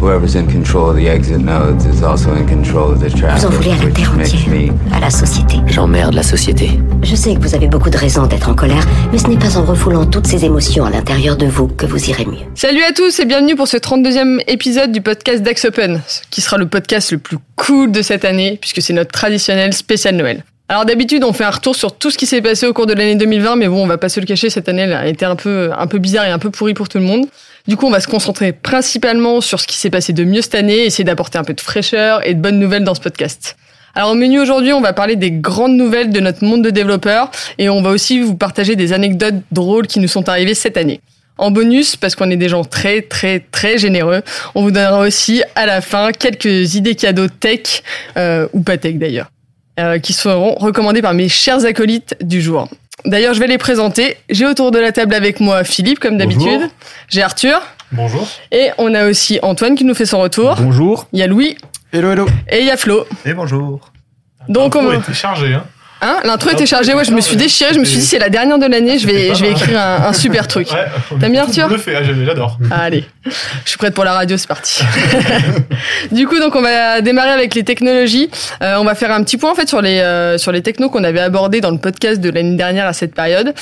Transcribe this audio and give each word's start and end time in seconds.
Whoever's 0.00 0.34
in 0.34 0.46
control 0.46 0.88
of 0.88 0.96
the 0.96 1.08
exit 1.10 1.40
nodes 1.40 1.84
is 1.84 2.02
also 2.02 2.34
in 2.34 2.46
control 2.46 2.90
of 2.92 3.00
the 3.00 3.10
traffic, 3.14 3.42
Vous 3.42 3.48
en 3.48 3.50
voulez 3.50 3.70
à 3.72 3.76
la 3.76 3.84
which 3.84 3.94
terre 3.96 4.14
makes 4.14 4.32
entière, 4.32 4.48
me 4.48 4.94
à 4.96 5.00
la 5.00 5.10
société. 5.10 5.56
J'emmerde 5.66 6.14
la 6.14 6.22
société. 6.22 6.70
Je 7.02 7.14
sais 7.14 7.34
que 7.34 7.40
vous 7.40 7.54
avez 7.54 7.68
beaucoup 7.68 7.90
de 7.90 7.98
raisons 7.98 8.26
d'être 8.26 8.48
en 8.48 8.54
colère, 8.54 8.82
mais 9.12 9.18
ce 9.18 9.26
n'est 9.26 9.36
pas 9.36 9.58
en 9.58 9.64
refoulant 9.66 10.06
toutes 10.06 10.26
ces 10.26 10.46
émotions 10.46 10.86
à 10.86 10.90
l'intérieur 10.90 11.36
de 11.36 11.44
vous 11.44 11.68
que 11.68 11.84
vous 11.84 12.08
irez 12.08 12.24
mieux. 12.24 12.46
Salut 12.54 12.82
à 12.82 12.92
tous 12.92 13.20
et 13.20 13.26
bienvenue 13.26 13.56
pour 13.56 13.68
ce 13.68 13.76
32e 13.76 14.42
épisode 14.46 14.90
du 14.90 15.02
podcast 15.02 15.42
d'Axe 15.42 15.66
Open, 15.66 16.00
qui 16.30 16.40
sera 16.40 16.56
le 16.56 16.66
podcast 16.66 17.12
le 17.12 17.18
plus 17.18 17.36
cool 17.56 17.92
de 17.92 18.00
cette 18.00 18.24
année, 18.24 18.56
puisque 18.58 18.80
c'est 18.80 18.94
notre 18.94 19.12
traditionnel 19.12 19.74
spécial 19.74 20.16
Noël. 20.16 20.44
Alors 20.70 20.84
d'habitude, 20.84 21.24
on 21.24 21.32
fait 21.32 21.42
un 21.42 21.50
retour 21.50 21.74
sur 21.74 21.98
tout 21.98 22.12
ce 22.12 22.16
qui 22.16 22.26
s'est 22.26 22.40
passé 22.40 22.64
au 22.64 22.72
cours 22.72 22.86
de 22.86 22.92
l'année 22.92 23.16
2020, 23.16 23.56
mais 23.56 23.66
bon, 23.66 23.82
on 23.82 23.88
va 23.88 23.98
pas 23.98 24.08
se 24.08 24.20
le 24.20 24.24
cacher, 24.24 24.50
cette 24.50 24.68
année 24.68 24.84
a 24.84 25.08
été 25.08 25.24
un 25.24 25.34
peu, 25.34 25.72
un 25.76 25.88
peu 25.88 25.98
bizarre 25.98 26.26
et 26.26 26.30
un 26.30 26.38
peu 26.38 26.50
pourrie 26.50 26.74
pour 26.74 26.88
tout 26.88 26.98
le 26.98 27.04
monde. 27.04 27.26
Du 27.66 27.76
coup, 27.76 27.88
on 27.88 27.90
va 27.90 27.98
se 27.98 28.06
concentrer 28.06 28.52
principalement 28.52 29.40
sur 29.40 29.58
ce 29.58 29.66
qui 29.66 29.76
s'est 29.76 29.90
passé 29.90 30.12
de 30.12 30.22
mieux 30.22 30.42
cette 30.42 30.54
année, 30.54 30.84
essayer 30.84 31.02
d'apporter 31.02 31.38
un 31.38 31.42
peu 31.42 31.54
de 31.54 31.60
fraîcheur 31.60 32.24
et 32.24 32.34
de 32.34 32.40
bonnes 32.40 32.60
nouvelles 32.60 32.84
dans 32.84 32.94
ce 32.94 33.00
podcast. 33.00 33.56
Alors 33.96 34.12
au 34.12 34.14
menu 34.14 34.38
aujourd'hui, 34.38 34.72
on 34.72 34.80
va 34.80 34.92
parler 34.92 35.16
des 35.16 35.32
grandes 35.32 35.74
nouvelles 35.74 36.10
de 36.10 36.20
notre 36.20 36.44
monde 36.44 36.62
de 36.62 36.70
développeurs 36.70 37.32
et 37.58 37.68
on 37.68 37.82
va 37.82 37.90
aussi 37.90 38.20
vous 38.20 38.36
partager 38.36 38.76
des 38.76 38.92
anecdotes 38.92 39.42
drôles 39.50 39.88
qui 39.88 39.98
nous 39.98 40.06
sont 40.06 40.28
arrivées 40.28 40.54
cette 40.54 40.76
année. 40.76 41.00
En 41.36 41.50
bonus, 41.50 41.96
parce 41.96 42.14
qu'on 42.14 42.30
est 42.30 42.36
des 42.36 42.48
gens 42.48 42.62
très 42.62 43.02
très 43.02 43.40
très 43.40 43.76
généreux, 43.76 44.22
on 44.54 44.62
vous 44.62 44.70
donnera 44.70 45.00
aussi 45.00 45.42
à 45.56 45.66
la 45.66 45.80
fin 45.80 46.12
quelques 46.12 46.76
idées 46.76 46.94
cadeaux 46.94 47.26
tech, 47.26 47.82
euh, 48.16 48.46
ou 48.52 48.60
pas 48.60 48.78
tech 48.78 48.94
d'ailleurs, 48.94 49.32
euh, 49.78 49.98
qui 49.98 50.12
seront 50.12 50.54
recommandées 50.56 51.02
par 51.02 51.14
mes 51.14 51.28
chers 51.28 51.64
acolytes 51.64 52.16
du 52.20 52.40
jour. 52.42 52.68
D'ailleurs, 53.06 53.34
je 53.34 53.40
vais 53.40 53.46
les 53.46 53.58
présenter. 53.58 54.16
J'ai 54.28 54.46
autour 54.46 54.70
de 54.72 54.78
la 54.78 54.92
table 54.92 55.14
avec 55.14 55.40
moi 55.40 55.64
Philippe, 55.64 56.00
comme 56.00 56.18
d'habitude. 56.18 56.68
J'ai 57.08 57.22
Arthur. 57.22 57.60
Bonjour. 57.92 58.28
Et 58.52 58.70
on 58.78 58.94
a 58.94 59.06
aussi 59.06 59.38
Antoine 59.42 59.74
qui 59.74 59.84
nous 59.84 59.94
fait 59.94 60.06
son 60.06 60.20
retour. 60.20 60.56
Bonjour. 60.60 61.06
Il 61.12 61.18
y 61.18 61.22
a 61.22 61.26
Louis 61.26 61.56
Hello, 61.92 62.12
hello. 62.12 62.26
et 62.48 62.60
il 62.60 62.66
y 62.66 62.70
a 62.70 62.76
Flo. 62.76 63.04
Et 63.24 63.32
bonjour. 63.34 63.80
Donc 64.48 64.76
on 64.76 64.92
était 64.92 65.12
chargé, 65.12 65.54
hein. 65.54 65.64
Hein 66.02 66.16
L'intro 66.24 66.48
était 66.50 66.64
chargée, 66.66 66.94
ouais, 66.94 67.04
je 67.04 67.10
me 67.10 67.20
suis 67.20 67.32
chargée. 67.32 67.44
déchiré, 67.44 67.74
je 67.74 67.78
me 67.78 67.84
suis 67.84 67.98
dit 67.98 68.04
c'est 68.06 68.18
la 68.18 68.30
dernière 68.30 68.58
de 68.58 68.64
l'année, 68.66 68.98
je 68.98 69.06
vais, 69.06 69.34
je 69.34 69.42
vais 69.42 69.50
écrire 69.50 69.78
un, 69.78 70.06
un 70.08 70.12
super 70.14 70.46
truc. 70.48 70.68
Ouais. 70.72 71.18
T'aimes 71.18 71.32
bien, 71.32 71.42
Arthur 71.42 71.68
bluffés, 71.68 71.94
ah, 71.96 72.02
J'adore. 72.02 72.58
Allez, 72.70 73.04
je 73.26 73.68
suis 73.68 73.76
prête 73.76 73.92
pour 73.92 74.04
la 74.04 74.14
radio, 74.14 74.38
c'est 74.38 74.46
parti. 74.46 74.82
du 76.12 76.26
coup, 76.26 76.38
donc 76.38 76.56
on 76.56 76.62
va 76.62 77.02
démarrer 77.02 77.30
avec 77.30 77.54
les 77.54 77.64
technologies. 77.64 78.30
Euh, 78.62 78.76
on 78.78 78.84
va 78.84 78.94
faire 78.94 79.10
un 79.10 79.22
petit 79.22 79.36
point 79.36 79.52
en 79.52 79.54
fait 79.54 79.68
sur 79.68 79.82
les 79.82 79.98
euh, 79.98 80.38
sur 80.38 80.52
les 80.52 80.62
technos 80.62 80.88
qu'on 80.88 81.04
avait 81.04 81.20
abordés 81.20 81.60
dans 81.60 81.70
le 81.70 81.76
podcast 81.76 82.20
de 82.20 82.30
l'année 82.30 82.56
dernière 82.56 82.86
à 82.86 82.94
cette 82.94 83.14
période. 83.14 83.52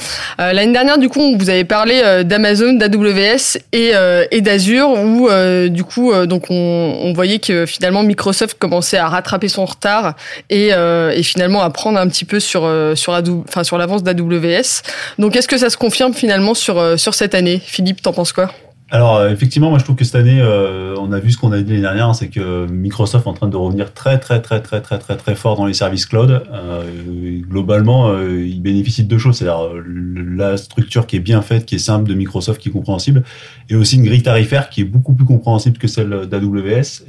Euh, 0.41 0.53
l'année 0.53 0.73
dernière, 0.73 0.98
du 0.98 1.09
coup, 1.09 1.20
on 1.20 1.36
vous 1.36 1.51
avait 1.51 1.64
parlé 1.64 2.01
euh, 2.05 2.23
d'Amazon, 2.23 2.75
d'AWS 2.75 3.59
et 3.73 3.91
euh, 3.95 4.25
et 4.31 4.42
d'Azure, 4.42 4.91
où 4.91 5.29
euh, 5.29 5.69
du 5.69 5.83
coup, 5.83 6.12
donc 6.27 6.45
on, 6.51 6.55
on 7.03 7.12
voyait 7.12 7.41
que 7.41 7.67
finalement 7.67 8.05
Microsoft 8.05 8.59
commençait 8.59 8.98
à 8.98 9.09
rattraper 9.09 9.48
son 9.48 9.64
retard 9.64 10.14
et 10.51 10.69
et 10.69 11.23
finalement 11.23 11.62
à 11.62 11.70
prendre 11.70 11.98
un 11.98 12.06
petit 12.09 12.25
peu 12.25 12.39
sur 12.39 12.70
sur 12.95 13.20
enfin 13.48 13.64
sur 13.64 13.77
l'avance 13.79 14.05
d'AWS. 14.05 14.83
Donc, 15.19 15.34
est-ce 15.34 15.48
que 15.48 15.59
ça 15.59 15.70
se 15.70 15.77
confirme 15.77 16.14
finalement 16.14 16.55
sur 16.55 16.98
sur 16.98 17.14
cette 17.14 17.34
année, 17.34 17.61
Philippe 17.64 18.03
T'en 18.03 18.12
penses 18.12 18.33
quoi? 18.33 18.53
Alors 18.91 19.17
euh, 19.17 19.31
effectivement, 19.31 19.69
moi 19.69 19.78
je 19.78 19.84
trouve 19.84 19.97
que 19.97 20.05
cette 20.05 20.14
année, 20.14 20.41
euh, 20.41 20.94
on 20.98 21.12
a 21.12 21.19
vu 21.19 21.31
ce 21.31 21.36
qu'on 21.36 21.53
a 21.53 21.61
dit 21.61 21.72
l'année 21.72 21.83
dernière, 21.83 22.14
c'est 22.14 22.28
que 22.28 22.67
Microsoft 22.67 23.27
est 23.27 23.28
en 23.28 23.34
train 23.34 23.48
de 23.48 23.56
revenir 23.56 23.92
très 23.92 24.19
très 24.19 24.41
très 24.41 24.62
très 24.62 24.80
très 24.80 24.98
très 24.98 25.17
très 25.17 25.34
fort 25.34 25.56
dans 25.56 25.67
les 25.67 25.75
services 25.75 26.06
cloud. 26.06 26.42
Euh, 26.50 27.41
globalement, 27.41 28.08
euh, 28.08 28.47
il 28.47 28.62
bénéficie 28.62 29.05
de 29.05 29.08
deux 29.08 29.19
choses, 29.19 29.36
c'est-à-dire 29.36 29.72
la 29.84 30.56
structure 30.56 31.06
qui 31.06 31.17
est 31.17 31.20
bien 31.20 31.42
faite, 31.42 31.67
qui 31.67 31.75
est 31.75 31.78
simple 31.78 32.08
de 32.08 32.14
Microsoft, 32.14 32.62
qui 32.62 32.70
est 32.70 32.73
compréhensible, 32.73 33.24
et 33.68 33.77
aussi 33.77 33.96
une 33.96 34.05
grille 34.05 34.23
tarifaire 34.23 34.70
qui 34.70 34.80
est 34.80 34.85
beaucoup 34.85 35.12
plus 35.12 35.27
compréhensible 35.27 35.77
que 35.77 35.86
celle 35.86 36.27
d'AWS. 36.27 37.02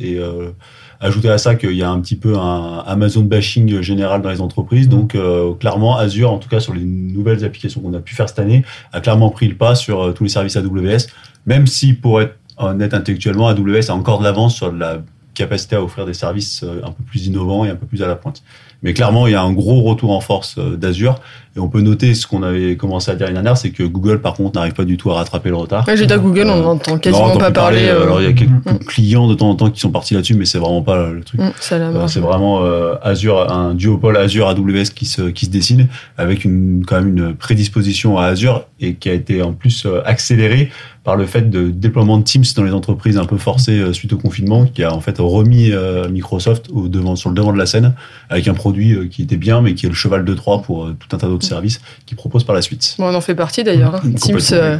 Ajouter 1.00 1.30
à 1.30 1.38
ça 1.38 1.56
qu'il 1.56 1.74
y 1.74 1.84
a 1.84 1.90
un 1.90 2.00
petit 2.02 2.16
peu 2.16 2.38
un 2.38 2.80
Amazon 2.86 3.22
bashing 3.22 3.82
général 3.82 4.22
dans 4.22 4.30
les 4.30 4.42
entreprises. 4.42 4.90
Donc 4.90 5.16
euh, 5.16 5.54
clairement, 5.54 5.98
Azure, 5.98 6.32
en 6.32 6.38
tout 6.38 6.50
cas 6.50 6.60
sur 6.60 6.74
les 6.74 6.84
nouvelles 6.84 7.46
applications 7.46 7.82
qu'on 7.82 7.94
a 7.94 8.00
pu 8.00 8.16
faire 8.16 8.28
cette 8.28 8.40
année, 8.40 8.64
a 8.92 9.02
clairement 9.02 9.30
pris 9.30 9.48
le 9.48 9.56
pas 9.56 9.76
sur 9.76 10.02
euh, 10.02 10.12
tous 10.12 10.24
les 10.24 10.30
services 10.30 10.58
AWS. 10.58 11.08
Même 11.46 11.68
si, 11.68 11.94
pour 11.94 12.22
être 12.22 12.36
honnête 12.58 12.94
intellectuellement, 12.94 13.48
AWS 13.48 13.90
a 13.90 13.94
encore 13.94 14.20
de 14.20 14.26
l'avance 14.26 14.56
sur 14.56 14.72
la 14.72 15.02
capacité 15.34 15.78
à 15.78 15.84
offrir 15.84 16.06
des 16.06 16.14
services 16.14 16.64
euh, 16.64 16.82
un 16.84 16.92
peu 16.92 17.04
plus 17.04 17.28
innovants 17.28 17.64
et 17.64 17.70
un 17.70 17.76
peu 17.76 17.86
plus 17.86 18.04
à 18.04 18.08
la 18.08 18.16
pointe. 18.16 18.44
Mais 18.84 18.94
clairement, 18.94 19.28
il 19.28 19.34
y 19.34 19.36
a 19.36 19.42
un 19.42 19.52
gros 19.52 19.82
retour 19.82 20.12
en 20.12 20.22
force 20.22 20.56
euh, 20.58 20.78
d'Azure. 20.78 21.16
Et 21.58 21.60
on 21.60 21.68
peut 21.68 21.82
noter 21.82 22.14
ce 22.14 22.28
qu'on 22.28 22.44
avait 22.44 22.78
commencé 22.78 23.10
à 23.10 23.16
dire 23.16 23.26
l'année 23.26 23.34
dernière, 23.34 23.58
c'est 23.58 23.72
que 23.72 23.84
Google, 23.84 24.22
par 24.22 24.34
contre, 24.36 24.56
n'arrive 24.58 24.74
pas 24.74 24.86
du 24.86 24.98
tout 24.98 25.10
à 25.12 25.16
rattraper 25.16 25.50
le 25.50 25.56
retard. 25.56 25.86
Ouais, 25.88 25.98
j'ai 25.98 26.06
dit 26.06 26.14
à 26.14 26.18
Google, 26.20 26.48
on 26.48 26.60
Euh, 26.60 26.64
n'entend 26.64 26.92
Non, 26.94 26.98
quasiment 27.00 27.34
on 27.34 27.38
pas 27.38 27.52
parler. 27.52 27.88
euh, 27.88 28.04
Alors, 28.04 28.22
il 28.22 28.28
y 28.28 28.30
a 28.30 28.34
quelques 28.34 28.86
clients 28.86 29.28
de 29.28 29.34
temps 29.34 29.50
en 29.50 29.56
temps 29.56 29.70
qui 29.72 29.80
sont 29.80 29.90
partis 29.92 30.14
là-dessus, 30.14 30.36
mais 30.36 30.46
c'est 30.46 30.60
vraiment 30.60 30.84
pas 30.84 31.10
le 31.10 31.22
truc. 31.24 31.42
mm, 31.42 31.52
Euh, 31.72 31.92
marche. 31.92 32.14
c'est 32.14 32.20
vraiment 32.20 32.64
euh, 32.64 32.94
Azure, 33.02 33.52
un 33.52 33.74
duopole 33.74 34.16
Azure 34.16 34.48
AWS 34.48 34.92
qui 34.96 35.06
se 35.06 35.24
qui 35.24 35.46
se 35.48 35.50
dessine 35.52 35.88
avec 36.18 36.46
une 36.46 36.84
quand 36.88 37.02
même 37.02 37.18
une 37.18 37.34
prédisposition 37.36 38.18
à 38.18 38.26
Azure 38.26 38.66
et 38.80 38.94
qui 38.96 39.10
a 39.10 39.14
été 39.14 39.42
en 39.42 39.54
plus 39.54 39.86
euh, 39.86 40.02
accélérée 40.06 40.70
par 41.04 41.16
le 41.16 41.26
fait 41.26 41.50
de 41.50 41.70
déploiement 41.70 42.18
de 42.20 42.24
Teams 42.24 42.44
dans 42.56 42.64
les 42.64 42.74
entreprises 42.74 43.18
un 43.18 43.26
peu 43.26 43.38
forcé 43.38 43.72
euh, 43.80 43.94
suite 43.94 44.14
au 44.14 44.18
confinement, 44.18 44.66
qui 44.66 44.84
a 44.84 44.94
en 44.94 45.00
fait 45.02 45.16
remis 45.18 45.72
euh, 45.72 46.08
Microsoft 46.10 46.68
au 46.72 46.88
devant 46.88 47.16
sur 47.16 47.30
le 47.30 47.36
devant 47.36 47.52
de 47.54 47.58
la 47.58 47.66
scène 47.66 47.94
avec 48.30 48.48
un 48.48 48.54
produit 48.70 48.94
euh, 48.94 49.08
qui 49.10 49.24
était 49.24 49.36
bien, 49.38 49.62
mais 49.62 49.74
qui 49.74 49.88
est 49.88 49.90
le 49.90 49.96
cheval 49.96 50.24
de 50.24 50.34
Troie 50.36 50.62
pour 50.62 50.86
euh, 50.86 50.96
tout 51.00 51.16
un 51.16 51.20
tas 51.20 51.26
d'autres 51.28 51.46
services 51.46 51.82
qu'il 52.06 52.16
propose 52.18 52.44
par 52.44 52.54
la 52.56 52.62
suite. 52.62 52.96
Bon, 53.00 53.06
on 53.12 53.16
en 53.16 53.22
fait 53.22 53.34
partie 53.34 53.64
d'ailleurs. 53.64 53.96
hein. 53.96 54.02
Teams, 54.02 54.36
Complètement. 54.38 54.58
euh, 54.58 54.78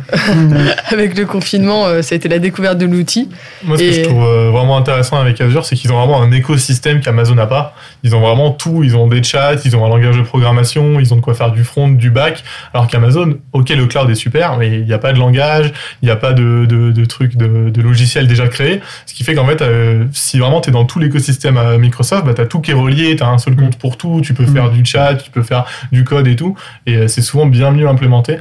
avec 0.92 1.18
le 1.18 1.26
confinement, 1.26 1.88
euh, 1.88 2.02
ça 2.04 2.14
a 2.14 2.18
été 2.18 2.30
la 2.30 2.38
découverte 2.40 2.78
de 2.78 2.86
l'outil. 2.86 3.30
Moi, 3.64 3.78
ce 3.78 3.84
Et- 3.84 3.88
que 3.90 3.94
je 3.96 4.02
trouve 4.04 4.24
euh, 4.24 4.52
vraiment 4.52 4.78
intéressant 4.78 5.18
avec 5.20 5.42
Azure, 5.42 5.66
c'est 5.66 5.76
qu'ils 5.76 5.92
ont 5.92 5.98
vraiment 5.98 6.22
un 6.22 6.32
écosystème 6.32 7.02
qu'Amazon 7.02 7.34
n'a 7.36 7.48
pas. 7.48 7.74
Ils 8.04 8.16
ont 8.16 8.20
vraiment 8.22 8.52
tout. 8.52 8.84
Ils 8.84 8.96
ont 8.96 9.08
des 9.08 9.24
chats, 9.24 9.56
ils 9.66 9.76
ont 9.76 9.84
un 9.86 9.90
langage 9.90 10.18
de 10.18 10.22
programmation, 10.22 11.00
ils 11.00 11.12
ont 11.14 11.18
de 11.18 11.22
quoi 11.22 11.34
faire 11.34 11.52
du 11.52 11.64
front, 11.64 11.88
du 11.90 12.12
back. 12.12 12.44
Alors 12.74 12.88
qu'Amazon, 12.88 13.38
ok, 13.54 13.70
le 13.70 13.86
cloud 13.88 14.10
est 14.10 14.16
super, 14.16 14.58
mais 14.58 14.80
il 14.80 14.86
n'y 14.86 14.94
a 14.94 15.00
pas 15.00 15.14
de 15.14 15.18
langage, 15.20 15.74
il 16.04 16.06
n'y 16.06 16.12
a 16.12 16.16
pas 16.16 16.34
de, 16.34 16.66
de, 16.68 16.92
de 16.92 17.06
trucs, 17.06 17.36
de, 17.38 17.70
de 17.72 17.82
logiciels 17.82 18.28
déjà 18.28 18.48
créés. 18.48 18.82
Ce 19.08 19.14
qui 19.16 19.24
fait 19.24 19.34
qu'en 19.34 19.48
fait, 19.48 19.62
euh, 19.62 20.04
si 20.12 20.38
vraiment 20.38 20.62
tu 20.62 20.70
es 20.70 20.74
dans 20.74 20.86
tout 20.86 21.00
l'écosystème 21.00 21.58
à 21.58 21.78
Microsoft, 21.78 22.26
bah, 22.26 22.34
tu 22.36 22.42
as 22.42 22.46
tout 22.46 22.60
qui 22.62 22.72
est 22.72 22.76
relié, 22.76 23.16
tu 23.16 23.24
as 23.24 23.28
un 23.30 23.38
seul 23.38 23.56
compte 23.56 23.78
pour 23.80 23.98
tout, 23.98 24.22
tu 24.22 24.34
peux 24.34 24.46
faire 24.46 24.70
du 24.70 24.86
chat, 24.86 25.16
tu 25.16 25.32
peux 25.32 25.42
faire 25.44 25.66
du 25.92 26.04
code 26.04 26.28
et 26.28 26.36
tout. 26.36 26.56
Et 26.86 26.96
euh, 26.98 27.08
c'est 27.08 27.22
souvent 27.22 27.46
bien 27.48 27.72
mieux 27.72 27.88
implémenté. 27.88 28.38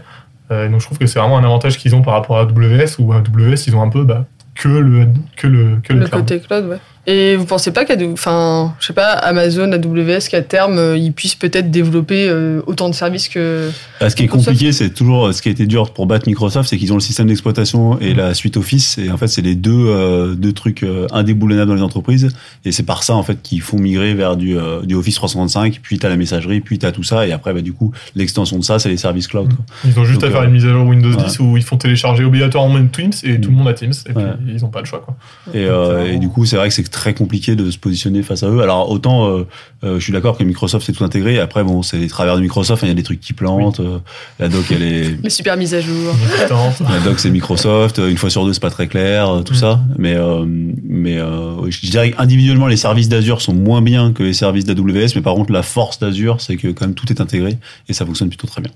Euh, 0.51 0.69
donc 0.69 0.81
je 0.81 0.87
trouve 0.87 0.99
que 0.99 1.07
c'est 1.07 1.19
vraiment 1.19 1.39
un 1.39 1.45
avantage 1.45 1.79
qu'ils 1.79 1.95
ont 1.95 2.03
par 2.03 2.15
rapport 2.15 2.39
à 2.39 2.43
AWS, 2.43 2.99
où 2.99 3.13
AWS, 3.13 3.67
ils 3.67 3.77
ont 3.77 3.83
un 3.83 3.89
peu 3.91 4.05
bah, 4.05 4.25
que 4.55 4.69
le, 4.69 5.07
que 5.37 5.47
le, 5.47 5.77
que 5.83 5.93
le, 5.93 6.01
Le 6.01 6.07
cloud. 6.09 6.21
côté 6.23 6.41
cloud, 6.41 6.65
ouais. 6.67 6.79
Et 7.11 7.37
vous 7.37 7.47
pensez 7.47 7.73
pas 7.73 7.87
qu'à, 7.87 7.95
enfin, 8.13 8.75
je 8.81 8.87
sais 8.89 8.93
pas, 8.93 9.13
Amazon, 9.13 9.73
AWS, 9.73 10.29
qu'à 10.31 10.43
terme, 10.43 10.77
euh, 10.77 10.95
ils 10.99 11.15
puissent 11.15 11.35
peut-être 11.37 11.71
développer 11.71 12.29
euh, 12.29 12.61
autant 12.67 12.91
de 12.91 12.95
services 12.95 13.29
que. 13.31 13.71
Ah, 13.99 14.11
ce 14.11 14.15
qui 14.15 14.23
est 14.23 14.25
Microsoft. 14.27 14.49
compliqué, 14.51 14.73
c'est 14.73 14.91
toujours 14.91 15.33
ce 15.33 15.41
qui 15.41 15.49
a 15.49 15.53
été 15.53 15.65
dur 15.65 15.95
pour 15.95 16.05
battre 16.07 16.29
Microsoft, 16.29 16.69
c'est 16.69 16.77
qu'ils 16.77 16.93
ont 16.93 16.97
le 16.97 17.01
système 17.01 17.27
d'exploitation 17.29 17.99
et 17.99 18.13
la 18.13 18.35
suite 18.35 18.59
Office. 18.59 18.99
Et 18.99 19.11
en 19.11 19.17
fait, 19.17 19.27
c'est 19.29 19.41
les 19.41 19.55
deux, 19.55 19.73
euh, 19.87 20.35
deux 20.35 20.53
trucs 20.53 20.83
euh, 20.83 21.07
indéboulonnables 21.11 21.71
dans 21.71 21.75
les 21.77 21.83
entreprises. 21.83 22.29
Et 22.67 22.73
c'est 22.73 22.83
par 22.83 23.03
ça, 23.03 23.15
en 23.15 23.23
fait, 23.23 23.41
qu'ils 23.43 23.63
font 23.63 23.79
migrer 23.79 24.13
vers 24.13 24.37
du, 24.37 24.59
euh, 24.59 24.83
du 24.83 24.95
Office 24.95 25.15
365, 25.15 25.81
puis 25.83 25.99
t'as 25.99 26.11
la 26.11 26.17
messagerie, 26.17 26.61
puis 26.61 26.79
t'as 26.79 26.93
tout 26.93 27.05
ça. 27.05 27.27
Et 27.27 27.33
après, 27.33 27.55
bah, 27.55 27.63
du 27.63 27.73
coup, 27.73 27.91
l'extension 28.17 28.59
de 28.59 28.65
ça, 28.65 28.79
c'est 28.79 28.91
les 28.91 28.99
services 28.99 29.29
cloud. 29.29 29.49
quoi. 29.55 29.65
Ils 29.87 29.99
ont 29.99 30.05
juste 30.05 30.21
Donc, 30.21 30.29
à 30.29 30.33
faire 30.33 30.43
euh, 30.43 30.47
une 30.47 30.53
mise 30.53 30.67
à 30.67 30.73
jour 30.73 30.87
Windows 30.87 31.11
ouais. 31.11 31.25
10 31.25 31.39
où 31.41 31.57
ils 31.57 31.63
font 31.63 31.79
télécharger 31.79 32.25
obligatoirement 32.25 32.85
Teams 32.93 33.13
et 33.23 33.41
tout 33.41 33.49
le 33.49 33.57
monde 33.57 33.69
a 33.69 33.73
Teams. 33.73 33.95
Et 34.11 34.13
puis 34.13 34.23
Ouais. 34.23 34.33
ils 34.47 34.61
n'ont 34.61 34.69
pas 34.69 34.81
le 34.81 34.85
choix. 34.85 35.01
Quoi. 35.01 35.17
Et, 35.55 35.65
euh, 35.65 36.13
et 36.13 36.19
du 36.19 36.29
coup, 36.29 36.45
c'est 36.45 36.57
vrai 36.57 36.69
que 36.69 36.75
c'est 36.75 36.83
très 36.99 37.15
compliqué 37.15 37.55
de 37.57 37.71
se 37.71 37.79
positionner 37.79 38.23
face 38.23 38.43
à 38.43 38.49
eux. 38.51 38.61
Alors 38.61 38.91
autant, 38.91 39.29
euh, 39.31 39.47
euh, 39.85 39.99
je 39.99 40.05
suis 40.05 40.13
d'accord 40.13 40.37
que 40.37 40.45
Microsoft 40.45 40.85
c'est 40.85 40.93
tout 40.93 41.05
intégré. 41.05 41.39
Après, 41.39 41.63
bon, 41.65 41.83
c'est 41.83 41.97
les 41.97 42.09
travers 42.09 42.37
de 42.37 42.41
Microsoft. 42.43 42.83
hein, 42.83 42.87
Il 42.87 42.91
y 42.91 42.93
a 42.93 42.95
des 42.95 43.03
trucs 43.03 43.21
qui 43.21 43.33
plantent. 43.33 43.81
euh, 43.81 43.99
la 44.39 44.49
doc, 44.49 44.65
elle 44.71 44.83
est, 44.83 45.17
Les 45.23 45.31
super 45.31 45.57
mises 45.57 45.75
à 45.75 45.81
jour. 45.81 46.13
La 46.91 47.01
doc 47.05 47.19
c'est 47.21 47.31
Microsoft, 47.31 47.99
une 47.99 48.17
fois 48.19 48.31
sur 48.31 48.45
deux 48.45 48.53
c'est 48.53 48.61
pas 48.63 48.71
très 48.71 48.87
clair, 48.89 49.43
tout 49.45 49.53
Mm. 49.55 49.57
ça. 49.57 49.81
Mais 49.99 50.15
euh, 50.15 50.45
mais 50.47 51.19
euh, 51.19 51.71
je 51.71 51.89
dirais 51.91 52.15
individuellement 52.19 52.67
les 52.67 52.77
services 52.77 53.09
d'Azure 53.09 53.41
sont 53.41 53.55
moins 53.55 53.81
bien 53.83 54.13
que 54.13 54.23
les 54.23 54.33
services 54.35 54.65
d'AWS, 54.65 55.13
mais 55.15 55.23
par 55.23 55.35
contre 55.35 55.53
la 55.53 55.63
force 55.63 55.99
d'Azure 55.99 56.41
c'est 56.41 56.57
que 56.57 56.69
quand 56.69 56.87
même 56.87 56.95
tout 56.95 57.11
est 57.13 57.21
intégré 57.21 57.57
et 57.89 57.93
ça 57.93 58.05
fonctionne 58.05 58.29
plutôt 58.29 58.47
très 58.47 58.61
bien. 58.63 58.73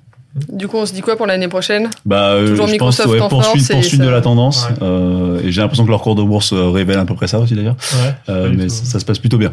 Du 0.48 0.66
coup, 0.66 0.78
on 0.78 0.86
se 0.86 0.94
dit 0.94 1.02
quoi 1.02 1.16
pour 1.16 1.26
l'année 1.26 1.48
prochaine? 1.48 1.90
Bah, 2.06 2.30
euh, 2.30 2.48
Toujours 2.48 2.66
je 2.66 2.76
pense 2.76 2.98
ouais, 3.04 3.20
en 3.20 3.28
poursuite, 3.28 3.62
ça- 3.62 3.74
de 3.74 4.08
la 4.08 4.22
tendance. 4.22 4.66
Ouais. 4.66 4.74
Euh, 4.82 5.40
et 5.44 5.52
j'ai 5.52 5.60
l'impression 5.60 5.84
que 5.84 5.90
leur 5.90 6.00
cours 6.00 6.14
de 6.14 6.22
bourse 6.22 6.54
euh, 6.54 6.70
révèle 6.70 6.98
à 6.98 7.04
peu 7.04 7.14
près 7.14 7.26
ça 7.26 7.38
aussi 7.38 7.54
d'ailleurs. 7.54 7.76
Ouais. 7.92 8.14
Euh, 8.30 8.50
mais 8.54 8.70
ça, 8.70 8.84
ça 8.86 8.98
se 9.00 9.04
passe 9.04 9.18
plutôt 9.18 9.36
bien. 9.36 9.52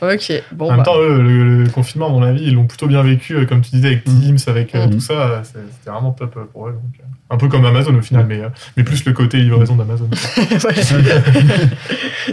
Ok, 0.00 0.32
bon. 0.52 0.66
en 0.66 0.68
même 0.70 0.78
bah. 0.78 0.84
temps, 0.84 0.98
eux, 0.98 1.20
le, 1.20 1.64
le 1.64 1.68
confinement, 1.68 2.06
à 2.06 2.10
mon 2.10 2.22
avis, 2.22 2.44
ils 2.44 2.54
l'ont 2.54 2.66
plutôt 2.66 2.86
bien 2.86 3.02
vécu, 3.02 3.46
comme 3.46 3.60
tu 3.60 3.70
disais, 3.72 3.88
avec 3.88 4.04
Teams, 4.04 4.38
avec 4.46 4.72
tout 4.90 5.00
ça. 5.00 5.12
euh, 5.12 5.38
c'est- 5.42 5.58
C'était 5.78 5.90
vraiment 5.90 6.12
top 6.12 6.34
pour 6.52 6.68
eux. 6.68 6.72
donc, 6.72 7.04
un 7.30 7.36
peu 7.36 7.48
comme 7.48 7.64
Amazon 7.64 7.94
au 7.94 8.02
final, 8.02 8.26
mais, 8.28 8.40
mais 8.76 8.84
plus 8.84 9.04
le 9.04 9.12
côté 9.12 9.38
livraison 9.38 9.74
d'Amazon. 9.76 10.08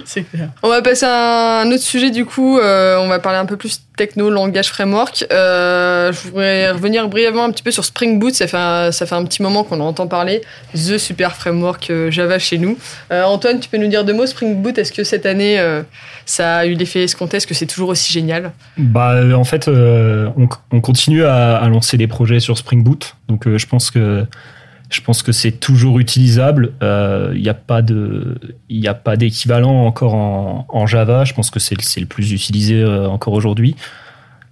C'est 0.06 0.24
clair. 0.24 0.50
On 0.64 0.70
va 0.70 0.82
passer 0.82 1.06
à 1.06 1.62
un 1.62 1.68
autre 1.72 1.84
sujet 1.84 2.12
du 2.12 2.26
coup. 2.26 2.58
euh, 2.60 2.98
on 3.00 3.08
va 3.08 3.20
parler 3.20 3.40
un 3.40 3.46
peu 3.46 3.58
plus 3.58 3.82
techno, 3.98 4.30
langage 4.30 4.70
framework. 4.70 5.26
Euh, 5.32 6.12
je 6.12 6.28
voudrais 6.30 6.72
revenir 6.72 7.08
brièvement 7.08 7.46
un 7.46 7.52
petit 7.52 7.64
peu 7.64 7.72
sur 7.72 7.81
Spring 7.84 8.20
Boot. 8.20 8.34
Ça 8.34 8.48
fait 8.48 8.58
un, 8.58 8.92
ça 8.92 9.06
fait 9.06 9.16
un 9.16 9.24
petit 9.26 9.42
moment 9.42 9.64
qu'on 9.64 9.80
en 9.80 9.88
entend 9.88 10.08
parler. 10.08 10.42
The 10.74 10.98
super 10.98 11.36
framework 11.36 11.90
euh, 11.90 12.12
Java 12.12 12.40
chez 12.40 12.58
nous. 12.58 12.78
Euh, 13.12 13.24
Antoine, 13.24 13.60
tu 13.60 13.70
peux 13.70 13.78
nous 13.78 13.88
dire 13.88 14.04
deux 14.06 14.14
mots 14.14 14.26
Spring 14.26 14.62
Boot 14.62 14.78
Est-ce 14.78 14.92
que 14.92 15.04
cette 15.04 15.26
année 15.26 15.60
euh, 15.60 15.84
ça 16.26 16.58
a 16.58 16.66
eu 16.66 16.74
l'effet 16.74 17.04
escompté? 17.04 17.38
Est-ce 17.38 17.48
que 17.48 17.54
c'est 17.54 17.66
toujours 17.66 17.90
aussi 17.90 18.12
génial? 18.14 18.52
Bah, 18.78 19.16
en 19.36 19.44
fait, 19.44 19.68
on, 19.68 20.50
on 20.72 20.82
continue 20.82 21.24
à, 21.26 21.68
lancer 21.68 21.98
des 21.98 22.08
projets 22.08 22.40
sur 22.40 22.58
Spring 22.58 22.84
Boot. 22.84 23.16
Donc, 23.28 23.48
je 23.48 23.66
pense 23.66 23.92
que 23.92 24.26
je 24.90 25.00
pense 25.00 25.24
que 25.24 25.32
c'est 25.32 25.54
toujours 25.54 26.00
utilisable. 26.00 26.74
Il 26.82 27.42
n'y 27.42 27.50
a 27.50 27.54
pas 27.54 27.82
de, 27.82 28.38
il 28.70 28.88
a 28.88 28.94
pas 28.94 29.16
d'équivalent 29.16 29.86
encore 29.86 30.14
en, 30.16 30.66
en 30.70 30.88
Java. 30.88 31.24
Je 31.24 31.34
pense 31.34 31.50
que 31.50 31.60
c'est 31.60 31.76
le- 31.76 32.06
plus 32.06 32.32
utilisé 32.34 32.84
encore 32.86 33.34
aujourd'hui. 33.34 33.76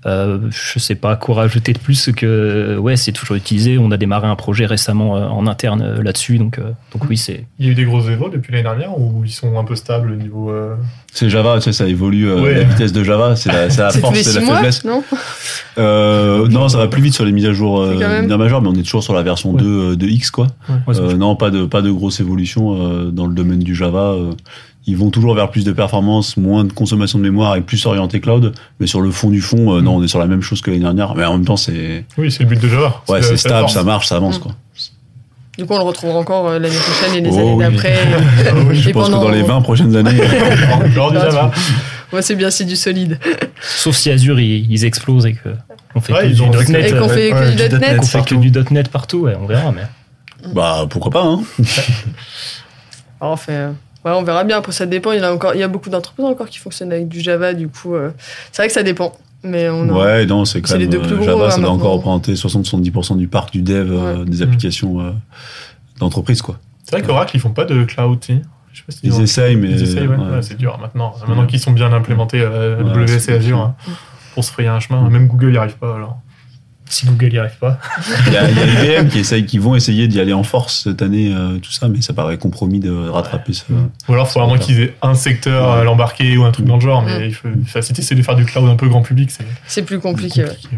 Euh, 0.06 0.40
je 0.50 0.80
sais 0.80 0.96
pas 0.96 1.18
quoi 1.18 1.36
rajouter 1.36 1.74
de 1.74 1.80
plus 1.80 2.10
que 2.16 2.78
ouais, 2.78 2.96
c'est 2.96 3.12
toujours 3.12 3.36
utilisé. 3.36 3.78
On 3.78 3.92
a 3.92 3.98
démarré 3.98 4.28
un 4.28 4.36
projet 4.38 4.66
récemment 4.66 5.18
euh, 5.18 5.26
en 5.26 5.46
interne 5.46 5.82
euh, 5.82 6.02
là-dessus. 6.02 6.38
Donc, 6.38 6.58
euh, 6.58 6.72
donc 6.94 7.10
oui, 7.10 7.18
c'est 7.18 7.46
Il 7.60 7.66
y 7.66 7.70
a 7.70 7.72
eu 7.74 7.76
des 7.76 7.84
grosses 7.84 8.08
évos 8.08 8.30
depuis 8.30 8.52
l'année 8.54 8.64
dernière 8.64 8.98
ou 8.98 9.24
ils 9.26 9.32
sont 9.32 9.60
un 9.60 9.66
peu 9.66 9.76
stables 9.76 10.12
au 10.12 10.16
niveau. 10.16 10.52
euh, 10.52 10.76
C'est 11.12 11.30
Java, 11.30 11.56
tu 11.58 11.64
sais, 11.64 11.74
ça 11.74 11.86
évolue 11.86 12.30
euh, 12.30 12.42
Ouais. 12.42 12.54
la 12.56 12.64
vitesse 12.64 12.94
de 12.94 13.04
Java, 13.04 13.36
c'est 13.36 13.52
la, 13.52 13.68
la 13.68 13.90
force, 13.92 14.22
c'est 14.22 14.40
la 14.40 14.46
mois, 14.46 14.56
faiblesse. 14.56 14.86
non 14.86 15.04
Euh, 15.78 16.48
non, 16.48 16.70
ça 16.70 16.78
va 16.78 16.88
plus 16.88 17.02
vite 17.02 17.14
sur 17.14 17.26
les 17.26 17.32
mises 17.32 17.46
à 17.46 17.54
jour 17.54 17.82
euh, 17.82 17.96
bien 18.26 18.38
majeures, 18.38 18.62
mais 18.62 18.70
on 18.70 18.74
est 18.76 18.84
toujours 18.84 19.04
sur 19.04 19.14
la 19.14 19.24
version 19.24 19.52
Ouais. 19.52 19.62
2 19.62 19.66
euh, 19.68 19.96
de 19.96 20.08
X, 20.08 20.32
quoi. 20.32 20.48
ouais, 20.88 20.98
Euh, 20.98 21.16
non, 21.18 21.36
pas 21.36 21.50
de 21.52 21.66
pas 21.66 21.82
de 21.82 21.92
grosse 21.92 22.20
évolution 22.20 22.76
euh, 22.82 23.12
dans 23.12 23.26
le 23.28 23.34
domaine 23.34 23.60
du 23.60 23.76
Java. 23.76 24.16
Euh, 24.90 24.92
ils 24.92 24.98
vont 24.98 25.10
toujours 25.10 25.36
vers 25.36 25.50
plus 25.50 25.64
de 25.66 25.72
performance, 25.72 26.38
moins 26.38 26.64
de 26.64 26.74
consommation 26.74 27.18
de 27.20 27.24
mémoire 27.24 27.56
et 27.56 27.62
plus 27.62 27.86
orienté 27.86 28.20
cloud. 28.20 28.54
Mais 28.80 28.88
sur 28.88 29.02
le 29.02 29.12
fond 29.12 29.30
du 29.30 29.42
fond, 29.42 29.76
euh, 29.78 29.82
non, 29.82 29.98
on 29.98 30.04
est 30.04 30.08
sur 30.08 30.20
la 30.20 30.28
même 30.28 30.42
chose 30.42 30.62
que 30.62 30.70
l'année 30.72 30.84
dernière. 30.84 31.16
Mais 31.16 31.26
en 31.26 31.34
même 31.34 31.46
temps, 31.46 31.58
c'est 31.58 32.06
Oui, 32.18 32.32
c'est 32.32 32.44
le 32.44 32.50
but 32.50 32.62
de 32.62 32.68
Java. 32.68 33.02
ouais, 33.10 33.22
c'est 33.22 33.38
stable, 33.38 33.60
force. 33.62 33.74
ça 33.74 33.84
marche, 33.84 34.08
ça 34.08 34.16
avance, 34.18 34.38
Mm. 34.38 34.42
quoi. 34.44 34.52
Du 35.58 35.66
coup, 35.66 35.74
on 35.74 35.78
le 35.78 35.84
retrouvera 35.84 36.20
encore 36.20 36.48
euh, 36.48 36.58
l'année 36.60 36.76
prochaine 36.78 37.16
et 37.16 37.22
les 37.22 37.30
Oh 37.36 37.40
années 37.40 37.54
oui. 37.54 37.64
d'après. 37.74 37.94
Ah 38.48 38.54
oui, 38.68 38.76
Je 38.78 38.90
pense 38.92 39.10
pendant- 39.10 39.20
que 39.22 39.26
dans 39.26 39.32
les 39.32 39.44
20 39.44 39.62
prochaines 39.62 39.96
années, 39.96 40.18
Lors 40.96 41.12
du 41.12 41.18
Java. 41.18 41.52
Moi, 42.14 42.22
c'est 42.22 42.36
bien, 42.36 42.50
c'est 42.50 42.64
du 42.66 42.76
solide. 42.78 43.20
sauf 43.62 43.96
si 43.96 44.10
Azure 44.10 44.40
ils, 44.40 44.72
ils 44.72 44.86
explosent 44.86 45.26
et 45.26 45.34
que 45.34 45.50
on 45.96 46.00
fait 46.02 46.14
Ouais, 46.14 46.22
que 46.22 46.26
ils 46.28 46.36
du 46.36 46.42
ont- 46.44 46.50
.NET, 46.52 46.88
Et 46.88 46.92
qu'on 46.92 46.98
euh, 46.98 47.08
fait 47.10 47.34
ouais, 47.34 47.40
que 47.42 47.50
du 47.64 47.70
du 47.70 47.78
.NET. 47.78 47.98
qu'on 47.98 48.06
fait 48.06 48.26
que 48.26 48.36
du 48.36 48.52
.NET 48.74 48.88
partout. 48.88 49.18
Ouais, 49.20 49.36
on 49.40 49.46
verra. 49.48 49.72
Mais 49.74 49.84
bah 50.54 50.86
pourquoi 50.90 51.12
pas. 51.12 51.24
Hein 51.24 51.42
Alors, 53.20 53.34
on 53.34 53.36
fait, 53.38 53.52
euh, 53.52 53.72
ouais, 54.06 54.12
on 54.12 54.24
verra 54.24 54.44
bien. 54.44 54.58
Après, 54.58 54.72
ça 54.72 54.86
dépend. 54.86 55.12
Il 55.12 55.22
y, 55.22 55.24
a 55.24 55.34
encore, 55.34 55.54
il 55.56 55.60
y 55.60 55.64
a 55.64 55.68
beaucoup 55.68 55.90
d'entreprises 55.90 56.26
encore 56.26 56.48
qui 56.50 56.58
fonctionnent 56.60 56.92
avec 56.92 57.08
du 57.08 57.20
Java. 57.22 57.54
Du 57.54 57.68
coup, 57.68 57.96
euh, 57.96 58.12
c'est 58.52 58.62
vrai 58.62 58.68
que 58.68 58.74
ça 58.74 58.84
dépend. 58.84 59.14
Mais 59.44 59.70
on 59.70 59.88
a- 59.90 59.94
Ouais, 59.94 60.26
non, 60.26 60.44
c'est 60.46 60.62
quand 60.62 60.68
C'est 60.70 60.78
les 60.78 60.88
même 60.88 60.92
deux 61.00 61.02
plus 61.02 61.14
euh, 61.14 61.18
gros, 61.18 61.26
Java, 61.26 61.46
hein, 61.48 61.52
ça 61.52 61.62
doit 61.62 61.70
encore 61.70 61.94
représenter 61.94 62.34
60-70% 62.34 63.16
du 63.18 63.28
parc 63.28 63.52
du 63.52 63.62
dev 63.62 63.90
euh, 63.92 64.26
des 64.26 64.42
applications 64.42 65.00
euh, 65.00 65.12
d'entreprise, 66.00 66.42
quoi. 66.42 66.58
C'est 66.84 66.98
vrai 66.98 67.02
qu'Oracle, 67.06 67.36
ils 67.36 67.40
font 67.40 67.52
pas 67.52 67.66
de 67.66 67.84
cloud, 67.86 68.20
si. 68.24 68.42
Je 68.74 68.80
sais 68.80 68.84
pas 68.86 68.92
si 68.92 69.00
Ils 69.04 69.22
essayent, 69.22 69.56
mais 69.56 69.70
Ils 69.70 69.82
essayent, 69.84 70.08
ouais. 70.08 70.16
ouais. 70.18 70.30
Ouais, 70.36 70.42
c'est 70.42 70.58
dur 70.58 70.78
maintenant. 70.82 71.14
Maintenant 71.28 71.46
qu'ils 71.46 71.60
sont 71.60 71.72
bien 71.72 71.92
implémentés 71.94 72.42
euh, 72.42 72.84
Ouais, 72.84 72.92
AWS 73.04 73.30
et 73.30 73.34
Azure, 73.34 73.60
hein, 73.60 73.76
pour 74.34 74.44
se 74.44 74.52
frayer 74.52 74.68
un 74.70 74.80
chemin. 74.80 75.10
Même 75.10 75.28
Google 75.28 75.52
n'y 75.52 75.58
arrive 75.58 75.78
pas 75.78 75.96
alors. 75.96 76.18
Si 76.90 77.06
Google 77.06 77.34
y 77.34 77.38
arrive 77.40 77.58
pas, 77.60 77.80
Il 78.28 78.34
y 78.34 78.38
a, 78.38 78.50
il 78.50 78.58
y 78.58 78.62
a 78.62 78.98
IBM 78.98 79.08
qui 79.10 79.20
essaye, 79.20 79.46
qui 79.46 79.58
vont 79.58 79.76
essayer 79.76 80.08
d'y 80.08 80.20
aller 80.20 80.34
en 80.34 80.44
force 80.44 80.84
cette 80.84 81.02
année, 81.02 81.32
euh, 81.34 81.58
tout 81.60 81.72
ça, 81.72 81.88
mais 81.88 82.02
ça 82.02 82.14
paraît 82.14 82.38
compromis 82.38 82.80
de 82.80 83.10
rattraper 83.10 83.54
ça. 83.54 83.64
Ou 84.08 84.14
alors, 84.14 84.28
il 84.28 84.32
faut 84.34 84.40
vraiment 84.40 84.58
qu'ils 84.58 84.82
aient 84.82 84.94
un 85.02 85.14
secteur 85.16 85.70
à 85.72 85.84
l'embarquer 85.84 86.36
ou 86.38 86.44
un 86.44 86.52
truc 86.52 86.66
dans 86.66 86.76
le 86.76 86.82
genre. 86.82 87.04
Mais 87.04 87.28
il 87.28 87.34
faut, 87.34 87.48
enfin, 87.64 87.82
si 87.82 87.94
tu 87.94 88.02
essaies 88.02 88.16
de 88.16 88.22
faire 88.22 88.36
du 88.36 88.46
cloud 88.46 88.68
un 88.70 88.76
peu 88.76 88.88
grand 88.88 89.02
public, 89.02 89.32
c'est 89.32 89.46
c'est 89.68 89.84
plus 89.84 90.00
compliqué. 90.00 90.42
ouais. 90.44 90.50
compliqué. 90.50 90.76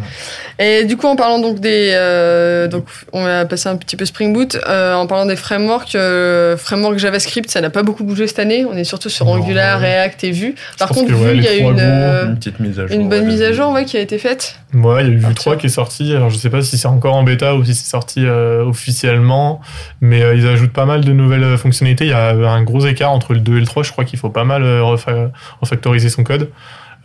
ouais. 0.60 0.82
Et 0.82 0.86
du 0.86 0.98
coup, 0.98 1.08
en 1.08 1.16
parlant 1.16 1.40
donc 1.40 1.60
des, 1.60 1.92
euh, 1.94 2.68
donc 2.68 2.86
on 3.14 3.24
va 3.24 3.46
passer 3.46 3.70
un 3.70 3.76
petit 3.78 3.96
peu 3.96 4.06
Spring 4.06 4.34
Boot. 4.34 4.58
Euh, 4.68 4.94
en 4.94 5.08
parlant 5.08 5.26
des 5.26 5.36
frameworks, 5.36 5.96
euh, 5.96 6.58
framework 6.58 6.98
JavaScript, 6.98 7.50
ça 7.50 7.62
n'a 7.62 7.70
pas 7.70 7.84
beaucoup 7.84 8.04
bougé 8.04 8.28
cette 8.28 8.40
année. 8.40 8.66
On 8.66 8.76
est 8.76 8.84
surtout 8.84 9.10
sur 9.10 9.26
Non, 9.26 9.34
Angular, 9.34 9.80
ouais. 9.80 9.96
React 9.96 10.24
et 10.26 10.32
Vue. 10.32 10.56
Par 10.78 10.90
contre, 10.90 11.12
Vue, 11.14 11.36
il 11.38 11.44
y 11.44 11.48
a 11.48 11.56
une, 11.56 11.80
euh, 11.80 12.28
Une 12.28 12.36
petite 12.38 12.60
mise 12.60 12.80
à 12.80 12.88
jour. 12.88 12.96
une 12.96 13.10
bonne 13.10 13.22
ouais, 13.22 13.28
mise 13.28 13.42
à 13.42 13.54
jour 13.54 13.72
ouais, 13.72 13.86
qui 13.86 13.98
a 13.98 14.02
été 14.02 14.18
faite. 14.18 14.56
Ouais, 14.74 15.04
il 15.04 15.08
y 15.08 15.12
a 15.12 15.14
eu 15.14 15.18
Vue 15.18 15.34
3 15.34 15.56
qui 15.58 15.66
est 15.68 15.70
sorti. 15.70 16.01
Alors, 16.16 16.30
je 16.30 16.36
sais 16.38 16.50
pas 16.50 16.62
si 16.62 16.78
c'est 16.78 16.88
encore 16.88 17.16
en 17.16 17.24
bêta 17.24 17.56
ou 17.56 17.64
si 17.64 17.74
c'est 17.76 17.90
sorti 17.90 18.26
euh, 18.26 18.64
officiellement, 18.66 19.62
mais 20.02 20.22
euh, 20.24 20.36
ils 20.36 20.48
ajoutent 20.48 20.74
pas 20.74 20.86
mal 20.86 21.04
de 21.06 21.14
nouvelles 21.14 21.44
euh, 21.44 21.58
fonctionnalités. 21.58 22.06
Il 22.06 22.10
y 22.10 22.14
a 22.14 22.30
un 22.32 22.64
gros 22.64 22.86
écart 22.86 23.12
entre 23.12 23.34
le 23.34 23.40
2 23.40 23.58
et 23.58 23.60
le 23.60 23.66
3. 23.66 23.84
Je 23.84 23.92
crois 23.92 24.04
qu'il 24.06 24.18
faut 24.20 24.30
pas 24.30 24.44
mal 24.44 24.64
refa- 24.64 25.30
refactoriser 25.62 26.10
son 26.10 26.24
code. 26.24 26.50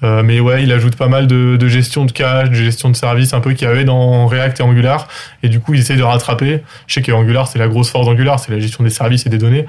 Mais 0.03 0.41
ouais, 0.41 0.63
il 0.63 0.73
ajoute 0.73 0.95
pas 0.95 1.09
mal 1.09 1.27
de, 1.27 1.69
gestion 1.69 2.05
de 2.05 2.13
cache, 2.13 2.51
de 2.51 2.55
gestion 2.55 2.91
de 2.91 2.97
service, 2.97 3.33
un 3.33 3.41
peu 3.41 3.55
qu'il 3.55 3.67
y 3.67 3.71
avait 3.71 3.85
dans 3.85 4.27
React 4.27 4.61
et 4.61 4.63
Angular. 4.63 5.09
Et 5.43 5.49
du 5.49 5.59
coup, 5.59 5.73
ils 5.73 5.81
essayent 5.81 5.97
de 5.97 6.03
rattraper. 6.03 6.63
Je 6.87 6.95
sais 6.95 7.03
qu'Angular, 7.03 7.49
c'est 7.49 7.59
la 7.59 7.67
grosse 7.67 7.89
force 7.91 8.05
d'Angular, 8.05 8.39
c'est 8.39 8.53
la 8.53 8.59
gestion 8.61 8.85
des 8.85 8.91
services 8.91 9.25
et 9.25 9.31
des 9.31 9.39
données. 9.39 9.65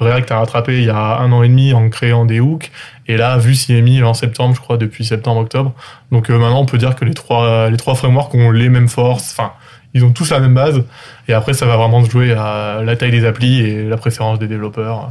React 0.00 0.32
a 0.32 0.38
rattrapé 0.38 0.78
il 0.78 0.84
y 0.84 0.90
a 0.90 1.18
un 1.18 1.32
an 1.32 1.42
et 1.42 1.48
demi 1.48 1.72
en 1.72 1.88
créant 1.88 2.24
des 2.24 2.40
hooks. 2.40 2.70
Et 3.06 3.16
là, 3.16 3.38
Vue 3.38 3.54
s'y 3.54 3.74
est 3.74 3.82
mis 3.82 4.02
en 4.02 4.14
septembre, 4.14 4.54
je 4.54 4.60
crois, 4.60 4.76
depuis 4.76 5.04
septembre-octobre. 5.04 5.72
Donc 6.12 6.30
euh, 6.30 6.38
maintenant, 6.38 6.60
on 6.60 6.66
peut 6.66 6.78
dire 6.78 6.94
que 6.94 7.04
les 7.04 7.14
trois, 7.14 7.70
les 7.70 7.76
trois 7.76 7.94
frameworks 7.94 8.34
ont 8.34 8.50
les 8.50 8.68
mêmes 8.68 8.88
forces. 8.88 9.32
Enfin, 9.32 9.52
ils 9.94 10.04
ont 10.04 10.12
tous 10.12 10.30
la 10.30 10.40
même 10.40 10.54
base. 10.54 10.84
Et 11.26 11.32
après, 11.32 11.54
ça 11.54 11.66
va 11.66 11.76
vraiment 11.76 12.04
se 12.04 12.10
jouer 12.10 12.32
à 12.32 12.82
la 12.84 12.96
taille 12.96 13.10
des 13.10 13.24
applis 13.24 13.60
et 13.60 13.84
la 13.84 13.96
préférence 13.96 14.38
des 14.38 14.46
développeurs. 14.46 15.10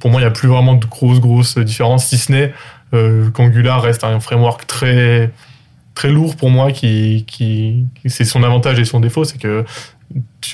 Pour 0.00 0.10
moi, 0.10 0.20
il 0.20 0.24
n'y 0.24 0.28
a 0.28 0.32
plus 0.32 0.48
vraiment 0.48 0.74
de 0.74 0.86
grosses, 0.86 1.20
grosses 1.20 1.58
différences, 1.58 2.06
si 2.06 2.18
ce 2.18 2.32
n'est 2.32 2.54
euh, 2.94 3.30
qu'Angular 3.30 3.82
reste 3.82 4.04
un 4.04 4.20
framework 4.20 4.66
très, 4.66 5.30
très 5.94 6.10
lourd 6.10 6.36
pour 6.36 6.50
moi. 6.50 6.70
Qui, 6.70 7.24
qui, 7.26 7.86
c'est 8.06 8.24
son 8.24 8.42
avantage 8.44 8.78
et 8.78 8.84
son 8.84 9.00
défaut, 9.00 9.24
c'est 9.24 9.38
que 9.38 9.64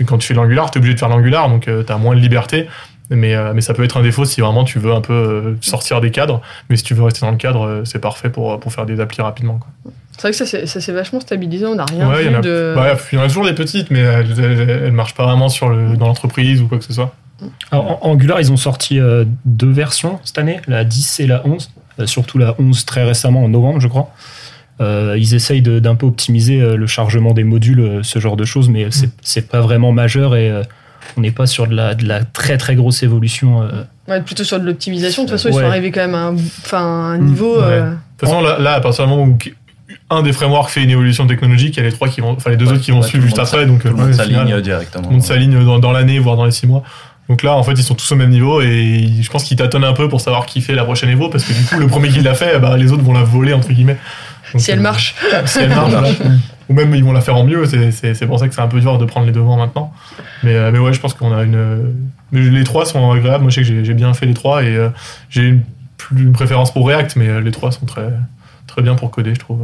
quand 0.07 0.19
tu 0.19 0.29
fais 0.29 0.35
l'Angular, 0.35 0.71
tu 0.71 0.79
es 0.79 0.81
obligé 0.81 0.95
de 0.95 0.99
faire 0.99 1.09
l'Angular, 1.09 1.49
donc 1.49 1.65
tu 1.65 1.93
as 1.93 1.99
moins 1.99 2.15
de 2.15 2.21
liberté. 2.21 2.67
Mais, 3.11 3.35
euh, 3.35 3.53
mais 3.55 3.61
ça 3.61 3.75
peut 3.75 3.83
être 3.83 3.97
un 3.97 4.03
défaut 4.03 4.25
si 4.25 4.41
vraiment 4.41 4.63
tu 4.65 4.79
veux 4.79 4.93
un 4.93 5.01
peu 5.01 5.13
euh, 5.13 5.55
sortir 5.61 6.01
des 6.01 6.11
cadres. 6.13 6.41
Mais 6.69 6.77
si 6.77 6.85
tu 6.85 6.95
veux 6.95 7.03
rester 7.03 7.21
dans 7.21 7.33
le 7.33 7.37
cadre, 7.37 7.67
euh, 7.67 7.85
c'est 7.85 7.99
parfait 7.99 8.31
pour, 8.31 8.59
pour 8.61 8.73
faire 8.73 8.87
des 8.87 9.01
applis 9.01 9.21
rapidement. 9.21 9.59
Quoi. 9.59 9.93
C'est 10.13 10.23
vrai 10.23 10.31
que 10.31 10.37
ça 10.37 10.47
s'est 10.47 10.67
ça 10.67 10.81
s'est 10.81 10.93
vachement 10.93 11.19
stabilisé. 11.21 11.67
On 11.67 11.75
n'a 11.75 11.87
rien 11.87 12.09
Ouais, 12.09 12.23
il 12.23 12.27
y 12.27 12.29
vu 12.29 12.37
en 12.37 12.39
a- 12.39 12.43
de. 12.43 12.73
Bah, 12.77 12.95
il 13.13 13.19
y 13.19 13.21
en 13.21 13.25
a 13.25 13.29
toujours 13.29 13.47
des 13.47 13.55
petites, 13.55 13.91
mais 13.91 14.01
elles, 14.01 14.39
elles, 14.39 14.71
elles 14.71 14.93
marchent 14.93 15.15
pas 15.15 15.25
vraiment 15.25 15.49
sur 15.49 15.69
le, 15.69 15.97
dans 15.97 16.07
l'entreprise 16.07 16.61
ou 16.63 16.69
quoi 16.69 16.79
que 16.79 16.85
ce 16.85 16.93
soit. 16.93 17.15
Alors, 17.73 18.05
en- 18.07 18.11
Angular, 18.11 18.39
ils 18.41 18.53
ont 18.53 18.57
sorti 18.59 19.01
euh, 19.01 19.25
deux 19.47 19.71
versions 19.73 20.21
cette 20.25 20.39
année, 20.39 20.61
la 20.69 20.85
10 20.85 21.21
et 21.21 21.27
la 21.27 21.45
11. 21.47 21.71
Euh, 21.99 22.07
surtout 22.07 22.39
la 22.39 22.55
11 22.61 22.85
très 22.85 23.03
récemment, 23.03 23.43
en 23.43 23.49
novembre, 23.49 23.81
je 23.81 23.89
crois. 23.89 24.11
Euh, 24.81 25.17
ils 25.19 25.35
essayent 25.35 25.63
de- 25.63 25.79
d'un 25.79 25.95
peu 25.95 26.07
optimiser 26.07 26.61
euh, 26.61 26.77
le 26.77 26.87
chargement 26.87 27.33
des 27.33 27.45
modules, 27.45 28.01
ce 28.03 28.19
genre 28.19 28.37
de 28.37 28.45
choses, 28.45 28.69
mais 28.69 28.87
c'est 28.91 29.09
Mm. 29.09 29.13
c'est 29.23 29.49
pas 29.49 29.61
vraiment 29.61 29.93
majeur 29.93 30.37
et 30.37 30.51
euh, 30.51 30.63
on 31.17 31.21
n'est 31.23 31.31
pas 31.31 31.47
sur 31.47 31.67
de 31.67 31.75
la, 31.75 31.95
de 31.95 32.07
la 32.07 32.25
très 32.25 32.57
très 32.59 32.75
grosse 32.75 33.03
évolution. 33.03 33.63
euh. 33.63 33.83
Ouais, 34.09 34.21
plutôt 34.23 34.45
sur 34.45 34.59
de 34.61 34.67
l'optimisation. 34.67 35.25
De 35.25 35.29
toute 35.29 35.39
façon, 35.39 35.49
ils 35.51 35.57
Ouais. 35.57 35.63
sont 35.63 35.69
arrivés 35.69 35.91
quand 35.93 36.01
même 36.01 36.15
à 36.15 36.27
un, 36.29 36.35
enfin, 36.35 36.79
un 36.85 37.19
Mm, 37.19 37.25
niveau. 37.27 37.57
ouais. 37.59 37.63
euh, 37.65 37.91
De 37.91 37.97
toute 38.19 38.29
façon, 38.29 38.41
là, 38.43 38.59
là, 38.59 38.73
à 38.75 38.81
partir 38.81 39.05
du 39.05 39.11
moment 39.11 39.25
où 39.25 39.39
un 40.11 40.23
des 40.23 40.33
frameworks 40.33 40.71
fait 40.71 40.83
une 40.83 40.91
évolution 40.91 41.27
technologique, 41.27 41.77
il 41.77 41.81
y 41.81 41.87
a 41.87 41.89
les 41.89 41.93
trois 41.95 42.09
qui 42.09 42.21
vont, 42.21 42.33
enfin 42.33 42.51
les 42.51 42.57
deux 42.57 42.67
Ouais, 42.67 42.73
autres 42.73 42.81
qui 42.83 42.91
vont 42.91 43.03
suivre 43.03 43.23
tout 43.25 43.31
le 43.31 43.37
juste 43.37 43.39
après. 43.39 43.67
Donc, 43.67 43.83
Tout 43.83 43.89
le 43.89 43.95
monde 43.95 44.13
s'aligne 44.15 44.51
Tout 44.55 44.61
directement. 44.61 45.07
le 45.09 45.13
monde 45.15 45.23
s'aligne 45.23 45.65
dans, 45.65 45.79
dans 45.79 45.93
l'année, 45.93 46.19
voire 46.19 46.37
dans 46.37 46.45
les 46.45 46.51
six 46.51 46.67
mois. 46.67 46.83
Donc 47.29 47.45
là, 47.45 47.55
en 47.55 47.63
fait, 47.63 47.73
ils 47.73 47.83
sont 47.85 47.95
tous 47.95 48.11
au 48.11 48.17
même 48.17 48.31
niveau 48.31 48.61
et 48.61 49.09
je 49.23 49.31
pense 49.31 49.45
qu'ils 49.45 49.57
tâtonnent 49.57 49.85
un 49.85 49.93
peu 49.93 50.09
pour 50.09 50.21
savoir 50.21 50.47
qui 50.47 50.61
fait 50.61 50.75
la 50.75 50.83
prochaine 50.85 51.11
Evo 51.11 51.29
parce 51.29 51.45
que 51.45 51.53
du 51.53 51.63
coup, 51.65 51.79
le 51.79 51.87
premier 51.87 52.09
qui 52.09 52.21
l'a 52.23 52.35
fait, 52.35 52.59
bah, 52.59 52.77
les 52.77 52.91
autres 52.91 53.05
vont 53.05 53.13
la 53.13 53.23
voler, 53.23 53.53
entre 53.53 53.69
guillemets. 53.73 53.99
Donc, 54.53 54.61
si 54.61 54.73
elle 54.73 54.81
euh, 54.81 54.83
marche. 54.83 55.15
si 55.47 55.61
elle 55.61 55.69
marche. 55.69 55.93
ou 56.71 56.75
même 56.75 56.95
ils 56.95 57.05
vont 57.05 57.13
la 57.13 57.21
faire 57.21 57.37
en 57.37 57.45
mieux. 57.45 57.67
C'est- 57.67 57.91
C'est 57.91 58.15
c'est 58.15 58.27
pour 58.27 58.39
ça 58.39 58.49
que 58.49 58.55
c'est 58.55 58.61
un 58.63 58.69
peu 58.69 58.81
dur 58.81 58.97
de 58.97 59.05
prendre 59.05 59.27
les 59.27 59.33
devants 59.33 59.57
maintenant. 59.59 59.93
Mais, 60.43 60.55
euh, 60.55 60.71
mais 60.73 60.79
ouais, 60.79 60.93
je 60.95 61.01
pense 61.01 61.13
qu'on 61.15 61.37
a 61.37 61.43
une. 61.43 61.93
mais 62.33 62.41
les 62.41 62.65
trois 62.65 62.87
sont 62.87 63.11
agréables. 63.11 63.43
Moi, 63.43 63.51
je 63.51 63.57
sais 63.57 63.61
que 63.63 63.67
j'ai- 63.67 63.85
j'ai 63.85 63.95
bien 63.95 64.15
fait 64.15 64.25
les 64.27 64.35
trois 64.35 64.63
et 64.63 64.75
euh, 64.77 64.89
j'ai 65.29 65.43
une, 65.43 65.63
plus 65.99 66.23
une 66.23 66.33
préférence 66.33 66.73
pour 66.73 66.87
React, 66.89 67.17
mais 67.17 67.29
euh, 67.29 67.41
les 67.41 67.51
trois 67.51 67.73
sont 67.73 67.85
très, 67.87 68.09
très 68.67 68.81
bien 68.83 68.95
pour 68.95 69.11
coder, 69.11 69.35
je 69.35 69.41
trouve. 69.41 69.61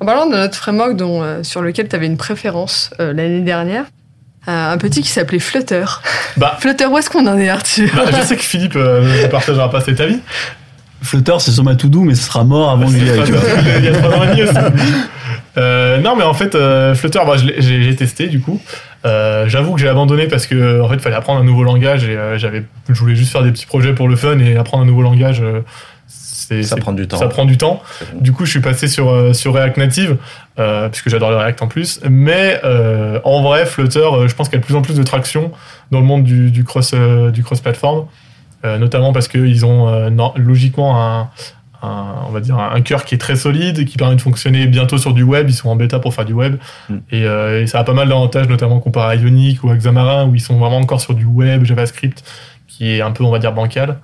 En 0.00 0.06
parlant 0.06 0.26
de 0.26 0.36
notre 0.36 0.54
framework 0.56 0.96
dont, 0.96 1.22
euh, 1.22 1.42
sur 1.42 1.62
lequel 1.62 1.88
tu 1.88 1.96
avais 1.96 2.06
une 2.06 2.16
préférence 2.16 2.90
euh, 3.00 3.12
l'année 3.12 3.40
dernière, 3.40 3.84
euh, 4.48 4.72
un 4.72 4.76
petit 4.78 5.00
qui 5.02 5.08
s'appelait 5.08 5.38
Flutter. 5.38 5.84
Bah. 6.36 6.56
Flutter, 6.60 6.86
où 6.86 6.98
est-ce 6.98 7.08
qu'on 7.10 7.26
en 7.26 7.38
est, 7.38 7.48
Arthur 7.48 7.88
Bah, 7.96 8.02
je 8.20 8.22
sais 8.26 8.36
que 8.36 8.42
Philippe 8.42 8.76
euh, 8.76 9.22
ne 9.24 9.26
partagera 9.28 9.70
pas 9.70 9.80
cet 9.80 10.00
avis. 10.00 10.18
Flutter, 11.02 11.34
c'est 11.38 11.50
sur 11.50 11.64
ma 11.64 11.74
to-do, 11.74 12.02
mais 12.02 12.14
ce 12.14 12.22
sera 12.24 12.44
mort 12.44 12.70
avant 12.70 12.86
que 12.86 12.92
j'y 12.98 13.08
aille. 13.10 13.32
Il 13.78 13.84
y 13.84 13.88
a 13.88 13.92
trois 13.92 14.10
ans 14.16 14.24
et 14.24 14.28
demi 14.28 14.42
aussi. 14.42 14.54
Euh, 15.56 15.98
non, 15.98 16.16
mais 16.16 16.24
en 16.24 16.34
fait, 16.34 16.54
euh, 16.54 16.94
Flutter, 16.94 17.20
bah, 17.26 17.34
j'ai 17.58 17.94
testé 17.96 18.26
du 18.26 18.40
coup. 18.40 18.60
Euh, 19.06 19.46
J'avoue 19.48 19.74
que 19.74 19.80
j'ai 19.80 19.88
abandonné 19.88 20.26
parce 20.26 20.46
que 20.46 20.80
en 20.80 20.88
fait, 20.88 20.94
il 20.94 21.00
fallait 21.00 21.14
apprendre 21.16 21.40
un 21.40 21.44
nouveau 21.44 21.62
langage 21.62 22.04
et 22.04 22.16
euh, 22.16 22.38
j'avais, 22.38 22.64
je 22.88 22.94
voulais 22.98 23.14
juste 23.14 23.30
faire 23.32 23.42
des 23.42 23.52
petits 23.52 23.66
projets 23.66 23.92
pour 23.92 24.08
le 24.08 24.16
fun 24.16 24.38
et 24.38 24.56
apprendre 24.56 24.82
un 24.82 24.86
nouveau 24.86 25.02
langage. 25.02 25.40
euh, 25.42 25.60
Ça 26.62 26.76
prend 26.76 26.92
du 26.92 27.06
temps. 27.06 27.16
Ça 27.18 27.28
prend 27.28 27.44
du 27.44 27.56
temps. 27.56 27.82
Du 28.20 28.32
coup, 28.32 28.44
je 28.44 28.50
suis 28.50 28.60
passé 28.60 28.88
sur, 28.88 29.08
euh, 29.10 29.32
sur 29.32 29.54
React 29.54 29.76
Native, 29.78 30.16
euh, 30.58 30.88
puisque 30.88 31.08
j'adore 31.08 31.30
le 31.30 31.36
React 31.36 31.62
en 31.62 31.68
plus. 31.68 32.00
Mais 32.08 32.60
euh, 32.64 33.18
en 33.24 33.42
vrai, 33.42 33.64
Flutter, 33.66 34.08
je 34.26 34.34
pense 34.34 34.48
qu'il 34.48 34.56
y 34.56 34.58
a 34.58 34.60
de 34.60 34.66
plus 34.66 34.74
en 34.74 34.82
plus 34.82 34.94
de 34.96 35.02
traction 35.02 35.52
dans 35.90 36.00
le 36.00 36.06
monde 36.06 36.24
du, 36.24 36.50
du 36.50 36.64
cross, 36.64 36.92
euh, 36.94 37.30
du 37.30 37.42
cross 37.42 37.62
euh, 38.64 38.78
notamment 38.78 39.12
parce 39.12 39.28
qu'ils 39.28 39.64
ont 39.66 39.88
euh, 39.88 40.10
non- 40.10 40.32
logiquement 40.36 41.02
un, 41.02 41.28
un- 41.84 42.26
on 42.26 42.30
va 42.30 42.40
dire 42.40 42.58
un 42.58 42.80
cœur 42.80 43.04
qui 43.04 43.14
est 43.14 43.18
très 43.18 43.36
solide 43.36 43.78
et 43.78 43.84
qui 43.84 43.96
permet 43.96 44.16
de 44.16 44.20
fonctionner 44.20 44.66
bientôt 44.66 44.98
sur 44.98 45.12
du 45.14 45.22
web. 45.22 45.48
Ils 45.48 45.54
sont 45.54 45.68
en 45.68 45.76
bêta 45.76 45.98
pour 45.98 46.14
faire 46.14 46.24
du 46.24 46.32
web 46.32 46.56
Mm. 46.88 46.94
et, 47.10 47.24
euh, 47.24 47.62
et 47.62 47.66
ça 47.66 47.78
a 47.80 47.84
pas 47.84 47.92
mal 47.94 48.08
d'avantages, 48.08 48.48
notamment 48.48 48.80
comparé 48.80 49.12
à 49.12 49.20
Ionic 49.20 49.62
ou 49.64 49.70
à 49.70 49.76
Xamarin 49.76 50.26
où 50.26 50.34
ils 50.34 50.40
sont 50.40 50.56
vraiment 50.58 50.78
encore 50.78 51.00
sur 51.00 51.14
du 51.14 51.24
web, 51.24 51.64
JavaScript, 51.64 52.24
qui 52.68 52.90
est 52.90 53.00
un 53.02 53.10
peu, 53.12 53.24
on 53.24 53.30
va 53.30 53.38
dire, 53.38 53.52
bancal. 53.52 53.98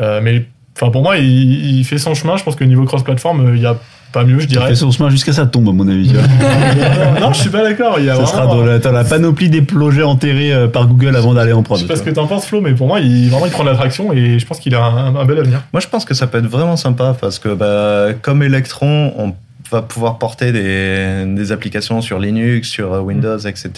Euh, 0.00 0.20
mais 0.22 0.46
enfin 0.76 0.90
pour 0.90 1.02
moi, 1.02 1.16
il, 1.18 1.78
il 1.78 1.84
fait 1.84 1.98
son 1.98 2.14
chemin. 2.14 2.36
Je 2.36 2.44
pense 2.44 2.56
que 2.56 2.64
niveau 2.64 2.84
cross-platform, 2.84 3.46
euh, 3.46 3.56
il 3.56 3.62
y 3.62 3.66
a 3.66 3.76
pas 4.14 4.24
mieux, 4.24 4.38
je 4.38 4.46
dirais. 4.46 4.68
fait 4.68 4.74
son 4.76 4.90
chemin 4.92 5.10
jusqu'à 5.10 5.32
sa 5.32 5.44
tombe, 5.44 5.68
à 5.68 5.72
mon 5.72 5.88
avis. 5.88 6.08
tu 6.08 6.14
vois. 6.14 6.22
non, 7.20 7.32
je 7.32 7.40
suis 7.40 7.50
pas 7.50 7.62
d'accord. 7.62 7.96
Il 7.98 8.06
y 8.06 8.10
a 8.10 8.14
Ça 8.14 8.26
sera 8.26 8.46
dans 8.46 8.64
la, 8.64 8.78
dans 8.78 8.92
la 8.92 9.04
panoplie 9.04 9.50
des 9.50 9.60
projets 9.60 10.04
enterrés 10.04 10.52
euh, 10.54 10.68
par 10.68 10.86
Google 10.86 11.16
avant 11.16 11.34
d'aller 11.34 11.52
en 11.52 11.62
prod. 11.62 11.78
Je 11.78 11.82
sais 11.82 11.88
pas 11.88 11.94
tu 11.94 12.00
ce 12.00 12.04
que 12.04 12.10
t'en 12.10 12.26
penses, 12.26 12.46
Flo, 12.46 12.60
mais 12.60 12.72
pour 12.72 12.86
moi, 12.86 13.00
il, 13.00 13.28
vraiment, 13.28 13.46
il 13.46 13.52
prend 13.52 13.64
de 13.64 13.70
l'attraction 13.70 14.12
et 14.12 14.38
je 14.38 14.46
pense 14.46 14.60
qu'il 14.60 14.74
a 14.74 14.84
un, 14.84 15.16
un 15.16 15.24
bel 15.24 15.38
avenir. 15.38 15.62
Moi, 15.72 15.80
je 15.80 15.88
pense 15.88 16.04
que 16.04 16.14
ça 16.14 16.26
peut 16.28 16.38
être 16.38 16.46
vraiment 16.46 16.76
sympa 16.76 17.16
parce 17.20 17.38
que, 17.38 17.52
bah, 17.52 18.14
comme 18.22 18.42
Electron, 18.42 19.12
on 19.18 19.34
va 19.70 19.82
pouvoir 19.82 20.18
porter 20.18 20.52
des, 20.52 21.24
des 21.26 21.52
applications 21.52 22.00
sur 22.00 22.20
Linux, 22.20 22.68
sur 22.68 22.92
euh, 22.92 23.00
Windows, 23.00 23.38
etc. 23.38 23.70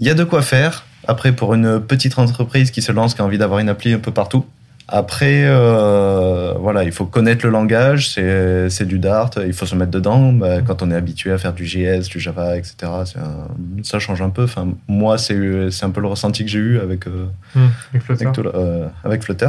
Il 0.00 0.06
y 0.06 0.10
a 0.10 0.14
de 0.14 0.24
quoi 0.24 0.42
faire. 0.42 0.84
Après, 1.06 1.32
pour 1.32 1.54
une 1.54 1.80
petite 1.80 2.18
entreprise 2.18 2.70
qui 2.70 2.82
se 2.82 2.92
lance, 2.92 3.14
qui 3.14 3.22
a 3.22 3.24
envie 3.24 3.38
d'avoir 3.38 3.60
une 3.60 3.70
appli 3.70 3.94
un 3.94 3.98
peu 3.98 4.12
partout. 4.12 4.44
Après, 4.90 5.42
euh, 5.44 6.54
voilà, 6.58 6.82
il 6.84 6.92
faut 6.92 7.04
connaître 7.04 7.44
le 7.44 7.52
langage, 7.52 8.08
c'est 8.08 8.70
c'est 8.70 8.86
du 8.86 8.98
Dart, 8.98 9.30
il 9.46 9.52
faut 9.52 9.66
se 9.66 9.74
mettre 9.74 9.90
dedans. 9.90 10.32
Bah, 10.32 10.62
quand 10.62 10.82
on 10.82 10.90
est 10.90 10.94
habitué 10.94 11.30
à 11.30 11.36
faire 11.38 11.52
du 11.52 11.66
JS, 11.66 12.08
du 12.08 12.18
Java, 12.20 12.56
etc., 12.56 12.74
un- 13.16 13.82
ça 13.82 13.98
change 13.98 14.22
un 14.22 14.30
peu. 14.30 14.44
Enfin, 14.44 14.68
moi, 14.88 15.18
c'est 15.18 15.70
c'est 15.70 15.84
un 15.84 15.90
peu 15.90 16.00
le 16.00 16.06
ressenti 16.08 16.42
que 16.44 16.50
j'ai 16.50 16.58
eu 16.58 16.78
avec, 16.80 17.06
euh, 17.06 17.26
Avec 17.92 18.02
Flutter. 18.02 18.26
avec, 18.26 18.38
euh, 18.54 18.88
avec 19.04 19.22
Flutter. 19.22 19.48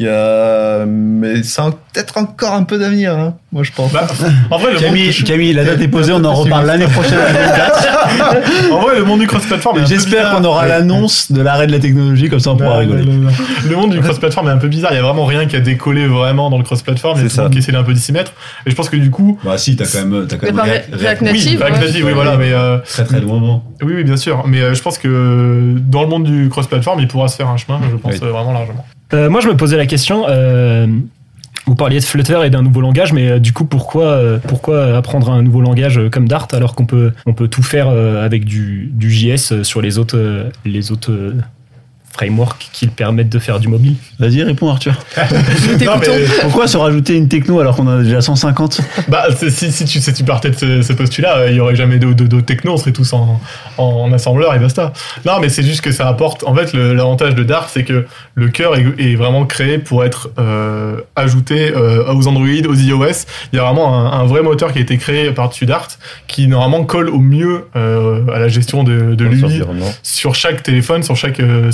Il 0.00 0.06
y 0.06 0.08
a, 0.08 0.86
mais 0.86 1.42
ça 1.42 1.66
a 1.66 1.70
peut-être 1.72 2.16
encore 2.16 2.54
un 2.54 2.62
peu 2.62 2.78
d'avenir, 2.78 3.12
hein, 3.18 3.34
moi 3.52 3.62
je 3.64 3.70
pense. 3.70 3.92
Bah, 3.92 4.06
en 4.50 4.56
vrai, 4.56 4.72
le 4.72 4.78
Camille, 4.78 5.06
monde, 5.08 5.26
Camille, 5.26 5.52
la 5.52 5.62
date 5.64 5.78
est 5.82 5.88
posée, 5.88 6.12
on 6.14 6.24
en 6.24 6.32
reparle 6.32 6.64
l'année 6.66 6.86
prochaine. 6.86 7.18
à 7.18 7.30
2024. 7.32 8.72
en 8.72 8.80
vrai, 8.80 8.96
le 8.96 9.04
monde 9.04 9.20
du 9.20 9.26
cross-platform 9.26 9.76
est 9.76 9.80
un 9.80 9.82
peu 9.84 9.88
J'espère 9.90 10.30
qu'on 10.30 10.44
aura 10.44 10.66
l'annonce 10.66 11.30
de 11.30 11.42
l'arrêt 11.42 11.66
de 11.66 11.72
la 11.72 11.80
technologie, 11.80 12.30
comme 12.30 12.40
ça 12.40 12.50
on 12.52 12.56
pourra 12.56 12.78
rigoler. 12.78 13.04
non, 13.04 13.12
non, 13.12 13.24
non. 13.24 13.30
Le 13.68 13.76
monde 13.76 13.90
du 13.90 14.00
cross-platform 14.00 14.48
est 14.48 14.52
un 14.52 14.56
peu 14.56 14.68
bizarre. 14.68 14.92
Il 14.92 14.96
y 14.96 14.98
a 14.98 15.02
vraiment 15.02 15.26
rien 15.26 15.44
qui 15.44 15.56
a 15.56 15.60
décollé 15.60 16.06
vraiment 16.06 16.48
dans 16.48 16.56
le 16.56 16.64
cross-platform. 16.64 17.18
C'est 17.20 17.28
tout 17.28 17.36
le 17.36 17.42
monde 17.42 17.50
ça. 17.50 17.52
qui 17.52 17.58
essaie 17.58 17.72
d'un 17.72 17.82
peu 17.84 17.92
d'y 17.92 18.00
s'y 18.00 18.12
mettre. 18.12 18.32
Et 18.64 18.70
je 18.70 18.74
pense 18.74 18.88
que 18.88 18.96
du 18.96 19.10
coup, 19.10 19.38
Bah 19.44 19.58
si, 19.58 19.76
t'as 19.76 19.84
quand 19.84 20.06
même, 20.06 20.26
t'as 20.26 20.36
quand 20.36 20.46
Mais 20.46 20.52
même 20.52 20.56
par 20.56 20.66
React- 20.66 21.22
Native, 21.22 21.58
oui, 21.60 21.62
React. 21.62 21.80
Native, 21.86 22.04
oui, 22.06 22.12
voilà. 22.14 22.36
Mais 22.38 22.52
euh, 22.54 22.78
très 22.78 23.04
très 23.04 23.20
loin 23.20 23.36
avant. 23.36 23.64
oui, 23.82 23.92
oui, 23.96 24.04
bien 24.04 24.16
sûr. 24.16 24.44
Mais 24.46 24.62
euh, 24.62 24.72
je 24.72 24.80
pense 24.80 24.96
que 24.96 25.74
dans 25.78 26.00
le 26.00 26.08
monde 26.08 26.24
du 26.24 26.48
cross-platform, 26.48 27.00
il 27.00 27.08
pourra 27.08 27.28
se 27.28 27.36
faire 27.36 27.48
un 27.48 27.58
chemin. 27.58 27.78
Je 27.90 27.96
pense 27.96 28.12
Oui. 28.14 28.20
euh, 28.22 28.30
vraiment 28.30 28.54
largement. 28.54 28.86
Euh, 29.12 29.28
moi, 29.28 29.40
je 29.40 29.48
me 29.48 29.56
posais 29.56 29.76
la 29.76 29.86
question. 29.86 30.26
euh, 30.28 30.86
vous 31.66 31.74
parliez 31.74 32.00
de 32.00 32.04
Flutter 32.04 32.40
et 32.44 32.50
d'un 32.50 32.62
nouveau 32.62 32.80
langage, 32.80 33.12
mais 33.12 33.30
euh, 33.30 33.38
du 33.38 33.52
coup, 33.52 33.64
pourquoi, 33.64 34.06
euh, 34.06 34.38
pourquoi 34.38 34.96
apprendre 34.96 35.30
un 35.30 35.42
nouveau 35.42 35.60
langage 35.60 36.00
comme 36.10 36.26
Dart 36.26 36.48
alors 36.52 36.74
qu'on 36.74 36.86
peut, 36.86 37.12
on 37.26 37.34
peut 37.34 37.48
tout 37.48 37.62
faire 37.62 37.88
avec 37.88 38.44
du, 38.44 38.90
du 38.92 39.10
JS 39.10 39.62
sur 39.62 39.82
les 39.82 39.98
autres, 39.98 40.50
les 40.64 40.90
autres 40.90 41.34
frameworks 42.12 42.68
qui 42.72 42.86
le 42.86 42.90
permettent 42.92 43.28
de 43.28 43.38
faire 43.38 43.60
du 43.60 43.68
mobile 43.68 43.94
Vas-y, 44.18 44.42
réponds 44.42 44.68
Arthur. 44.68 44.94
Non, 45.86 45.92
mais- 46.00 46.06
Pourquoi 46.42 46.66
se 46.66 46.76
rajouter 46.76 47.16
une 47.16 47.28
techno 47.28 47.60
alors 47.60 47.76
qu'on 47.76 47.86
en 47.86 47.98
a 48.00 48.02
déjà 48.02 48.20
150 48.20 48.80
Bah, 49.08 49.26
si, 49.36 49.72
si, 49.72 49.84
tu, 49.84 50.00
si 50.00 50.12
tu 50.12 50.24
partais 50.24 50.50
de 50.50 50.56
ce, 50.56 50.82
ce 50.82 50.92
postulat, 50.92 51.36
euh, 51.38 51.50
il 51.50 51.56
y 51.56 51.60
aurait 51.60 51.76
jamais 51.76 51.98
de- 51.98 52.12
de- 52.12 52.26
d'autres 52.26 52.44
techno, 52.46 52.72
on 52.72 52.76
serait 52.76 52.92
tous 52.92 53.12
en, 53.12 53.40
en, 53.78 53.84
en 53.84 54.12
assembleur 54.12 54.54
et 54.54 54.58
basta. 54.58 54.92
Non, 55.24 55.38
mais 55.40 55.48
c'est 55.48 55.62
juste 55.62 55.80
que 55.82 55.92
ça 55.92 56.08
apporte. 56.08 56.44
En 56.44 56.54
fait, 56.54 56.72
l'avantage 56.74 57.34
de 57.34 57.42
Dart, 57.44 57.68
c'est 57.70 57.84
que 57.84 58.04
le 58.34 58.48
cœur 58.48 58.76
est, 58.76 58.84
est 58.98 59.14
vraiment 59.14 59.46
créé 59.46 59.78
pour 59.78 60.04
être 60.04 60.30
euh, 60.38 61.00
ajouté 61.16 61.72
euh, 61.74 62.12
aux 62.12 62.26
Android, 62.26 62.46
aux 62.68 62.74
iOS. 62.74 63.06
Il 63.52 63.56
y 63.56 63.58
a 63.58 63.62
vraiment 63.62 63.94
un, 64.12 64.20
un 64.20 64.24
vrai 64.24 64.42
moteur 64.42 64.72
qui 64.72 64.78
a 64.78 64.82
été 64.82 64.98
créé 64.98 65.30
par-dessus 65.30 65.66
Dart, 65.66 65.88
qui 66.26 66.46
normalement 66.48 66.84
colle 66.84 67.08
au 67.08 67.18
mieux 67.20 67.66
euh, 67.76 68.26
à 68.34 68.38
la 68.38 68.48
gestion 68.48 68.82
de, 68.84 69.14
de 69.14 69.24
l'UI 69.24 69.40
sur 70.02 70.34
chaque 70.34 70.62
téléphone, 70.62 71.02
sur 71.02 71.16
chaque 71.16 71.40
euh, 71.40 71.70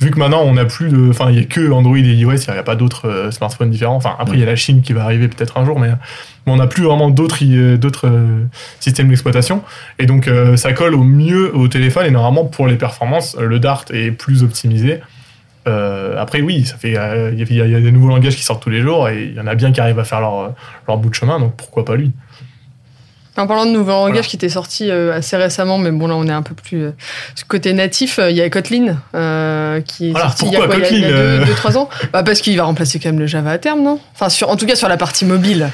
Vu 0.00 0.10
que 0.10 0.18
maintenant 0.18 0.42
on 0.42 0.54
n'a 0.54 0.64
plus 0.64 0.88
de, 0.90 1.10
enfin 1.10 1.30
il 1.30 1.36
y 1.36 1.40
a 1.40 1.44
que 1.44 1.70
Android 1.70 1.96
et 1.96 2.00
iOS, 2.14 2.32
il 2.48 2.52
n'y 2.52 2.58
a 2.58 2.62
pas 2.62 2.76
d'autres 2.76 3.08
euh, 3.08 3.30
smartphones 3.30 3.70
différents. 3.70 3.96
Enfin 3.96 4.14
après 4.18 4.36
il 4.36 4.40
y 4.40 4.42
a 4.42 4.46
la 4.46 4.56
Chine 4.56 4.82
qui 4.82 4.92
va 4.92 5.04
arriver 5.04 5.28
peut-être 5.28 5.56
un 5.58 5.64
jour, 5.64 5.78
mais, 5.78 5.88
mais 6.46 6.52
on 6.52 6.56
n'a 6.56 6.66
plus 6.66 6.84
vraiment 6.84 7.10
d'autres 7.10 7.38
euh, 7.42 7.76
d'autres 7.76 8.08
euh, 8.08 8.44
systèmes 8.80 9.08
d'exploitation. 9.08 9.62
Et 9.98 10.06
donc 10.06 10.28
euh, 10.28 10.56
ça 10.56 10.72
colle 10.72 10.94
au 10.94 11.02
mieux 11.04 11.54
au 11.56 11.68
téléphone 11.68 12.06
et 12.06 12.10
normalement 12.10 12.44
pour 12.44 12.66
les 12.66 12.76
performances, 12.76 13.36
le 13.38 13.58
Dart 13.58 13.84
est 13.92 14.10
plus 14.10 14.42
optimisé. 14.42 15.00
Euh, 15.68 16.14
après 16.18 16.40
oui, 16.40 16.64
ça 16.64 16.76
fait 16.76 16.96
euh, 16.96 17.32
il 17.36 17.38
y, 17.54 17.60
a- 17.60 17.66
il 17.66 17.70
y 17.72 17.74
a 17.76 17.80
des 17.80 17.92
nouveaux 17.92 18.08
langages 18.08 18.34
qui 18.34 18.42
sortent 18.42 18.62
tous 18.62 18.70
les 18.70 18.80
jours 18.80 19.08
et 19.10 19.24
il 19.24 19.34
y 19.34 19.40
en 19.40 19.46
a 19.46 19.54
bien 19.54 19.72
qui 19.72 19.80
arrivent 19.80 19.98
à 19.98 20.04
faire 20.04 20.20
leur 20.20 20.54
leur 20.88 20.96
bout 20.96 21.10
de 21.10 21.14
chemin, 21.14 21.38
donc 21.38 21.54
pourquoi 21.56 21.84
pas 21.84 21.96
lui? 21.96 22.12
En 23.38 23.46
parlant 23.46 23.64
de 23.64 23.70
nouveaux 23.70 23.90
langages 23.92 24.10
Voilà. 24.12 24.22
qui 24.26 24.36
étaient 24.36 24.48
sortis 24.48 24.90
euh, 24.90 25.14
assez 25.16 25.36
récemment, 25.36 25.78
mais 25.78 25.90
bon 25.92 26.08
là 26.08 26.14
on 26.16 26.26
est 26.26 26.32
un 26.32 26.42
peu 26.42 26.54
plus 26.54 26.82
euh, 26.84 26.90
ce 27.36 27.44
côté 27.44 27.72
natif. 27.72 28.18
euh, 28.18 28.30
Il 28.30 28.36
y 28.36 28.40
a 28.42 28.50
Kotlin 28.50 28.96
euh, 29.14 29.80
qui 29.80 30.08
est 30.08 30.10
Voilà, 30.10 30.26
sorti 30.28 30.46
il 30.46 30.52
y 30.52 30.56
a 30.56 30.58
pourquoi 30.60 30.76
quoi, 30.80 30.88
il 30.90 31.00
y 31.00 31.04
a- 31.04 31.08
il 31.08 31.10
y 31.10 31.12
a 31.12 31.38
Kotlin, 31.38 31.42
euh 31.52 31.70
2-3 31.70 31.76
ans? 31.78 31.88
Bah, 32.12 32.22
parce 32.22 32.40
qu'il 32.40 32.56
va 32.56 32.64
remplacer 32.64 32.98
quand 32.98 33.08
même 33.08 33.18
le 33.20 33.26
Java 33.26 33.52
à 33.52 33.58
terme, 33.58 33.82
non? 33.82 33.98
Enfin 34.14 34.28
sur, 34.28 34.50
en 34.50 34.56
tout 34.56 34.66
cas 34.66 34.74
sur 34.74 34.88
la 34.88 34.96
partie 34.96 35.24
mobile. 35.24 35.70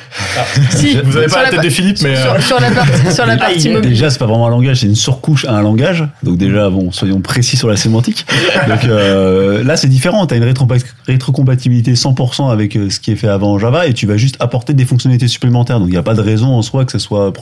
si, 0.70 0.96
Vous 1.02 1.16
avez 1.16 1.28
sur 1.28 1.36
pas 1.38 1.44
la 1.44 1.50
tête 1.50 1.62
de 1.62 1.70
Philippe, 1.70 1.98
mais 2.02 2.14
sur, 2.16 2.32
euh, 2.34 2.40
sur 2.40 2.60
la 2.60 2.70
partie, 2.70 3.12
sur 3.12 3.26
la 3.26 3.36
partie 3.38 3.68
mobile. 3.70 3.90
Déjà, 3.90 4.10
c'est 4.10 4.18
pas 4.18 4.26
vraiment 4.26 4.46
un 4.46 4.50
langage, 4.50 4.80
c'est 4.80 4.86
une 4.86 4.94
surcouche 4.94 5.44
à 5.46 5.52
un 5.52 5.62
langage. 5.62 6.04
Donc 6.22 6.36
déjà, 6.36 6.68
bon, 6.70 6.92
soyons 6.92 7.20
précis 7.20 7.56
sur 7.56 7.68
la 7.68 7.76
sémantique. 7.76 8.26
Donc 8.68 8.84
euh, 8.84 9.64
là, 9.64 9.76
c'est 9.76 9.88
différent. 9.88 10.26
Tu 10.26 10.34
as 10.34 10.36
une 10.36 10.44
rétro- 10.44 10.68
rétrocompatibilité 11.06 11.94
100% 11.94 12.50
avec 12.50 12.75
ce 12.90 13.00
qui 13.00 13.12
est 13.12 13.16
fait 13.16 13.28
avant 13.28 13.52
en 13.52 13.58
Java 13.58 13.86
et 13.86 13.94
tu 13.94 14.06
vas 14.06 14.16
juste 14.16 14.36
apporter 14.40 14.75
des 14.75 14.84
fonctionnalités 14.84 15.28
supplémentaires. 15.28 15.78
Donc 15.80 15.88
il 15.88 15.92
n'y 15.92 15.96
a 15.96 16.02
pas 16.02 16.14
de 16.14 16.20
raison 16.20 16.48
en 16.54 16.62
soi 16.62 16.84
que 16.84 16.92
ce 16.92 16.98
soit 16.98 17.32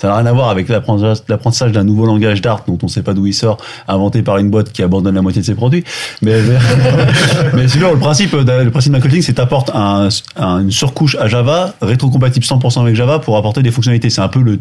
Ça 0.00 0.08
n'a 0.08 0.16
rien 0.16 0.26
à 0.26 0.32
voir 0.32 0.48
avec 0.50 0.68
l'apprentissage 0.68 1.72
d'un 1.72 1.84
nouveau 1.84 2.06
langage 2.06 2.40
Dart 2.42 2.62
dont 2.66 2.78
on 2.82 2.88
sait 2.88 3.02
pas 3.02 3.14
d'où 3.14 3.26
il 3.26 3.34
sort, 3.34 3.58
inventé 3.86 4.22
par 4.22 4.38
une 4.38 4.50
boîte 4.50 4.72
qui 4.72 4.82
abandonne 4.82 5.14
la 5.14 5.22
moitié 5.22 5.40
de 5.42 5.46
ses 5.46 5.54
produits. 5.54 5.84
Mais, 6.22 6.40
mais 7.54 7.68
sinon, 7.68 7.92
le 7.92 7.98
principe, 7.98 8.34
d'un- 8.36 8.64
le 8.64 8.70
principe 8.70 8.92
d'un 8.92 9.00
coding, 9.00 9.22
c'est 9.22 9.34
t'apportes 9.34 9.70
un- 9.74 10.08
une 10.36 10.70
surcouche 10.70 11.16
à 11.20 11.28
Java, 11.28 11.74
rétrocompatible 11.80 12.44
100% 12.44 12.80
avec 12.82 12.94
Java 12.94 13.18
pour 13.18 13.36
apporter 13.36 13.62
des 13.62 13.70
fonctionnalités. 13.70 14.10
C'est 14.10 14.20
un 14.20 14.28
peu 14.28 14.40
le 14.40 14.60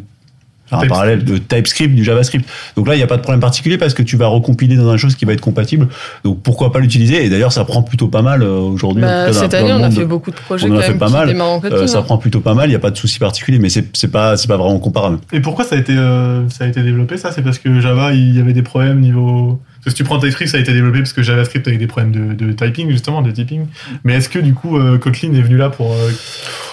un 0.72 0.80
TypeScript. 0.80 0.90
parallèle 0.90 1.24
de 1.24 1.38
TypeScript, 1.38 1.96
du 1.96 2.04
JavaScript. 2.04 2.48
Donc 2.76 2.88
là, 2.88 2.96
il 2.96 2.98
n'y 2.98 3.04
a 3.04 3.08
pas 3.08 3.18
de 3.18 3.22
problème 3.22 3.40
particulier 3.40 3.78
parce 3.78 3.94
que 3.94 4.04
tu 4.04 4.18
vas 4.18 4.28
recompiler 4.28 4.76
dans 4.76 4.92
une 4.92 4.98
chose 4.98 5.16
qui 5.16 5.26
va 5.26 5.34
être 5.34 5.42
compatible. 5.42 5.88
Donc 6.24 6.42
pourquoi 6.42 6.72
pas 6.72 6.80
l'utiliser? 6.80 7.24
Et 7.24 7.30
d'ailleurs, 7.30 7.54
ça 7.54 7.66
prend 7.66 7.84
plutôt 7.84 8.08
pas 8.08 8.22
mal 8.22 8.44
euh, 8.44 8.60
aujourd'hui. 8.60 9.02
Bah, 9.02 9.32
cette 9.34 9.54
année, 9.54 9.74
on 9.74 9.84
a 9.84 9.92
fait 9.92 10.06
beaucoup 10.06 10.32
de 10.32 10.36
projets 10.36 10.68
on 10.70 10.76
en 10.76 10.78
a 10.78 10.82
fait 10.82 10.90
même 10.90 11.00
pas 11.00 11.08
qui 11.08 11.14
mal. 11.14 11.42
Euh, 11.66 11.88
ça 11.88 12.00
hein. 12.00 12.02
prend 12.02 12.18
plutôt 12.18 12.42
pas 12.42 12.54
mal. 12.54 12.68
Il 12.68 12.72
n'y 12.72 12.76
a 12.76 12.80
pas 12.80 12.92
de 12.92 12.98
souci 12.98 13.20
particulier, 13.20 13.60
mais 13.60 13.70
c'est 13.70 13.86
c'est 13.94 14.12
pas 14.12 14.38
c'est 14.38 14.48
pas 14.48 14.58
vraiment 14.58 14.80
comparable. 14.80 15.20
Et 15.32 15.40
pourquoi 15.40 15.66
ça 15.66 15.76
a 15.76 15.80
été, 15.80 15.94
euh, 15.96 16.48
ça 16.50 16.66
a 16.66 16.68
été 16.68 16.82
développé 16.84 17.18
ça? 17.18 17.32
C'est 17.32 17.42
parce 17.42 17.60
que 17.60 17.80
Java, 17.80 18.14
il 18.14 18.36
y 18.36 18.40
avait 18.40 18.54
des 18.54 18.64
problèmes 18.64 19.00
niveau. 19.00 19.60
Parce 19.88 19.94
que 19.94 20.00
si 20.00 20.04
tu 20.04 20.04
prends 20.04 20.20
TypeScript, 20.20 20.52
ça 20.52 20.58
a 20.58 20.60
été 20.60 20.74
développé 20.74 20.98
parce 21.00 21.14
que 21.14 21.24
JavaScript 21.24 21.66
avait 21.66 21.78
des 21.78 21.88
problèmes 21.88 22.12
de, 22.12 22.34
de 22.46 22.52
typing, 22.52 22.90
justement, 22.90 23.22
de 23.22 23.32
typing. 23.32 23.68
Mais 24.04 24.16
est-ce 24.16 24.28
que 24.28 24.38
du 24.40 24.54
coup, 24.54 24.78
euh, 24.78 24.98
Kotlin 24.98 25.34
est 25.34 25.42
venu 25.42 25.56
là 25.56 25.70
pour 25.70 25.94
euh, 25.94 26.12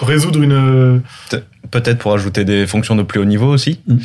résoudre 0.01 0.41
une. 0.41 1.01
Peut-être 1.71 1.97
pour 1.99 2.13
ajouter 2.13 2.43
des 2.43 2.67
fonctions 2.67 2.93
de 2.97 3.03
plus 3.03 3.21
haut 3.21 3.25
niveau 3.25 3.47
aussi. 3.47 3.79
Mm. 3.87 3.95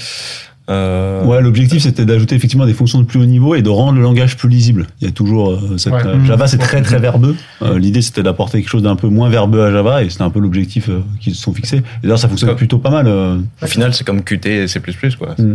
Euh, 0.70 1.24
Ouais, 1.24 1.40
l'objectif 1.42 1.82
c'était 1.82 2.04
d'ajouter 2.04 2.36
effectivement 2.36 2.66
des 2.66 2.72
fonctions 2.74 3.00
de 3.00 3.04
plus 3.04 3.18
haut 3.18 3.24
niveau 3.24 3.56
et 3.56 3.62
de 3.62 3.68
rendre 3.68 3.96
le 3.96 4.02
langage 4.02 4.36
plus 4.36 4.48
lisible. 4.48 4.86
Il 5.00 5.08
y 5.08 5.10
a 5.10 5.12
toujours 5.12 5.50
euh, 5.50 5.76
cette, 5.76 5.92
Ouais. 5.92 6.06
euh, 6.06 6.24
Java, 6.24 6.46
c'est 6.46 6.58
très 6.58 6.80
très 6.80 7.00
verbeux. 7.00 7.34
Euh, 7.62 7.80
L'idée 7.80 8.02
c'était 8.02 8.22
d'apporter 8.22 8.60
quelque 8.60 8.70
chose 8.70 8.84
d'un 8.84 8.94
peu 8.94 9.08
moins 9.08 9.28
verbeux 9.28 9.62
à 9.64 9.72
Java 9.72 10.04
et 10.04 10.10
c'était 10.10 10.22
un 10.22 10.30
peu 10.30 10.38
l'objectif 10.38 10.88
euh, 10.88 11.00
qu'ils 11.20 11.34
se 11.34 11.42
sont 11.42 11.52
fixés. 11.52 11.78
Et 11.78 11.82
d'ailleurs, 12.04 12.20
ça 12.20 12.28
fonctionne 12.28 12.54
plutôt 12.54 12.78
pas 12.78 12.90
mal. 12.90 13.08
euh. 13.08 13.38
Au 13.60 13.66
final, 13.66 13.92
c'est 13.92 14.04
comme 14.04 14.22
Qt 14.22 14.46
et 14.46 14.68
C++, 14.68 14.80
quoi. 15.18 15.34
Mm. 15.36 15.54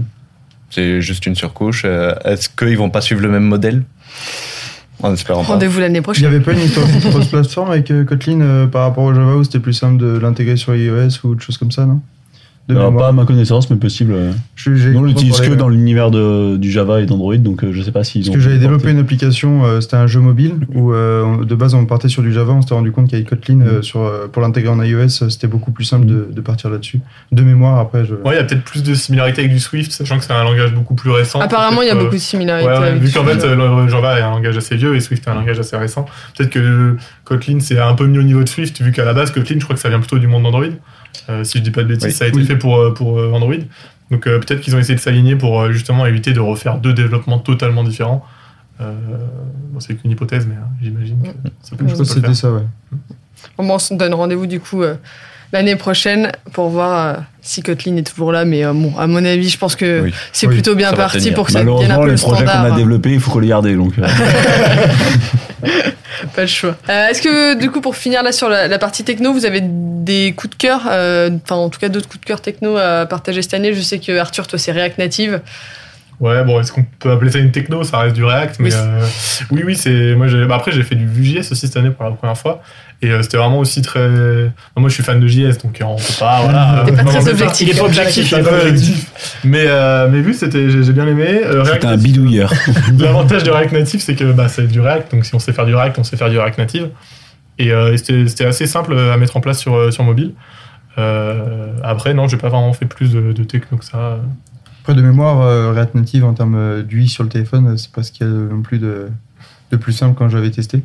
C'est 0.70 1.02
juste 1.02 1.26
une 1.26 1.36
surcouche. 1.36 1.84
Euh, 1.86 2.14
Est-ce 2.26 2.50
qu'ils 2.50 2.78
vont 2.78 2.90
pas 2.90 3.02
suivre 3.02 3.22
le 3.22 3.30
même 3.30 3.44
modèle 3.46 3.84
En 5.04 5.14
espérant 5.14 5.44
pas. 5.44 5.54
Rendez-vous 5.54 5.80
l'année 5.80 5.96
Il 5.96 6.00
n'y 6.00 6.04
prochaine. 6.04 6.26
avait 6.26 6.40
pas 6.40 6.54
une 6.54 6.62
histoire 6.62 6.86
de 6.88 7.10
cross-platform 7.10 7.72
avec 7.72 7.92
euh, 7.92 8.04
Kotlin 8.04 8.42
euh, 8.42 8.68
par 8.68 8.82
rapport 8.84 9.04
au 9.04 9.14
Java 9.14 9.36
où 9.36 9.44
c'était 9.44 9.60
plus 9.60 9.74
simple 9.74 9.98
de 10.02 10.18
l'intégrer 10.18 10.58
sur 10.58 10.76
iOS 10.76 11.20
ou 11.24 11.30
autre 11.30 11.42
chose 11.42 11.58
comme 11.58 11.72
ça, 11.72 11.86
non? 11.86 12.02
De 12.68 12.76
Alors, 12.76 12.96
pas 12.98 13.10
à 13.10 13.12
ma 13.12 13.26
connaissance, 13.26 13.70
mais 13.70 13.76
possible. 13.78 14.14
euh. 14.14 14.32
Je- 14.56 14.72
Nous, 14.90 15.00
on 15.00 15.04
l'utilise 15.04 15.40
que 15.40 15.54
dans 15.54 15.70
l'univers 15.70 16.10
de- 16.10 16.58
du 16.58 16.72
Java 16.72 17.00
et 17.02 17.06
d'Android, 17.06 17.36
donc 17.38 17.64
euh, 17.64 17.72
je 17.72 17.82
sais 17.84 17.92
pas 17.92 18.04
s'ils 18.04 18.22
Parce 18.22 18.30
ont. 18.32 18.34
que 18.34 18.40
j'avais 18.40 18.58
développé 18.58 18.90
une 18.90 18.98
application, 18.98 19.64
euh, 19.66 19.82
c'était 19.82 19.98
un 19.98 20.08
jeu 20.08 20.20
mobile 20.20 20.54
où 20.74 20.92
euh, 20.92 21.46
de 21.46 21.54
base 21.54 21.76
on 21.76 21.86
partait 21.86 22.10
sur 22.10 22.24
du 22.24 22.34
Java, 22.34 22.54
on 22.54 22.62
s'était 22.62 22.74
rendu 22.74 22.92
compte 22.92 23.08
qu'avec 23.12 23.30
Kotlin, 23.30 23.62
euh, 23.62 23.82
sur, 23.84 24.02
euh, 24.02 24.28
pour 24.32 24.42
l'intégrer 24.42 24.70
en 24.72 24.82
iOS, 24.82 25.30
c'était 25.30 25.46
beaucoup 25.46 25.70
plus 25.72 25.84
simple 25.86 26.08
de, 26.08 26.28
de 26.32 26.42
partir 26.42 26.72
là-dessus. 26.72 27.02
De 27.32 27.44
mémoire, 27.44 27.78
après, 27.80 28.04
je. 28.04 28.16
Ouais, 28.16 28.34
il 28.34 28.36
y 28.38 28.40
a 28.40 28.44
peut-être 28.44 28.64
plus 28.64 28.82
de 28.82 28.96
similarités 28.96 29.42
avec 29.42 29.54
du 29.54 29.60
Swift, 29.60 29.92
sachant 29.92 30.18
que 30.18 30.24
c'est 30.24 30.34
un 30.34 30.44
langage 30.44 30.74
beaucoup 30.74 30.96
plus 30.96 31.12
récent. 31.12 31.40
Apparemment, 31.42 31.84
il 31.84 31.88
y 31.88 31.92
a 31.92 31.96
euh, 31.96 32.00
beaucoup 32.00 32.16
de 32.16 32.20
similarités. 32.20 32.68
Ouais, 32.68 32.76
avec 32.76 33.02
vu 33.04 33.12
qu'en 33.12 33.24
fait, 33.26 33.44
euh, 33.44 33.88
Java 33.90 34.18
est 34.20 34.24
un 34.24 34.32
langage 34.32 34.58
assez 34.58 34.76
vieux 34.76 34.96
et 34.96 35.00
Swift 35.02 35.28
est 35.28 35.30
un 35.30 35.36
langage 35.36 35.60
assez 35.60 35.78
récent. 35.78 36.06
Peut-être 36.36 36.50
que 36.50 36.96
Kotlin 37.26 37.60
c'est 37.60 37.78
un 37.80 37.94
peu 37.94 38.08
mieux 38.08 38.22
au 38.22 38.24
niveau 38.24 38.44
de 38.44 38.50
Swift, 38.50 38.82
vu 38.82 38.92
qu'à 38.92 39.06
la 39.06 39.14
base, 39.14 39.30
Kotlin, 39.30 39.58
je 39.60 39.64
crois 39.66 39.76
que 39.76 39.82
ça 39.82 39.90
vient 39.90 40.00
plutôt 40.00 40.18
du 40.18 40.26
monde 40.28 40.42
d'Android. 40.44 40.66
Euh, 41.30 41.44
si 41.46 41.60
je 41.60 41.64
dis 41.64 41.72
pas 41.72 41.82
de 41.84 41.88
bêtises, 41.88 42.08
Oui. 42.08 42.12
ça 42.12 42.26
a 42.26 42.28
été 42.28 42.38
Oui. 42.38 42.46
fait 42.46 42.55
pour, 42.58 42.78
euh, 42.78 42.94
pour 42.94 43.20
euh, 43.20 43.32
Android. 43.32 43.56
Donc 44.12 44.28
euh, 44.28 44.40
peut-être 44.40 44.62
qu'ils 44.62 44.76
ont 44.76 44.80
essayé 44.80 44.96
de 44.96 45.00
s'aligner 45.00 45.36
pour 45.36 45.72
justement 45.72 46.06
éviter 46.06 46.34
de 46.34 46.40
refaire 46.40 46.78
deux 46.78 46.94
développements 46.94 47.40
totalement 47.40 47.84
différents. 47.84 48.24
Euh, 48.82 48.94
bon, 49.72 49.80
c'est 49.80 49.96
qu'une 49.96 50.12
hypothèse, 50.12 50.46
mais 50.46 50.56
euh, 50.56 50.82
j'imagine 50.82 51.22
que 51.22 51.30
ça 51.62 51.76
peut, 51.76 51.86
je 51.88 51.96
ça 51.96 51.98
pense 51.98 51.98
peut 51.98 51.98
que 51.98 52.00
le 52.00 52.06
c'était 52.06 52.22
faire. 52.28 52.36
ça, 52.36 52.52
ouais. 52.52 52.64
Bon, 53.58 53.70
on 53.70 53.80
se 53.80 53.94
donne 53.94 54.14
rendez-vous 54.14 54.48
du 54.48 54.60
coup 54.60 54.84
euh, 54.84 54.96
l'année 55.56 55.76
prochaine 55.76 56.32
pour 56.54 56.70
voir 56.70 57.08
euh, 57.08 57.14
si 57.42 57.62
Kotlin 57.64 57.98
est 57.98 58.04
toujours 58.04 58.32
là. 58.32 58.46
Mais 58.46 58.64
euh, 58.64 58.74
bon, 58.74 58.94
à 58.98 59.08
mon 59.08 59.24
avis, 59.26 59.50
je 59.50 59.58
pense 59.58 59.76
que 59.76 60.02
Oui. 60.04 60.14
c'est 60.32 60.48
Oui, 60.48 60.54
plutôt 60.56 60.76
bien 60.76 60.94
parti 60.94 61.32
pour 61.32 61.48
que 61.48 61.52
ça 61.52 61.64
devienne 61.64 61.92
un 61.92 61.98
peu 62.00 62.06
les 62.06 62.12
le 62.12 62.18
projets 62.18 62.46
qu'on 62.46 62.52
a 62.52 62.72
développés, 62.72 63.14
il 63.14 63.20
faut 63.20 63.32
qu'on 63.32 63.40
les 63.40 63.48
garde. 63.48 63.68
Donc, 63.68 63.94
euh, 63.98 64.08
Pas 66.36 66.42
le 66.42 66.48
choix. 66.48 66.76
Euh, 66.90 67.08
Est-ce 67.10 67.22
que 67.22 67.60
du 67.60 67.70
coup, 67.72 67.82
pour 67.82 67.96
finir 67.96 68.24
là 68.24 68.32
sur 68.32 68.50
la, 68.50 68.68
la 68.68 68.80
partie 68.80 69.04
techno, 69.04 69.34
vous 69.34 69.46
avez 69.46 69.62
des 69.64 70.34
coups 70.34 70.52
de 70.52 70.56
cœur, 70.62 70.82
euh, 70.90 71.30
enfin 71.44 71.56
en 71.56 71.70
tout 71.70 71.80
cas 71.80 71.90
d'autres 71.90 72.08
coups 72.08 72.22
de 72.22 72.26
cœur 72.26 72.42
techno 72.42 72.78
à 72.78 73.06
partager 73.06 73.42
cette 73.42 73.54
année? 73.54 73.74
Je 73.74 73.82
sais 73.82 74.00
que 74.00 74.18
Arthur, 74.18 74.48
toi, 74.48 74.60
c'est 74.60 74.72
React 74.72 74.98
Native. 74.98 75.42
Ouais, 76.22 76.44
bon, 76.46 76.62
est-ce 76.62 76.72
qu'on 76.72 76.86
peut 77.00 77.12
appeler 77.12 77.30
ça 77.32 77.40
une 77.40 77.52
techno? 77.52 77.84
Ça 77.84 78.00
reste 78.00 78.16
du 78.16 78.24
React, 78.24 78.60
mais 78.60 78.70
Oui. 78.70 78.80
euh, 78.82 79.06
oui, 79.52 79.64
oui, 79.66 79.76
c'est. 79.76 80.16
Moi, 80.16 80.28
bah, 80.48 80.56
après, 80.56 80.72
j'ai 80.72 80.84
fait 80.84 80.96
du 80.96 81.06
Vue.js 81.06 81.52
aussi 81.52 81.68
cette 81.68 81.76
année 81.76 81.90
pour 81.90 82.06
la 82.06 82.12
première 82.12 82.38
fois, 82.38 82.62
et 83.02 83.10
euh, 83.12 83.22
c'était 83.22 83.36
vraiment 83.38 83.60
aussi 83.60 83.82
très. 83.82 84.08
Moi, 84.78 84.88
je 84.90 84.94
suis 84.94 85.04
fan 85.04 85.20
de 85.20 85.28
JS, 85.28 85.58
donc 85.64 85.82
euh, 85.82 85.86
on 85.86 85.98
peut 85.98 86.04
pas. 86.20 86.42
Voilà, 86.44 86.84
T'es 86.86 86.94
pas 86.94 87.04
très 87.04 87.28
objectif. 87.30 87.68
Il 87.68 87.76
est 87.76 87.80
pas 87.80 87.86
objectif. 87.86 88.32
Il 88.32 88.38
est 88.40 88.44
pas 88.44 88.54
objectif. 88.62 89.12
Mais, 89.44 89.66
euh, 89.68 90.08
mais 90.10 90.22
Vue, 90.22 90.34
c'était, 90.34 90.70
j'ai 90.70 90.94
bien 90.94 91.06
aimé. 91.08 91.28
Euh, 91.44 91.66
C'était 91.66 91.86
un 91.86 91.92
Native, 91.92 92.04
bidouilleur. 92.06 92.54
L'avantage 93.00 93.44
de 93.44 93.52
React 93.52 93.74
Native, 93.74 94.00
c'est 94.00 94.16
que 94.16 94.32
bah, 94.32 94.48
c'est 94.48 94.68
du 94.68 94.80
React, 94.80 95.12
donc 95.14 95.26
si 95.26 95.36
on 95.36 95.40
sait 95.40 95.52
faire 95.52 95.66
du 95.66 95.76
React, 95.76 96.00
on 96.00 96.04
sait 96.06 96.16
faire 96.16 96.30
du 96.30 96.40
React 96.40 96.58
Native. 96.60 96.90
Et, 97.60 97.72
euh, 97.72 97.96
c'était 97.98 98.28
c'était 98.28 98.46
assez 98.46 98.68
simple 98.68 98.98
à 98.98 99.18
mettre 99.18 99.36
en 99.36 99.42
place 99.42 99.60
sur, 99.60 99.92
sur 99.92 100.04
mobile. 100.06 100.32
Euh, 100.98 101.74
après, 101.84 102.14
non, 102.14 102.30
j'ai 102.30 102.38
pas 102.38 102.48
vraiment 102.48 102.72
fait 102.72 102.86
plus 102.86 103.12
de, 103.12 103.34
de 103.34 103.44
techno 103.44 103.78
que 103.78 103.84
ça. 103.86 104.20
Après, 104.86 104.94
de 104.94 105.02
mémoire, 105.02 105.42
euh, 105.42 105.72
React 105.72 105.96
Native 105.96 106.26
en 106.26 106.36
termes 106.36 106.54
euh, 106.54 106.84
d'UI 106.84 107.10
sur 107.10 107.24
le 107.24 107.30
téléphone, 107.30 107.70
euh, 107.70 107.76
c'est 107.76 107.92
pas 107.92 108.04
ce 108.04 108.12
qu'il 108.12 108.28
y 108.28 108.30
a 108.30 108.32
non 108.32 108.62
plus 108.62 108.78
de, 108.78 109.10
de 109.72 109.78
plus 109.78 109.94
simple 109.94 110.16
quand 110.16 110.30
j'avais 110.30 110.52
testé. 110.52 110.84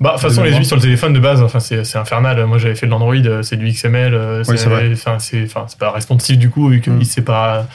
Bah, 0.00 0.08
de 0.08 0.14
toute 0.14 0.30
façon, 0.30 0.42
les. 0.42 0.56
UI 0.56 0.64
sur 0.64 0.76
le 0.76 0.80
téléphone 0.80 1.12
de 1.12 1.18
base, 1.20 1.42
enfin, 1.42 1.60
c'est 1.60 1.96
infernal. 1.96 2.46
Moi, 2.46 2.56
j'avais 2.56 2.74
fait 2.74 2.86
de 2.86 2.90
l'Android, 2.90 3.14
c'est 3.42 3.56
du 3.56 3.70
XML. 3.70 4.42
Oui, 4.48 4.56
c'est. 4.56 5.44
Enfin, 5.44 5.66
pas 5.78 5.90
responsive 5.90 6.38
du 6.38 6.48
coup, 6.48 6.70
vu 6.70 6.80
que 6.80 6.90
Mm. 6.90 7.04
c'est 7.04 7.20
pas, 7.20 7.66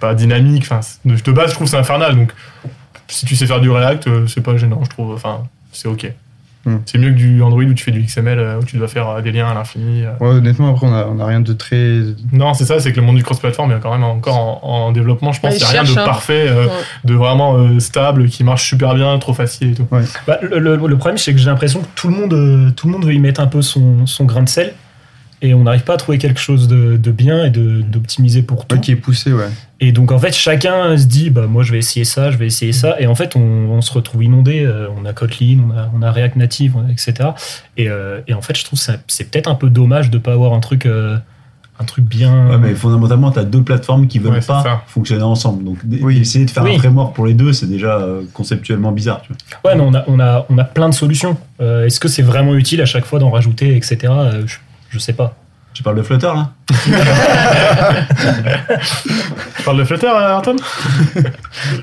pas 0.00 0.14
dynamique. 0.14 0.62
Enfin, 0.62 0.80
de, 1.04 1.32
base, 1.32 1.50
je 1.50 1.54
trouve 1.54 1.66
que 1.66 1.70
c'est 1.70 1.76
infernal. 1.76 2.16
Donc, 2.16 2.32
si 3.08 3.26
tu 3.26 3.36
sais 3.36 3.46
faire 3.46 3.60
du 3.60 3.68
React, 3.68 4.26
c'est 4.26 4.40
pas 4.40 4.56
gênant, 4.56 4.80
je 4.84 4.88
trouve. 4.88 5.12
Enfin, 5.12 5.42
c'est 5.70 5.88
ok. 5.88 6.10
Mm. 6.68 6.80
C'est 6.86 6.98
mieux 6.98 7.10
que 7.10 7.16
du 7.16 7.42
Android 7.42 7.62
où 7.62 7.74
tu 7.74 7.84
fais 7.84 7.90
du 7.90 8.02
XML, 8.02 8.38
euh, 8.38 8.58
où 8.60 8.64
tu 8.64 8.76
dois 8.76 8.88
faire 8.88 9.08
euh, 9.08 9.20
des 9.22 9.32
liens 9.32 9.48
à 9.48 9.54
l'infini. 9.54 10.04
euh. 10.04 10.10
Ouais, 10.20 10.36
honnêtement, 10.36 10.70
après, 10.70 10.86
on 10.86 10.94
a, 10.94 11.04
on 11.06 11.18
a 11.20 11.26
rien 11.26 11.40
de 11.40 11.52
très. 11.52 12.00
Non, 12.32 12.54
c'est 12.54 12.64
ça, 12.64 12.78
c'est 12.80 12.92
que 12.92 13.00
le 13.00 13.06
monde 13.06 13.16
du 13.16 13.22
cross-platform 13.22 13.72
est 13.72 13.80
quand 13.80 13.92
même 13.92 14.04
encore 14.04 14.36
en, 14.62 14.86
en 14.88 14.92
développement. 14.92 15.32
Je 15.32 15.40
pense 15.40 15.54
qu'il 15.56 15.64
n'y 15.66 15.70
a 15.70 15.82
il 15.82 15.86
rien 15.86 15.94
de 15.94 15.98
hein. 15.98 16.04
parfait, 16.04 16.46
euh, 16.48 16.64
Ouais. 16.66 16.70
de 17.04 17.14
vraiment 17.14 17.56
euh, 17.56 17.78
stable, 17.80 18.28
qui 18.28 18.44
marche 18.44 18.68
super 18.68 18.94
bien, 18.94 19.18
trop 19.18 19.34
facile 19.34 19.70
et 19.70 19.74
tout. 19.74 19.86
Bah, 20.26 20.38
le, 20.42 20.58
le- 20.58 20.76
le 20.76 20.96
problème, 20.96 21.18
c'est 21.18 21.32
que 21.32 21.38
j'ai 21.38 21.46
l'impression 21.46 21.80
que 21.80 21.86
tout 21.94 22.08
le 22.08 22.14
monde, 22.14 22.74
tout 22.76 22.86
le 22.86 22.92
monde 22.92 23.04
veut 23.04 23.14
y 23.14 23.18
mettre 23.18 23.40
un 23.40 23.46
peu 23.46 23.62
son, 23.62 24.06
son 24.06 24.24
grain 24.24 24.42
de 24.42 24.48
sel. 24.48 24.74
Et 25.40 25.54
on 25.54 25.64
n'arrive 25.64 25.84
pas 25.84 25.94
à 25.94 25.96
trouver 25.96 26.18
quelque 26.18 26.40
chose 26.40 26.66
de, 26.66 26.96
de 26.96 27.10
bien 27.12 27.44
et 27.44 27.50
de- 27.50 27.80
d'optimisé 27.82 28.42
pour 28.42 28.66
tout. 28.66 28.74
Ouais, 28.74 28.80
qui 28.80 28.90
est 28.92 28.96
poussé, 28.96 29.32
ouais. 29.32 29.48
Et 29.80 29.92
donc, 29.92 30.10
en 30.10 30.18
fait, 30.18 30.32
chacun 30.34 30.96
se 30.96 31.06
dit, 31.06 31.30
bah, 31.30 31.46
moi, 31.48 31.62
je 31.62 31.70
vais 31.72 31.78
essayer 31.78 32.04
ça, 32.04 32.32
je 32.32 32.36
vais 32.36 32.46
essayer 32.46 32.72
ça. 32.72 32.96
Et 33.00 33.06
en 33.06 33.14
fait, 33.14 33.36
on, 33.36 33.40
on 33.40 33.80
se 33.80 33.92
retrouve 33.92 34.24
inondé. 34.24 34.64
Euh, 34.64 34.88
On 35.00 35.04
a 35.04 35.12
Kotlin, 35.12 35.58
on 35.72 35.78
a, 35.78 35.90
on 35.96 36.02
a 36.02 36.10
React 36.10 36.36
Native, 36.36 36.74
etc. 36.90 37.30
Et, 37.76 37.88
euh, 37.88 38.20
et 38.26 38.34
en 38.34 38.42
fait, 38.42 38.58
je 38.58 38.64
trouve 38.64 38.78
que 38.80 38.84
ça- 38.84 38.96
c'est 39.06 39.30
peut-être 39.30 39.48
un 39.48 39.54
peu 39.54 39.70
dommage 39.70 40.10
de 40.10 40.16
ne 40.18 40.22
pas 40.22 40.32
avoir 40.32 40.52
un 40.54 40.60
truc, 40.60 40.86
euh, 40.86 41.16
un 41.78 41.84
truc 41.84 42.04
bien. 42.04 42.48
Ouais, 42.50 42.58
mais 42.58 42.74
fondamentalement, 42.74 43.30
tu 43.30 43.38
as 43.38 43.44
deux 43.44 43.62
plateformes 43.62 44.08
qui 44.08 44.18
veulent 44.18 44.32
Ouais, 44.32 44.40
pas 44.40 44.64
ça. 44.64 44.82
fonctionner 44.88 45.22
ensemble. 45.22 45.62
Donc, 45.62 45.78
Oui. 46.02 46.18
essayer 46.18 46.44
de 46.46 46.50
faire 46.50 46.64
Oui. 46.64 46.74
un 46.74 46.78
framework 46.80 47.14
pour 47.14 47.26
les 47.26 47.34
deux, 47.34 47.52
c'est 47.52 47.66
déjà 47.68 48.04
conceptuellement 48.32 48.90
bizarre. 48.90 49.22
Tu 49.22 49.32
vois. 49.62 49.70
Ouais, 49.70 49.76
mais 49.78 49.84
on 49.86 49.94
a, 49.94 50.02
on 50.08 50.18
a, 50.18 50.44
on 50.50 50.58
a 50.58 50.64
plein 50.64 50.88
de 50.88 50.94
solutions. 50.94 51.36
Euh, 51.60 51.86
Est-ce 51.86 52.00
que 52.00 52.08
c'est 52.08 52.22
vraiment 52.22 52.56
utile 52.56 52.80
à 52.82 52.86
chaque 52.86 53.04
fois 53.04 53.20
d'en 53.20 53.30
rajouter, 53.30 53.76
etc. 53.76 53.98
Euh, 54.10 54.42
je, 54.46 54.56
je 54.90 54.98
sais 54.98 55.12
pas. 55.12 55.36
Tu 55.74 55.82
parles 55.84 55.96
de 55.96 56.02
Flutter 56.02 56.26
là 56.26 56.50
Tu 59.56 59.62
parles 59.64 59.78
de 59.78 59.84
Flutter, 59.84 60.06
euh, 60.08 60.36
Antoine 60.36 60.56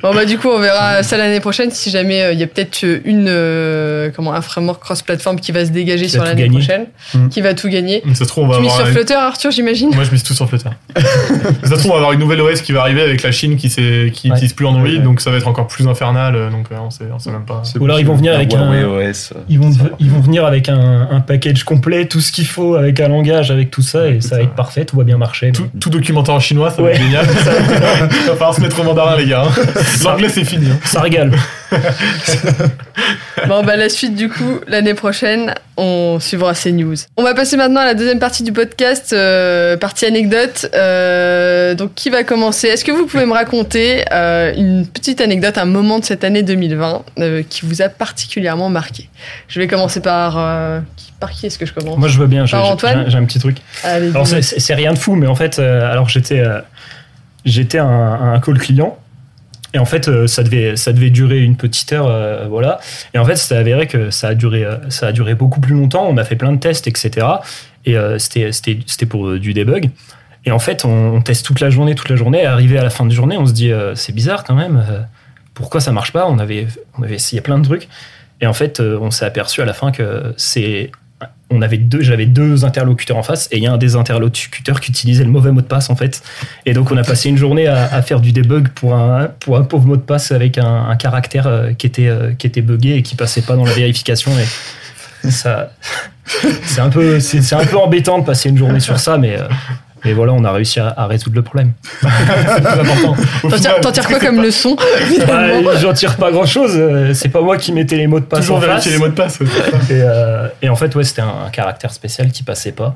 Bon 0.02 0.14
bah 0.14 0.26
du 0.26 0.38
coup 0.38 0.50
on 0.50 0.60
verra 0.60 1.02
ça 1.04 1.18
l'année 1.18 1.40
prochaine 1.40 1.72
si 1.72 1.90
jamais 1.90 2.22
euh, 2.24 2.34
il 2.34 2.40
y 2.40 2.44
a 2.44 2.48
peut-être 2.48 2.84
une 3.06 3.28
euh, 3.30 4.10
comment 4.16 4.34
un 4.34 4.42
framework 4.42 4.82
cross-platform 4.82 5.40
qui 5.40 5.52
va 5.52 5.66
se 5.66 5.72
dégager 5.72 6.06
Qui 6.06 6.12
sur 6.12 6.24
l'année 6.24 6.50
prochaine, 6.50 6.86
Mm. 7.14 7.30
qui 7.30 7.42
va 7.42 7.54
tout 7.54 7.70
gagner. 7.70 8.02
Ça 8.14 8.24
se 8.26 8.30
trouve, 8.30 8.46
on 8.46 8.48
va 8.48 8.56
Tu 8.58 8.62
mises 8.64 8.72
avoir 8.72 8.88
sur 8.88 8.96
un- 8.96 8.98
Flutter 8.98 9.14
Arthur 9.14 9.52
j'imagine 9.52 9.92
Moi, 9.94 10.04
je 10.04 10.12
mise 10.12 10.24
tout 10.24 10.34
sur 10.34 10.48
Flutter. 10.50 10.70
ça 11.64 11.76
se 11.76 11.76
trouve, 11.76 11.92
on 11.92 11.94
va 11.94 11.98
avoir 11.98 12.12
une 12.14 12.20
nouvelle 12.20 12.42
OS 12.42 12.62
qui 12.62 12.72
va 12.72 12.82
arriver 12.82 13.02
avec 13.02 13.22
la 13.22 13.32
Chine 13.32 13.56
qui 13.58 13.68
n'utilise 13.68 14.12
qui 14.12 14.30
Ouais. 14.30 14.36
utilise 14.36 14.54
plus 14.54 14.66
Android, 14.66 14.84
Ouais. 14.84 14.98
donc 15.00 15.22
ça 15.22 15.30
va 15.32 15.38
être 15.38 15.48
encore 15.48 15.68
plus 15.68 15.88
infernal. 15.88 16.50
Donc, 16.52 16.68
euh, 16.72 16.76
on 16.82 16.90
sait, 16.90 17.06
on 17.14 17.20
sait 17.20 17.32
même 17.32 17.46
pas. 17.46 17.62
C'est 17.64 17.80
Ou 17.80 17.86
alors 17.86 18.00
ils 18.00 18.06
vont 18.06 18.16
venir 18.16 18.34
avec 18.34 18.54
un, 18.54 18.84
OS. 18.86 19.34
Ils 19.50 19.60
vont, 19.60 19.72
ils 20.00 20.10
vont 20.10 20.20
venir 20.20 20.46
avec 20.46 20.68
un, 20.70 21.08
un 21.12 21.22
package 21.22 21.64
complet, 21.64 22.06
tout 22.08 22.22
ce 22.22 22.32
qu'il 22.32 22.48
faut, 22.48 22.76
avec 22.76 23.00
un 23.00 23.08
langage, 23.08 23.52
avec 23.52 23.70
tout 23.76 23.82
ça, 23.82 24.08
et 24.08 24.22
ça 24.22 24.38
va 24.38 24.44
être 24.44 24.54
parfait, 24.56 24.86
tout 24.86 24.96
va 24.96 25.04
bien 25.04 25.18
marcher. 25.18 25.52
Tout, 25.52 25.68
tout 25.82 25.90
documenté 25.90 26.32
en 26.32 26.40
chinois, 26.40 26.72
ça 26.72 26.82
va 26.82 26.92
être 26.92 27.02
génial. 27.02 27.26
Il 28.22 28.28
va 28.28 28.34
falloir 28.36 28.54
se 28.56 28.62
mettre 28.62 28.80
au 28.80 28.84
mandarin, 28.84 29.18
les 29.18 29.28
gars. 29.28 29.44
hein. 29.50 29.62
L'anglais, 30.06 30.30
c'est 30.30 30.46
fini. 30.46 30.68
hein. 30.72 30.80
Ça 30.86 31.02
régale. 31.02 31.32
Bon 33.48 33.64
bah 33.64 33.76
la 33.76 33.90
suite 33.90 34.16
du 34.16 34.30
coup 34.30 34.60
l'année 34.68 34.94
prochaine 34.94 35.54
on 35.78 36.20
suivra 36.22 36.54
ces 36.56 36.72
news. 36.72 36.96
On 37.18 37.24
va 37.24 37.34
passer 37.34 37.58
maintenant 37.58 37.82
à 37.82 37.86
la 37.86 37.94
deuxième 37.94 38.18
partie 38.20 38.44
du 38.44 38.54
podcast, 38.54 39.12
euh, 39.14 39.76
partie 39.78 40.06
anecdote. 40.06 40.68
Euh, 40.74 41.76
donc 41.76 41.94
qui 41.96 42.10
va 42.10 42.24
commencer? 42.24 42.68
Est-ce 42.70 42.86
que 42.86 42.92
vous 42.94 43.06
pouvez 43.06 43.26
me 43.26 43.34
raconter 43.34 44.06
euh, 44.14 44.54
une 44.56 44.88
petite 44.88 45.20
anecdote, 45.22 45.58
un 45.58 45.66
moment 45.66 46.00
de 46.00 46.06
cette 46.06 46.24
année 46.24 46.44
2020 46.44 47.04
euh, 47.20 47.44
qui 47.48 47.66
vous 47.66 47.82
a 47.82 47.90
particulièrement 47.90 48.70
marqué? 48.70 49.10
Je 49.50 49.60
vais 49.60 49.68
commencer 49.68 50.00
par 50.00 50.34
par 51.20 51.32
qui 51.32 51.46
est-ce 51.46 51.60
que 51.60 51.66
je 51.66 51.74
commence? 51.74 51.98
Moi 51.98 52.08
je 52.08 52.18
veux 52.20 52.28
bien, 52.28 52.46
Antoine? 52.52 53.06
j'ai- 53.10 53.18
un 53.18 53.26
petit 53.26 53.40
truc. 53.40 53.58
Allez, 53.84 54.10
Alors 54.10 54.28
c'est- 54.28 54.74
rien 54.74 54.94
de 54.94 54.98
fou, 54.98 55.16
mais 55.16 55.28
en 55.28 55.36
fait, 55.36 55.60
alors 55.60 56.08
j'étais 56.10 56.42
j'étais 57.44 57.80
un 57.80 58.40
call 58.44 58.58
client. 58.60 58.98
Et 59.76 59.78
en 59.78 59.84
fait, 59.84 60.08
euh, 60.08 60.26
ça 60.26 60.42
devait, 60.42 61.10
durer 61.10 61.44
une 61.44 61.58
petite 61.58 61.92
heure, 61.92 62.08
euh, 62.08 62.48
voilà. 62.48 62.80
Et 63.14 63.18
en 63.18 63.26
fait, 63.26 63.36
c'est 63.36 63.58
avéré 63.58 63.88
que 63.88 64.10
ça 64.10 64.30
a 64.30 64.34
duré, 64.34 64.64
euh, 64.64 64.78
ça 64.90 65.08
a 65.08 65.12
duré 65.12 65.36
beaucoup 65.36 65.60
plus 65.60 65.76
longtemps. 65.76 66.08
On 66.10 66.16
a 66.16 66.24
fait 66.24 66.38
plein 66.38 66.54
de 66.54 66.60
tests, 66.60 66.88
etc. 66.88 67.28
Et 67.84 67.98
c'était, 68.18 69.06
pour 69.06 69.34
du 69.38 69.54
debug. 69.54 69.90
Et 70.46 70.52
en 70.52 70.60
fait, 70.60 70.86
on, 70.86 71.22
teste 71.22 71.46
toute 71.46 71.60
la 71.60 71.70
journée, 71.70 71.94
toute 71.94 72.08
la 72.08 72.16
journée. 72.16 72.46
Arrivé 72.46 72.78
à 72.78 72.84
la 72.84 72.90
fin 72.90 73.06
de 73.06 73.12
journée, 73.12 73.38
on 73.38 73.46
se 73.46 73.52
dit, 73.52 73.72
c'est 73.96 74.16
bizarre 74.16 74.46
quand 74.46 74.56
même. 74.56 74.82
pourquoi 75.54 75.82
ça 75.82 75.92
marche 75.92 76.14
pas? 76.14 76.26
On 76.26 76.40
avait, 76.40 76.68
on 76.98 77.04
avait 77.04 77.16
essayé 77.16 77.42
plein 77.42 77.60
de 77.60 77.66
trucs. 77.66 77.90
Et 78.40 78.48
en 78.48 78.54
fait, 78.54 78.80
on 78.80 79.12
s'est 79.12 79.26
aperçu 79.26 79.62
à 79.62 79.66
la 79.66 79.74
fin 79.74 79.92
que 79.92 80.34
c'est 80.38 80.90
on 81.50 81.62
avait 81.62 81.78
deux, 81.78 82.02
j'avais 82.02 82.26
deux 82.26 82.66
interlocuteurs 82.66 83.18
en 83.18 83.24
face 83.24 83.48
et 83.52 83.58
il 83.58 83.64
y 83.64 83.68
a 83.68 83.72
un 83.72 83.78
des 83.78 83.96
interlocuteurs 83.96 84.80
qui 84.80 84.92
utilisait 84.92 85.24
le 85.24 85.30
mauvais 85.30 85.52
mot 85.52 85.62
de 85.62 85.66
passe 85.66 85.90
en 85.90 85.96
fait. 85.96 86.22
Et 86.66 86.74
donc 86.74 86.92
on 86.92 86.98
a 86.98 87.04
passé 87.04 87.30
une 87.30 87.38
journée 87.38 87.68
à, 87.68 88.02
faire 88.02 88.20
du 88.20 88.32
debug 88.32 88.70
pour 88.70 88.96
un, 88.96 89.28
pour 89.40 89.66
pauvre 89.68 89.86
mot 89.86 89.96
de 89.96 90.02
passe 90.02 90.32
avec 90.32 90.58
un, 90.58 90.96
caractère 90.98 91.48
euh, 91.48 91.74
qui 91.74 91.88
était, 91.88 92.08
euh, 92.08 92.34
qui 92.34 92.50
buggé 92.62 92.96
et 92.96 93.04
qui 93.04 93.16
passait 93.16 93.42
pas 93.42 93.56
dans 93.56 93.66
la 93.66 93.74
vérification. 93.74 94.32
Et 94.32 95.30
c'est 95.30 96.82
un 96.82 96.90
peu, 96.90 97.20
c'est, 97.20 97.42
c'est 97.42 97.56
un 97.56 97.66
peu 97.66 97.78
embêtant 97.78 98.20
de 98.20 98.26
passer 98.26 98.50
une 98.50 98.58
journée 98.58 98.80
sur 98.80 99.00
ça, 99.00 99.18
mais, 99.18 99.38
euh, 100.06 100.10
mais 100.10 100.14
voilà, 100.14 100.34
on 100.34 100.44
a 100.44 100.52
réussi 100.52 100.80
à, 100.80 100.94
à 100.96 101.08
résoudre 101.08 101.36
le 101.36 101.42
problème. 101.42 101.74
C'est 102.02 102.08
plus 102.62 102.68
important. 102.80 103.16
Au 103.44 103.50
T'en 103.50 103.58
tires- 103.58 103.58
final, 103.58 103.82
T'en 103.82 103.92
tires 103.92 104.08
quoi 104.08 104.20
comme 104.20 104.42
leçon 104.42 104.76
Bah, 105.28 105.76
j'en 105.82 105.94
tire 105.94 106.16
pas 106.18 106.32
grand 106.32 106.46
chose. 106.46 106.80
C'est 107.14 107.30
pas 107.30 107.42
moi 107.42 107.58
qui 107.58 107.72
mettais 107.72 107.98
les 107.98 108.08
mots 108.08 108.20
de 108.20 108.26
passe 108.26 108.42
Toujours 108.42 108.58
en 108.58 108.62
face. 108.62 108.68
vérifier 108.70 108.92
les 108.94 108.98
mots 109.00 109.08
de 109.08 109.14
passe. 109.14 109.40
Et, 109.42 109.46
euh, 109.92 110.48
et 110.62 110.70
en 110.70 110.76
fait, 110.76 110.94
ouais, 110.96 111.04
c'était 111.04 111.22
un, 111.22 111.46
un 111.48 111.50
caractère 111.50 111.92
spécial 111.92 112.32
qui 112.32 112.44
passait 112.44 112.72
pas. 112.72 112.96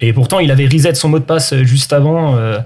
Et 0.00 0.12
pourtant, 0.12 0.38
il 0.38 0.50
avait 0.50 0.66
reset 0.66 0.94
son 0.94 1.08
mot 1.08 1.18
de 1.18 1.24
passe 1.24 1.54
juste 1.62 1.92
avant. 1.92 2.36
euh, 2.36 2.58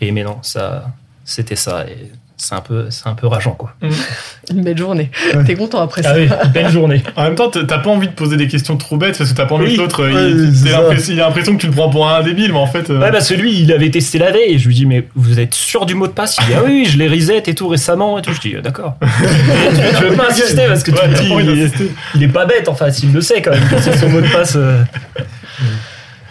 et 0.00 0.10
mais 0.12 0.24
non, 0.24 0.38
ça, 0.42 0.86
c'était 1.24 1.56
ça. 1.56 1.84
Et 1.88 2.10
c'est 2.36 2.54
un 2.54 2.60
peu, 2.60 2.86
c'est 2.90 3.06
un 3.06 3.14
peu 3.14 3.26
rageant 3.28 3.52
quoi. 3.52 3.72
Une 4.50 4.62
belle 4.62 4.76
journée. 4.78 5.10
Ouais. 5.34 5.44
T'es 5.44 5.54
content 5.54 5.80
après 5.80 6.02
Ah 6.04 6.10
ça 6.10 6.16
oui, 6.16 6.28
belle 6.52 6.68
journée. 6.68 7.02
En 7.14 7.22
même 7.24 7.34
temps, 7.36 7.48
t'as 7.50 7.78
pas 7.78 7.90
envie 7.90 8.08
de 8.08 8.12
poser 8.12 8.36
des 8.36 8.48
questions 8.48 8.76
trop 8.76 8.96
bêtes 8.96 9.16
parce 9.16 9.30
que 9.30 9.36
t'as 9.36 9.46
pas 9.46 9.54
envie 9.54 9.66
Oui. 9.66 9.76
que 9.76 9.80
l'autre, 9.82 10.02
Ouais, 10.04 10.30
il, 10.30 10.66
il 11.14 11.20
a 11.20 11.26
l'impression 11.28 11.54
que 11.56 11.60
tu 11.60 11.66
le 11.68 11.72
prends 11.72 11.88
pour 11.90 12.08
un 12.08 12.22
débile, 12.22 12.52
mais 12.52 12.58
en 12.58 12.66
fait. 12.66 12.90
euh, 12.90 12.98
Ouais, 13.00 13.12
parce 13.12 13.28
que 13.28 13.34
lui, 13.34 13.60
il 13.60 13.72
avait 13.72 13.90
testé 13.90 14.18
la 14.18 14.32
veille 14.32 14.54
et 14.54 14.58
je 14.58 14.66
lui 14.66 14.74
dis, 14.74 14.86
mais 14.86 15.06
vous 15.14 15.38
êtes 15.38 15.54
sûr 15.54 15.86
du 15.86 15.94
mot 15.94 16.06
de 16.08 16.12
passe? 16.12 16.36
Il 16.40 16.46
dit, 16.46 16.52
ah 16.56 16.62
oui, 16.64 16.84
je 16.90 16.98
l'ai 16.98 17.08
reset 17.08 17.44
et 17.46 17.54
tout 17.54 17.68
récemment 17.68 18.18
et 18.18 18.22
tout. 18.22 18.32
Je 18.32 18.40
dis, 18.40 18.54
ah, 18.58 18.60
d'accord. 18.60 18.96
tu, 19.00 20.04
veux 20.04 20.16
pas 20.16 20.28
insister 20.30 20.66
parce 20.66 20.82
que 20.82 20.90
tu 20.90 20.96
Ouais, 20.98 21.08
me 21.08 21.14
t'as 21.14 21.20
dis, 21.22 21.30
il, 21.38 21.62
est, 21.62 21.72
il 22.16 22.32
pas 22.32 22.46
bête, 22.46 22.68
enfin, 22.68 22.90
s'il 22.90 23.12
le 23.12 23.20
sait 23.20 23.40
quand 23.42 23.52
même, 23.52 23.62
c'est 23.78 23.96
son 23.96 24.08
mot 24.08 24.20
de 24.20 24.28
passe. 24.28 24.54
euh. 24.56 24.82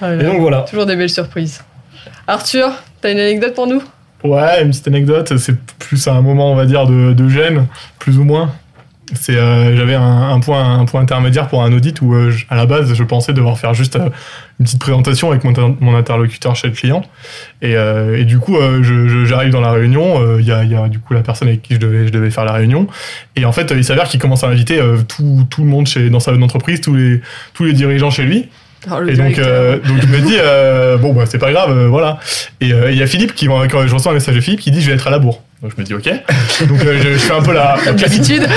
Ah, 0.01 0.13
Et 0.15 0.23
donc 0.23 0.39
voilà. 0.41 0.61
Toujours 0.69 0.85
des 0.85 0.95
belles 0.95 1.09
surprises. 1.09 1.61
Arthur, 2.27 2.71
t'as 3.01 3.11
une 3.11 3.19
anecdote 3.19 3.53
pour 3.53 3.67
nous? 3.67 3.81
Ouais, 4.23 4.62
une 4.62 4.69
petite 4.69 4.88
anecdote, 4.88 5.38
c'est 5.38 5.55
plus 5.79 6.07
un 6.07 6.21
moment, 6.21 6.51
on 6.51 6.55
va 6.55 6.65
dire, 6.65 6.86
de, 6.86 7.29
gêne, 7.29 7.65
plus 7.99 8.17
ou 8.19 8.23
moins. 8.23 8.51
C'est, 9.13 9.36
euh, 9.36 9.75
j'avais 9.75 9.95
un, 9.95 10.39
point, 10.39 10.79
un 10.79 10.86
point 10.86 11.01
intermédiaire 11.01 11.49
pour 11.49 11.63
un 11.63 11.73
audit 11.73 12.01
où, 12.01 12.13
euh, 12.13 12.31
à 12.49 12.55
la 12.55 12.65
base, 12.65 12.93
je 12.93 13.03
pensais 13.03 13.34
devoir 13.34 13.57
faire 13.57 13.73
juste 13.73 13.97
euh, 13.97 14.10
une 14.60 14.65
petite 14.65 14.79
présentation 14.79 15.31
avec 15.31 15.43
mon, 15.43 15.49
inter- 15.49 15.75
mon 15.81 15.95
interlocuteur 15.97 16.55
chez 16.55 16.67
le 16.67 16.73
client. 16.73 17.01
Et, 17.62 17.75
euh, 17.75 18.17
et 18.17 18.23
du 18.23 18.39
coup, 18.39 18.55
euh, 18.55 19.25
j'arrive 19.25 19.51
dans 19.51 19.60
la 19.60 19.71
réunion. 19.71 20.38
Il 20.39 20.45
y, 20.45 20.51
a, 20.53 20.63
y 20.63 20.75
a 20.75 20.88
du 20.88 20.99
coup 20.99 21.13
la 21.13 21.23
personne 21.23 21.49
avec 21.49 21.62
qui 21.62 21.73
je 21.73 21.79
devais, 21.79 22.07
je 22.07 22.12
devais 22.12 22.31
faire 22.31 22.45
la 22.45 22.53
réunion. 22.53 22.88
Et 23.36 23.43
en 23.43 23.51
fait, 23.51 23.73
il 23.75 23.84
s'avère 23.84 24.05
qu'il 24.05 24.19
commence 24.19 24.45
à 24.45 24.47
inviter 24.47 24.79
tout, 25.10 25.45
tout 25.49 25.63
le 25.63 25.67
monde 25.67 25.88
chez, 25.88 26.10
dans 26.10 26.21
sa 26.21 26.31
entreprise, 26.34 26.79
tous 26.79 26.95
les, 26.95 27.21
tous 27.53 27.65
les 27.65 27.73
dirigeants 27.73 28.12
chez 28.12 28.23
lui. 28.23 28.47
Le 28.99 29.11
Et 29.11 29.15
donc, 29.15 29.37
euh, 29.37 29.77
donc 29.79 30.01
je 30.01 30.07
me 30.07 30.19
dis, 30.19 30.35
euh, 30.39 30.97
bon, 30.97 31.13
bah, 31.13 31.25
c'est 31.27 31.37
pas 31.37 31.51
grave, 31.51 31.71
euh, 31.71 31.87
voilà. 31.87 32.19
Et 32.59 32.73
euh, 32.73 32.91
il 32.91 32.97
y 32.97 33.03
a 33.03 33.07
Philippe 33.07 33.35
qui, 33.35 33.45
quand 33.45 33.87
je 33.87 33.93
reçois 33.93 34.11
un 34.11 34.15
message 34.15 34.35
de 34.35 34.41
Philippe, 34.41 34.59
qui 34.59 34.71
dit, 34.71 34.81
je 34.81 34.87
vais 34.87 34.95
être 34.95 35.07
à 35.07 35.11
la 35.11 35.19
bourre. 35.19 35.41
Donc 35.62 35.71
je 35.76 35.82
me 35.82 35.86
dis, 35.86 35.93
ok. 35.93 36.06
Donc 36.67 36.84
euh, 36.84 37.00
je, 37.02 37.13
je 37.13 37.17
fais 37.17 37.34
un 37.34 37.41
peu 37.41 37.54
la, 37.54 37.78
d'habitude. 37.93 38.47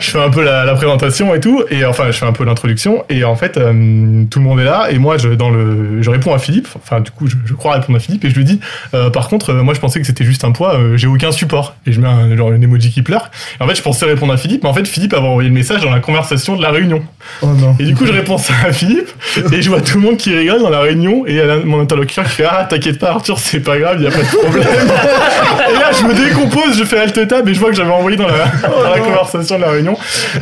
je 0.00 0.10
fais 0.10 0.20
un 0.20 0.30
peu 0.30 0.42
la, 0.42 0.64
la 0.64 0.74
présentation 0.74 1.32
et 1.34 1.40
tout, 1.40 1.62
et 1.70 1.84
enfin, 1.84 2.06
je 2.10 2.18
fais 2.18 2.26
un 2.26 2.32
peu 2.32 2.44
l'introduction, 2.44 3.04
et 3.08 3.22
en 3.24 3.36
fait, 3.36 3.56
euh, 3.56 4.24
tout 4.28 4.40
le 4.40 4.44
monde 4.44 4.58
est 4.58 4.64
là, 4.64 4.88
et 4.90 4.98
moi, 4.98 5.16
je, 5.16 5.28
dans 5.28 5.50
le, 5.50 6.02
je 6.02 6.10
réponds 6.10 6.34
à 6.34 6.38
Philippe, 6.38 6.68
enfin, 6.76 7.00
du 7.00 7.10
coup, 7.12 7.28
je, 7.28 7.36
je 7.44 7.54
crois 7.54 7.74
répondre 7.74 7.96
à 7.96 8.00
Philippe, 8.00 8.24
et 8.24 8.30
je 8.30 8.34
lui 8.34 8.44
dis, 8.44 8.58
euh, 8.94 9.10
par 9.10 9.28
contre, 9.28 9.50
euh, 9.50 9.62
moi, 9.62 9.74
je 9.74 9.80
pensais 9.80 10.00
que 10.00 10.06
c'était 10.06 10.24
juste 10.24 10.44
un 10.44 10.52
poids, 10.52 10.74
euh, 10.74 10.96
j'ai 10.96 11.06
aucun 11.06 11.32
support. 11.32 11.76
Et 11.86 11.92
je 11.92 12.00
mets 12.00 12.08
un, 12.08 12.36
genre 12.36 12.52
une 12.52 12.62
emoji 12.62 12.90
qui 12.90 13.02
pleure. 13.02 13.30
Et 13.60 13.62
en 13.62 13.68
fait, 13.68 13.74
je 13.74 13.82
pensais 13.82 14.06
répondre 14.06 14.32
à 14.32 14.36
Philippe, 14.36 14.64
mais 14.64 14.68
en 14.68 14.74
fait, 14.74 14.86
Philippe 14.86 15.14
avait 15.14 15.26
envoyé 15.26 15.48
le 15.48 15.54
message 15.54 15.82
dans 15.82 15.90
la 15.90 16.00
conversation 16.00 16.56
de 16.56 16.62
la 16.62 16.70
réunion. 16.70 17.02
Oh 17.42 17.46
non. 17.46 17.76
Et 17.78 17.84
du 17.84 17.94
coup, 17.94 18.06
je 18.06 18.12
réponds 18.12 18.38
ça 18.38 18.54
à 18.66 18.72
Philippe, 18.72 19.10
et 19.52 19.62
je 19.62 19.68
vois 19.68 19.80
tout 19.80 19.98
le 19.98 20.04
monde 20.04 20.16
qui 20.16 20.34
rigole 20.34 20.60
dans 20.60 20.70
la 20.70 20.80
réunion, 20.80 21.24
et 21.26 21.30
il 21.30 21.36
y 21.36 21.40
a 21.40 21.56
mon 21.64 21.80
interlocuteur 21.80 22.24
qui 22.24 22.30
fait 22.30 22.46
Ah, 22.48 22.66
t'inquiète 22.68 22.98
pas, 22.98 23.10
Arthur, 23.10 23.38
c'est 23.38 23.60
pas 23.60 23.78
grave, 23.78 23.96
il 23.98 24.04
y 24.04 24.08
a 24.08 24.10
pas 24.10 24.22
de 24.22 24.36
problème. 24.36 24.66
et 25.70 25.78
là, 25.78 25.90
je 25.92 26.04
me 26.04 26.14
décompose, 26.28 26.78
je 26.78 26.84
fais 26.84 26.98
alt 26.98 27.28
tab, 27.28 27.48
et 27.48 27.54
je 27.54 27.60
vois 27.60 27.70
que 27.70 27.76
j'avais 27.76 27.90
envoyé 27.90 28.16
dans 28.16 28.26
la, 28.26 28.46
dans 28.68 28.90
la 28.90 29.00
conversation 29.00 29.56
de 29.56 29.60
la 29.62 29.70
réunion. 29.70 29.96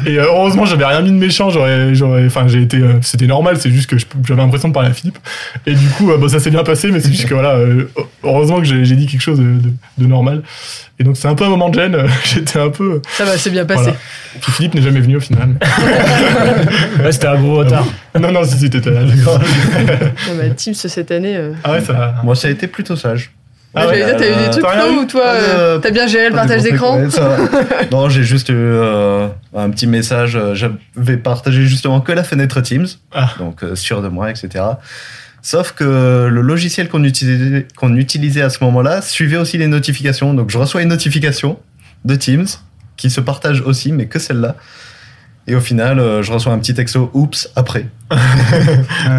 Et 0.07 0.19
euh, 0.19 0.25
heureusement, 0.27 0.65
j'avais 0.65 0.85
rien 0.85 1.01
mis 1.03 1.11
de 1.11 1.17
méchant, 1.17 1.51
j'aurais, 1.51 1.95
j'aurais, 1.95 2.27
enfin, 2.27 2.47
j'ai 2.49 2.63
été, 2.63 2.79
euh, 2.79 2.95
c'était 3.03 3.27
normal, 3.27 3.57
c'est 3.59 3.71
juste 3.71 3.89
que 3.91 3.97
j'avais 4.27 4.41
l'impression 4.43 4.69
de 4.69 4.75
parler 4.75 4.91
à 4.91 4.93
Philippe. 4.95 5.19
Et 5.67 5.75
du 5.75 5.87
coup, 5.89 6.11
euh, 6.11 6.17
bon, 6.19 6.29
ça 6.29 6.41
s'est 6.41 6.51
bien 6.51 6.65
passé, 6.65 6.91
mais 6.91 7.01
c'est 7.01 7.11
juste 7.13 7.27
que 7.29 7.35
voilà, 7.35 7.51
euh, 7.57 7.89
heureusement 8.25 8.59
que 8.59 8.65
j'ai 8.65 8.85
j'ai 8.85 8.97
dit 8.97 9.07
quelque 9.07 9.21
chose 9.21 9.39
de, 9.39 9.45
de- 9.45 9.73
de 9.99 10.07
normal. 10.07 10.43
Et 10.99 11.05
donc, 11.05 11.17
c'est 11.17 11.27
un 11.29 11.35
peu 11.35 11.45
un 11.45 11.49
moment 11.49 11.69
de 11.69 11.75
gêne, 11.75 11.97
j'étais 12.25 12.59
un 12.61 12.69
peu. 12.71 13.01
Ça 13.13 13.25
va, 13.25 13.37
c'est 13.37 13.51
bien 13.51 13.65
passé. 13.65 13.83
Voilà. 13.83 13.97
Puis 14.41 14.53
Philippe 14.53 14.75
n'est 14.75 14.83
jamais 14.83 15.01
venu 15.01 15.17
au 15.17 15.21
final. 15.21 15.49
Ouais, 17.03 17.13
c'était 17.13 17.27
un 17.27 17.41
gros 17.41 17.57
retard. 17.57 17.85
non, 18.19 18.31
non, 18.33 18.45
si, 18.45 18.57
si, 18.59 18.71
t'étais 18.71 18.91
là, 18.91 19.03
d'accord. 19.05 19.41
Ah 19.81 20.31
bah, 20.39 20.49
Teams 20.57 20.75
cette 20.75 21.11
année. 21.11 21.37
euh, 21.37 21.53
Ah 21.65 21.73
ouais, 21.73 21.81
ça. 21.81 22.15
Moi, 22.23 22.35
ça 22.37 22.49
a 22.49 22.51
été 22.51 22.67
plutôt 22.67 22.97
sage. 22.97 23.31
Ah 23.75 23.85
j'allais 23.87 24.05
ouais, 24.05 24.07
dire, 24.11 24.17
t'as 24.19 24.27
eu 24.29 24.33
euh, 24.33 24.45
des 24.45 24.51
trucs 24.51 24.63
t'as 24.65 24.71
rien 24.71 24.83
Flo, 24.83 24.93
eu 24.93 24.99
ou 24.99 25.05
toi, 25.07 25.23
Pas 25.25 25.35
de- 25.41 25.45
euh, 25.45 25.79
t'as 25.79 25.91
bien 25.91 26.07
géré 26.07 26.29
le 26.29 26.35
partage 26.35 26.63
d'écran 26.63 27.09
trucs, 27.09 27.23
non, 27.91 28.09
j'ai 28.11 28.23
juste 28.23 28.51
eu 28.51 28.55
euh, 28.55 29.29
un 29.57 29.71
petit 29.71 29.87
message. 29.87 30.37
euh, 30.37 30.55
J'avais 30.55 31.17
partagé 31.17 31.63
justement 31.65 32.01
que 32.03 32.13
la 32.13 32.23
fenêtre 32.25 32.61
Teams, 32.61 32.87
Ah. 33.13 33.31
donc 33.39 33.63
euh, 33.65 33.75
sûr 33.75 34.03
de 34.03 34.09
moi, 34.09 34.31
etc. 34.31 34.65
Sauf 35.41 35.73
que 35.73 36.29
le 36.31 36.41
logiciel 36.41 36.89
qu'on 36.89 37.03
utilisait, 37.03 37.67
qu'on 37.77 37.97
utilisait 37.97 38.43
à 38.43 38.51
ce 38.51 38.63
moment-là 38.65 39.03
suivait 39.03 39.39
aussi 39.39 39.59
les 39.59 39.67
notifications. 39.69 40.35
Donc 40.35 40.51
je 40.51 40.59
reçois 40.59 40.83
une 40.83 40.89
notification 40.91 41.59
de 42.05 42.15
Teams 42.15 42.47
qui 42.97 43.11
se 43.11 43.21
partage 43.21 43.61
aussi, 43.63 43.91
mais 43.91 44.07
que 44.07 44.19
celle-là. 44.19 44.55
Et 45.49 45.57
au 45.57 45.61
final, 45.61 45.99
euh, 45.99 46.23
je 46.23 46.33
reçois 46.33 46.53
un 46.53 46.59
petit 46.59 46.73
texto 46.75 47.11
oups 47.15 47.51
après. 47.57 47.87
Ah 48.11 48.17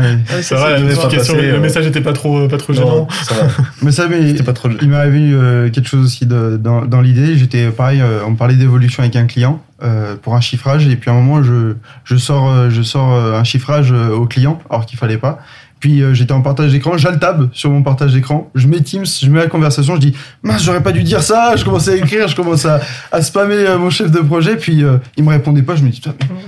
ouais. 0.01 0.41
Ça 0.41 0.55
va, 0.55 0.69
la 0.71 0.79
notification, 0.79 1.35
le 1.35 1.55
euh, 1.55 1.59
message 1.59 1.85
était 1.87 1.99
pas 2.01 2.13
trop, 2.13 2.47
pas 2.47 2.57
trop 2.57 2.71
gênant. 2.73 2.95
Non, 2.95 3.07
ça 3.23 3.35
va. 3.35 3.47
Mais 3.81 3.91
ça, 3.91 4.07
mais 4.07 4.29
C'était 4.29 4.43
pas 4.43 4.53
trop. 4.53 4.69
il 4.81 4.87
m'est 4.87 4.95
arrivé 4.95 5.31
euh, 5.33 5.69
quelque 5.69 5.89
chose 5.89 6.05
aussi 6.05 6.25
de- 6.25 6.57
dans, 6.61 6.85
dans 6.85 7.01
l'idée. 7.01 7.35
J'étais 7.37 7.67
pareil, 7.71 8.01
euh, 8.01 8.21
on 8.25 8.35
parlait 8.35 8.55
d'évolution 8.55 9.03
avec 9.03 9.15
un 9.17 9.25
client 9.25 9.61
euh, 9.83 10.15
pour 10.15 10.35
un 10.35 10.41
chiffrage, 10.41 10.87
et 10.87 10.95
puis 10.95 11.09
à 11.09 11.13
un 11.13 11.17
moment, 11.17 11.43
je, 11.43 11.75
je 12.05 12.15
sors, 12.15 12.49
euh, 12.49 12.69
je 12.69 12.81
sors 12.83 13.13
euh, 13.13 13.33
un 13.37 13.43
chiffrage 13.43 13.91
euh, 13.91 14.09
au 14.15 14.25
client, 14.25 14.59
alors 14.69 14.85
qu'il 14.85 14.97
fallait 14.97 15.17
pas. 15.17 15.39
Puis 15.83 16.01
euh, 16.01 16.13
j'étais 16.13 16.31
en 16.31 16.39
partage 16.39 16.71
d'écran, 16.71 16.97
j'altab 16.97 17.49
sur 17.51 17.69
mon 17.69 17.83
partage 17.83 18.13
d'écran, 18.13 18.49
je 18.55 18.67
mets 18.67 18.79
Teams, 18.79 19.03
je 19.03 19.29
mets 19.29 19.39
la 19.41 19.47
conversation, 19.47 19.95
je 19.95 19.99
dis 19.99 20.15
mince, 20.41 20.63
j'aurais 20.63 20.81
pas 20.81 20.93
dû 20.93 21.03
dire 21.03 21.21
ça. 21.21 21.57
Je 21.57 21.65
commence 21.65 21.89
à 21.89 21.95
écrire, 21.97 22.25
je 22.29 22.37
commence 22.37 22.65
à, 22.65 22.79
spammer 23.21 23.55
euh, 23.55 23.77
mon 23.77 23.89
chef 23.89 24.09
de 24.09 24.21
projet, 24.21 24.55
puis 24.55 24.81
euh, 24.81 24.97
il 25.17 25.25
me 25.25 25.29
répondait 25.31 25.61
pas. 25.61 25.75
Je 25.75 25.83
me 25.83 25.89
dis 25.89 26.01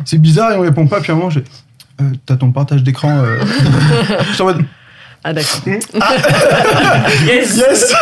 c'est 0.05 0.19
bizarre, 0.19 0.53
il 0.53 0.59
me 0.59 0.63
répond 0.63 0.87
pas. 0.87 1.01
Puis 1.01 1.11
à 1.11 1.15
un 1.15 1.17
moment, 1.17 1.29
j'ai 1.29 1.43
t'as 2.25 2.37
ton 2.37 2.53
partage 2.53 2.81
d'écran. 2.81 3.25
Je 4.31 4.43
Ah 5.27 5.33
d'accord. 5.33 5.61
Yes, 7.25 7.57
yes. 7.57 7.93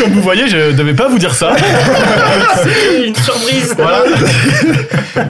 Comme 0.00 0.12
vous 0.12 0.22
voyez, 0.22 0.48
je 0.48 0.72
devais 0.72 0.94
pas 0.94 1.06
vous 1.08 1.18
dire 1.18 1.34
ça. 1.34 1.54
C'est 2.62 3.06
une 3.06 3.14
surprise. 3.14 3.74
voilà. 3.76 4.04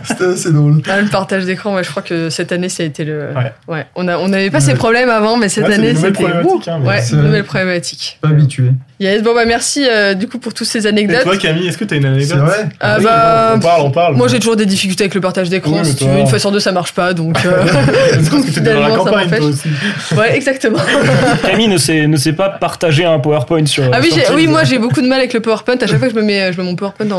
C'était 0.05 0.25
assez 0.27 0.53
drôle. 0.53 0.81
Ah, 0.89 1.01
le 1.01 1.09
partage 1.09 1.45
d'écran, 1.45 1.75
ouais, 1.75 1.83
je 1.83 1.91
crois 1.91 2.03
que 2.03 2.31
cette 2.31 2.53
année, 2.53 2.69
ça 2.69 2.85
a 2.85 2.87
été 2.87 3.05
le. 3.05 3.31
Ouais. 3.67 3.87
On 3.97 4.07
a, 4.07 4.17
on 4.19 4.29
n'avait 4.29 4.51
pas 4.51 4.61
ces 4.61 4.73
Ouais. 4.73 4.77
problèmes 4.79 5.11
avant, 5.11 5.37
mais 5.37 5.49
cette 5.49 5.67
Ouais, 5.67 5.75
année, 5.75 5.95
c'était. 5.95 6.25
hein, 6.25 6.81
ouais, 6.85 7.03
nouvelle 7.13 7.45
problématique. 7.45 8.19
Pas 8.21 8.29
habitué. 8.29 8.71
Yes, 9.01 9.23
bon 9.23 9.33
bah 9.33 9.45
merci 9.47 9.87
euh, 9.89 10.15
du 10.15 10.27
coup 10.27 10.39
pour 10.39 10.53
toutes 10.53 10.67
ces 10.67 10.85
Et 10.85 10.89
anecdotes. 10.89 11.23
toi, 11.23 11.37
Camille, 11.37 11.69
est-ce 11.69 11.79
que 11.79 11.85
t'as 11.85 11.95
une 11.97 12.05
anecdote 12.07 12.29
C'est 12.31 12.45
vrai 12.45 12.69
Ah 12.81 12.97
Oui, 12.99 13.05
bah, 13.05 13.53
On 13.55 13.61
parle, 13.61 13.83
on 13.83 13.91
parle. 13.93 14.17
Moi 14.17 14.27
j'ai 14.27 14.39
toujours 14.41 14.57
des 14.57 14.67
difficultés 14.67 15.05
avec 15.05 15.15
le 15.15 15.21
partage 15.21 15.49
d'écran. 15.49 15.71
Oui, 15.81 15.87
si 15.87 15.95
tu 15.95 16.05
veux, 16.05 16.19
une 16.19 16.27
fois 16.27 16.41
sur 16.41 16.51
deux 16.51 16.59
ça 16.59 16.73
marche 16.73 16.93
pas, 16.93 17.13
donc. 17.15 17.37
euh, 17.47 17.65
parce 18.13 18.29
que 18.29 18.47
t'étais 18.47 18.61
dans 18.61 18.81
la 18.81 18.87
finalement, 18.89 19.05
ça 19.05 19.11
campagne, 19.11 19.31
toi 19.39 19.47
aussi. 19.47 19.69
Ouais, 20.17 20.35
exactement. 20.37 20.79
Camille 21.47 21.69
ne 21.69 21.77
sait, 21.79 22.09
ne 22.09 22.17
sait 22.17 22.33
pas 22.33 22.49
partager 22.49 23.05
un 23.05 23.21
PowerPoint 23.21 23.67
sur. 23.67 23.85
Ah 23.93 23.99
oui, 24.03 24.11
sur 24.11 24.23
Teams. 24.25 24.35
oui, 24.35 24.47
moi 24.49 24.65
j'ai 24.65 24.79
beaucoup 24.79 25.01
de 25.01 25.07
mal 25.07 25.21
avec 25.21 25.33
le 25.33 25.41
PowerPoint. 25.41 25.77
À 25.81 25.87
chaque 25.87 25.99
fois 25.99 26.09
que 26.09 26.15
je 26.15 26.19
me 26.19 26.25
mets, 26.25 26.53
je 26.53 26.59
mets 26.59 26.65
mon 26.65 26.75
PowerPoint 26.75 27.11
en, 27.13 27.17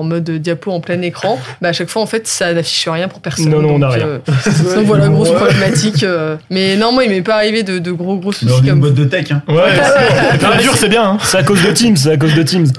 en 0.00 0.02
mode 0.02 0.28
diapo 0.28 0.72
en 0.72 0.80
plein 0.80 1.00
écran, 1.02 1.38
bah 1.60 1.68
à 1.68 1.72
chaque 1.72 1.90
fois 1.90 2.02
en 2.02 2.06
fait 2.06 2.26
ça 2.26 2.52
n'affiche 2.52 2.88
rien 2.88 3.06
pour 3.06 3.20
personne. 3.20 3.50
Non, 3.50 3.60
non, 3.62 3.74
on 3.74 3.78
donc, 3.78 3.84
a 3.84 3.94
rien. 3.94 4.06
euh, 4.06 4.18
donc 4.74 4.84
voilà, 4.86 5.06
grosse 5.08 5.30
problématique. 5.30 6.02
euh. 6.02 6.34
Mais 6.50 6.74
non, 6.74 6.90
moi 6.90 7.04
il 7.04 7.10
m'est 7.10 7.22
pas 7.22 7.36
arrivé 7.36 7.62
de, 7.62 7.78
de 7.78 7.92
gros 7.92 8.16
gros 8.16 8.32
soucis 8.32 8.52
est 8.52 8.58
une 8.58 8.66
comme. 8.68 8.80
boîte 8.80 8.94
de 8.94 9.04
tech, 9.04 9.30
hein. 9.30 9.42
Ouais, 9.48 9.54
c'est 10.76 10.88
bon. 10.88 10.88
dur, 10.88 10.88
c'est 10.88 10.88
bien. 10.88 11.02
hein. 11.04 11.18
C'est 11.22 11.38
à 11.38 11.42
cause 11.42 11.62
de 11.62 11.70
Teams, 11.72 11.96
c'est 11.96 12.12
à 12.12 12.16
cause 12.16 12.34
de 12.34 12.42
Teams. 12.42 12.66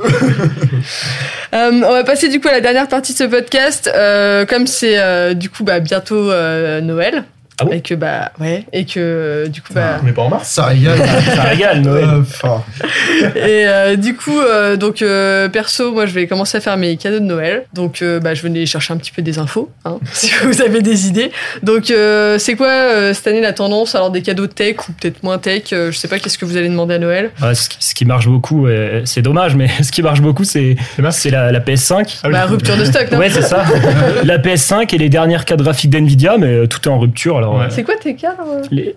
Euh, 1.53 1.69
on 1.85 1.91
va 1.91 2.03
passer 2.03 2.29
du 2.29 2.41
coup 2.41 2.47
à 2.47 2.51
la 2.51 2.61
dernière 2.61 2.87
partie 2.87 3.13
de 3.13 3.17
ce 3.19 3.25
podcast. 3.25 3.87
Euh, 3.93 4.43
comme 4.43 4.65
c'est 4.65 4.97
euh, 4.97 5.35
du 5.35 5.51
coup 5.51 5.63
bah, 5.63 5.79
bientôt 5.79 6.31
euh, 6.31 6.81
Noël. 6.81 7.25
Ah 7.63 7.65
bon 7.65 7.71
et 7.71 7.81
que 7.81 7.93
bah 7.95 8.31
ouais 8.39 8.65
et 8.73 8.85
que 8.85 9.47
du 9.47 9.61
coup 9.61 9.73
bah 9.73 9.99
On 10.03 10.07
est 10.07 10.11
pas 10.11 10.21
en 10.23 10.29
mars. 10.29 10.47
Ça 10.49 10.65
régale. 10.65 10.97
Ça 11.35 11.43
régale, 11.43 11.81
Noël. 11.81 12.05
Euh, 12.05 13.27
et 13.35 13.67
euh, 13.67 13.95
du 13.95 14.15
coup 14.15 14.39
euh, 14.39 14.75
donc 14.75 15.01
euh, 15.01 15.49
perso 15.49 15.91
moi 15.91 16.05
je 16.05 16.13
vais 16.13 16.27
commencer 16.27 16.57
à 16.57 16.61
faire 16.61 16.77
mes 16.77 16.95
cadeaux 16.97 17.19
de 17.19 17.25
Noël 17.25 17.65
donc 17.73 18.01
euh, 18.01 18.19
bah 18.19 18.33
je 18.33 18.41
venais 18.41 18.65
chercher 18.65 18.93
un 18.93 18.97
petit 18.97 19.11
peu 19.11 19.21
des 19.21 19.39
infos 19.39 19.69
hein, 19.85 19.97
si 20.13 20.31
vous 20.43 20.61
avez 20.61 20.81
des 20.81 21.07
idées 21.07 21.31
donc 21.61 21.91
euh, 21.91 22.37
c'est 22.39 22.55
quoi 22.55 22.67
euh, 22.67 23.13
cette 23.13 23.27
année 23.27 23.41
la 23.41 23.53
tendance? 23.53 23.95
Alors 23.95 24.11
des 24.11 24.21
cadeaux 24.21 24.47
tech 24.47 24.75
ou 24.89 24.91
peut-être 24.93 25.23
moins 25.23 25.37
tech 25.37 25.63
euh, 25.73 25.91
je 25.91 25.97
sais 25.97 26.07
pas 26.07 26.19
qu'est-ce 26.19 26.37
que 26.37 26.45
vous 26.45 26.57
allez 26.57 26.69
demander 26.69 26.95
à 26.95 26.99
Noël? 26.99 27.31
Ouais, 27.41 27.55
ce, 27.55 27.69
qui, 27.69 27.77
ce 27.79 27.95
qui 27.95 28.05
marche 28.05 28.27
beaucoup, 28.27 28.67
c'est 29.05 29.21
dommage, 29.21 29.55
mais 29.55 29.67
ce 29.81 29.91
qui 29.91 30.01
marche 30.01 30.21
beaucoup, 30.21 30.43
c'est 30.43 30.75
c'est 31.11 31.29
la, 31.29 31.51
la 31.51 31.59
PS5. 31.59 32.19
Ah 32.23 32.27
oui. 32.27 32.31
bah 32.33 32.45
rupture 32.45 32.77
de 32.77 32.85
stock 32.85 33.11
non? 33.11 33.17
Ouais, 33.19 33.29
c'est 33.29 33.41
ça. 33.41 33.63
la 34.23 34.37
PS5 34.37 34.93
et 34.93 34.97
les 34.97 35.09
dernières 35.09 35.45
cartes 35.45 35.61
graphiques 35.61 35.89
d'NVIDIA, 35.91 36.37
mais 36.37 36.67
tout 36.67 36.79
est 36.83 36.91
en 36.91 36.99
rupture. 36.99 37.37
Alors, 37.37 37.52
Ouais. 37.59 37.65
c'est 37.69 37.83
quoi 37.83 37.95
tes 38.01 38.15
cartes 38.15 38.39
euh 38.45 38.61
les, 38.71 38.95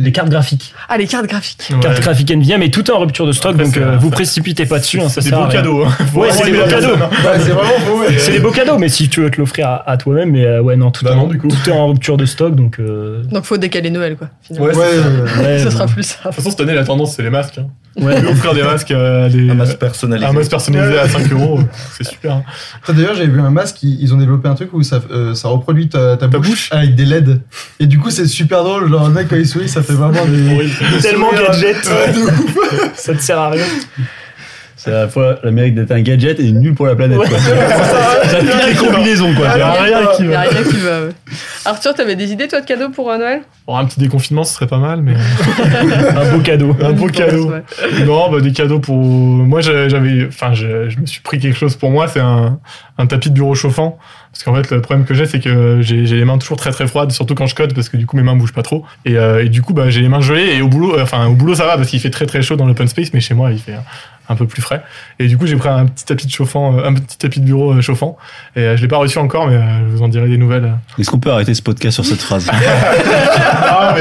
les 0.00 0.12
cartes 0.12 0.28
graphiques. 0.28 0.74
ah 0.88 0.96
les 0.96 1.06
cartes 1.08 1.26
graphiques 1.26 1.70
Ouais. 1.72 1.80
Cartes 1.80 2.00
graphiques 2.00 2.30
NVIDIA, 2.30 2.56
mais 2.58 2.68
tout 2.70 2.84
est 2.88 2.92
en 2.94 3.00
rupture 3.00 3.26
de 3.26 3.32
stock, 3.32 3.52
Après, 3.54 3.64
donc 3.64 3.76
euh, 3.76 3.96
vous 3.98 4.10
précipitez 4.10 4.64
pas 4.64 4.78
dessus. 4.78 5.00
hein, 5.00 5.08
ça 5.08 5.20
C'est 5.20 5.30
des 5.30 5.36
beaux 5.36 5.48
cadeaux. 5.48 5.84
hein. 5.84 5.90
Faut 6.12 6.20
Ouais, 6.20 6.30
c'est 6.30 6.44
des 6.50 6.56
beaux 6.56 6.66
cadeaux. 6.68 6.94
hein. 6.94 7.10
C'est 7.40 7.50
vraiment 7.50 7.78
beau. 7.86 8.02
C'est 8.16 8.30
des 8.32 8.38
beaux 8.38 8.52
cadeaux, 8.52 8.78
mais 8.78 8.88
si 8.88 9.08
tu 9.08 9.20
veux 9.22 9.30
te 9.30 9.38
l'offrir 9.38 9.66
à, 9.68 9.90
à 9.90 9.96
toi-même, 9.96 10.30
mais 10.30 10.44
euh, 10.46 10.62
ouais, 10.62 10.76
non, 10.76 10.92
tout, 10.92 11.04
Bah 11.04 11.12
est 11.12 11.16
non, 11.16 11.22
en, 11.22 11.26
du 11.26 11.38
coup. 11.38 11.48
tout 11.48 11.68
est 11.68 11.72
en 11.72 11.88
rupture 11.88 12.16
de 12.16 12.26
stock, 12.26 12.54
donc. 12.54 12.78
euh, 12.78 13.24
donc 13.24 13.44
faut 13.44 13.56
décaler 13.56 13.90
Noël 13.90 14.16
quoi 14.16 14.28
finalement 14.40 14.68
Ouais, 14.68 15.58
ça. 15.58 15.70
sera 15.72 15.86
plus 15.86 16.04
ça 16.04 16.18
De 16.18 16.22
toute 16.28 16.34
façon, 16.36 16.50
cette 16.50 16.60
année, 16.60 16.74
la 16.74 16.84
tendance, 16.84 17.16
c'est 17.16 17.22
les 17.24 17.30
masques. 17.30 17.58
Ouais. 17.98 18.14
On 18.18 18.20
peut 18.22 18.28
offrir 18.28 18.54
des 18.54 18.62
masques 18.62 18.90
à 18.90 19.28
des. 19.28 19.50
Un 19.50 19.54
masque 19.54 19.78
personnalisé. 19.78 20.26
un 20.28 20.32
masque 20.32 20.50
personnalisé 20.50 20.98
à 20.98 21.08
5 21.08 21.32
euros. 21.32 21.60
C'est 21.96 22.06
super. 22.06 22.32
hein. 22.36 22.42
D'ailleurs, 22.88 23.14
j'avais 23.14 23.26
vu 23.28 23.40
un 23.40 23.50
masque, 23.50 23.82
ils 23.82 24.14
ont 24.14 24.18
développé 24.18 24.48
un 24.48 24.54
truc 24.54 24.72
où 24.72 24.82
ça, 24.82 25.00
euh, 25.10 25.34
ça 25.34 25.48
reproduit 25.48 25.88
ta, 25.88 26.16
ta 26.16 26.26
bouche, 26.28 26.48
bouche 26.48 26.68
avec 26.72 26.94
des 26.94 27.04
LED. 27.04 27.40
Et 27.80 27.86
du 27.86 27.98
coup, 27.98 28.10
c'est 28.10 28.26
super 28.26 28.62
drôle. 28.64 28.88
Genre, 28.90 29.08
le 29.08 29.14
mec, 29.14 29.28
quand 29.28 29.36
il 29.36 29.46
sourit, 29.46 29.68
ça 29.68 29.82
fait 29.82 29.94
vraiment 29.94 30.24
des. 30.26 30.68
Tellement 31.02 31.32
gadget. 31.32 31.76
Ouais, 31.86 32.12
de 32.12 32.18
ouf. 32.20 32.90
ça 32.94 33.14
ne 33.14 33.18
sert 33.18 33.38
à 33.38 33.50
rien. 33.50 33.64
C'est 34.80 34.92
à 34.92 35.00
la 35.02 35.08
fois 35.08 35.40
le 35.42 35.50
mérite 35.50 35.74
d'être 35.74 35.90
un 35.90 36.00
gadget 36.02 36.38
et 36.38 36.52
nul 36.52 36.72
pour 36.72 36.86
la 36.86 36.94
planète. 36.94 37.18
quoi. 37.18 37.38
Ça 37.38 38.36
a 38.36 38.40
toutes 38.40 38.66
les 38.68 38.74
combinaisons, 38.76 39.34
quoi. 39.34 39.46
Il 39.54 39.58
y 39.58 39.62
a 39.62 39.72
rien 39.72 40.06
qui 40.16 40.22
a 40.22 40.26
va. 40.28 40.40
rien 40.42 40.62
qui 40.62 40.76
va. 40.76 41.00
ouais. 41.06 41.10
Arthur, 41.64 41.94
t'avais 41.94 42.14
des 42.14 42.30
idées 42.32 42.46
toi 42.46 42.60
de 42.60 42.66
cadeaux 42.66 42.88
pour 42.88 43.10
euh, 43.10 43.18
Noël? 43.18 43.40
Bon, 43.66 43.76
un 43.76 43.84
petit 43.86 43.98
déconfinement, 43.98 44.44
ce 44.44 44.54
serait 44.54 44.68
pas 44.68 44.78
mal, 44.78 45.02
mais 45.02 45.14
Un 46.16 46.30
beau 46.32 46.38
cadeau. 46.38 46.76
un 46.80 46.92
beau 46.92 47.08
cadeau. 47.08 47.50
ouais. 47.50 48.04
Non, 48.06 48.30
bah, 48.30 48.40
des 48.40 48.52
cadeaux 48.52 48.78
pour. 48.78 48.96
Moi, 48.96 49.60
j'ai- 49.62 49.90
j'avais. 49.90 50.26
Enfin, 50.28 50.54
je, 50.54 50.88
je 50.88 50.98
me 51.00 51.06
suis 51.06 51.20
pris 51.22 51.38
quelque 51.40 51.58
chose 51.58 51.74
pour 51.74 51.90
moi, 51.90 52.06
c'est 52.08 52.20
un, 52.20 52.58
un 52.98 53.06
tapis 53.06 53.30
de 53.30 53.34
bureau 53.34 53.54
chauffant. 53.56 53.98
Parce 54.32 54.44
qu'en 54.44 54.54
fait, 54.54 54.70
le 54.70 54.80
problème 54.80 55.04
que 55.06 55.14
j'ai, 55.14 55.26
c'est 55.26 55.40
que 55.40 55.78
j'ai 55.80 56.06
j'ai 56.06 56.16
les 56.16 56.24
mains 56.24 56.38
toujours 56.38 56.56
très 56.58 56.70
très 56.70 56.86
froides, 56.86 57.10
surtout 57.10 57.34
quand 57.34 57.46
je 57.46 57.54
code, 57.56 57.74
parce 57.74 57.88
que 57.88 57.96
du 57.96 58.06
coup, 58.06 58.16
mes 58.16 58.22
mains 58.22 58.36
bougent 58.36 58.52
pas 58.52 58.62
trop. 58.62 58.84
Et, 59.04 59.16
euh, 59.16 59.44
et 59.44 59.48
du 59.48 59.62
coup, 59.62 59.72
bah, 59.74 59.90
j'ai 59.90 60.00
les 60.02 60.08
mains 60.08 60.20
gelées. 60.20 60.54
Et 60.56 60.62
au 60.62 60.68
boulot, 60.68 60.96
euh, 60.96 61.02
enfin, 61.02 61.26
au 61.26 61.34
boulot, 61.34 61.54
ça 61.56 61.66
va, 61.66 61.76
parce 61.76 61.88
qu'il 61.88 61.98
fait 61.98 62.10
très 62.10 62.26
très 62.26 62.42
chaud 62.42 62.54
dans 62.56 62.66
l'open 62.66 62.86
space, 62.88 63.12
mais 63.12 63.20
chez 63.20 63.34
moi, 63.34 63.50
il 63.50 63.58
fait 63.58 63.72
un, 64.28 64.34
peu 64.36 64.46
plus 64.46 64.62
frais. 64.62 64.82
Et 65.18 65.26
du 65.26 65.36
coup, 65.38 65.46
j'ai 65.46 65.56
pris 65.56 65.68
un 65.68 65.86
petit 65.86 66.04
tapis 66.04 66.26
de 66.26 66.32
chauffant, 66.32 66.78
euh, 66.78 66.86
un 66.88 66.94
petit 66.94 67.18
tapis 67.18 67.40
de 67.40 67.44
bureau 67.44 67.72
euh, 67.72 67.80
chauffant. 67.80 68.16
Et 68.56 68.60
euh, 68.60 68.76
je 68.76 68.82
l'ai 68.82 68.88
pas 68.88 68.96
reçu 68.98 69.18
encore, 69.18 69.48
mais 69.48 69.58
je 69.58 69.96
vous 69.96 70.02
en 70.02 70.08
dirai 70.08 70.28
des 70.28 70.38
nouvelles. 70.38 70.72
Est-ce 70.98 71.10
qu'on 71.10 71.18
peut 71.18 71.30
arrêter 71.30 71.54
ce 71.54 71.62
podcast 71.62 71.94
sur 71.94 72.04
cette 72.04 72.20
phrase? 72.20 72.48
Ah, 73.70 73.94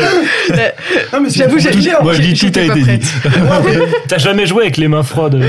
mais 0.49 0.73
Non, 1.13 1.21
mais 1.21 1.29
J'avoue, 1.29 1.59
j'ai-. 1.59 1.71
Moi, 2.01 2.13
je 2.13 2.21
dis 2.21 2.33
tout 2.33 2.59
a 2.59 2.63
été 2.63 2.81
prête. 2.81 2.99
dit. 2.99 3.11
T'as 4.07 4.17
jamais 4.17 4.45
joué 4.45 4.63
avec 4.63 4.77
les 4.77 4.87
mains 4.87 5.03
froides. 5.03 5.39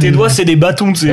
Tes 0.00 0.10
doigts, 0.10 0.28
c'est 0.28 0.44
des 0.44 0.56
bâtons. 0.56 0.92
tu 0.92 1.10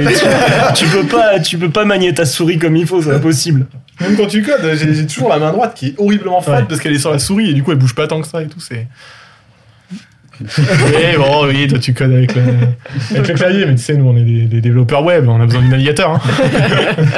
tu, 0.76 0.86
peux 0.88 1.04
pas, 1.06 1.40
tu 1.40 1.58
peux 1.58 1.70
pas 1.70 1.86
manier 1.86 2.14
ta 2.14 2.26
souris 2.26 2.58
comme 2.58 2.76
il 2.76 2.86
faut, 2.88 3.02
c'est 3.02 3.14
impossible. 3.14 3.68
Même 4.02 4.16
quand 4.16 4.28
tu 4.28 4.42
codes, 4.44 4.76
j'ai 4.76 4.94
j'ai 4.94 5.08
toujours 5.08 5.30
la 5.30 5.40
main 5.40 5.52
droite 5.52 5.74
qui 5.76 5.88
est 5.88 5.96
horriblement 5.98 6.42
froide 6.42 6.60
Ouais. 6.62 6.66
parce 6.70 6.82
qu'elle 6.82 6.94
est 6.94 7.00
sur 7.00 7.12
la 7.12 7.20
souris 7.20 7.50
et 7.50 7.54
du 7.54 7.64
coup 7.64 7.72
elle 7.72 7.78
bouge 7.78 7.96
pas 7.96 8.08
tant 8.08 8.22
que 8.22 8.28
ça 8.28 8.42
et 8.42 8.48
tout. 8.48 8.60
C'est. 8.60 8.88
Oui, 10.42 11.18
bon, 11.18 11.48
oui, 11.48 11.68
toi 11.68 11.80
tu 11.80 11.94
codes 11.94 12.12
avec 12.12 12.36
le, 12.36 12.42
avec 13.12 13.28
le 13.28 13.34
clavier, 13.34 13.66
mais 13.66 13.76
tu 13.76 13.82
sais, 13.82 13.96
nous 13.96 14.06
on 14.08 14.16
est 14.18 14.24
des, 14.24 14.42
des 14.46 14.62
développeurs 14.62 15.04
web, 15.04 15.28
on 15.28 15.42
a 15.42 15.46
besoin 15.46 15.62
du 15.62 15.70
navigateur. 15.70 16.12
Hein. 16.12 16.20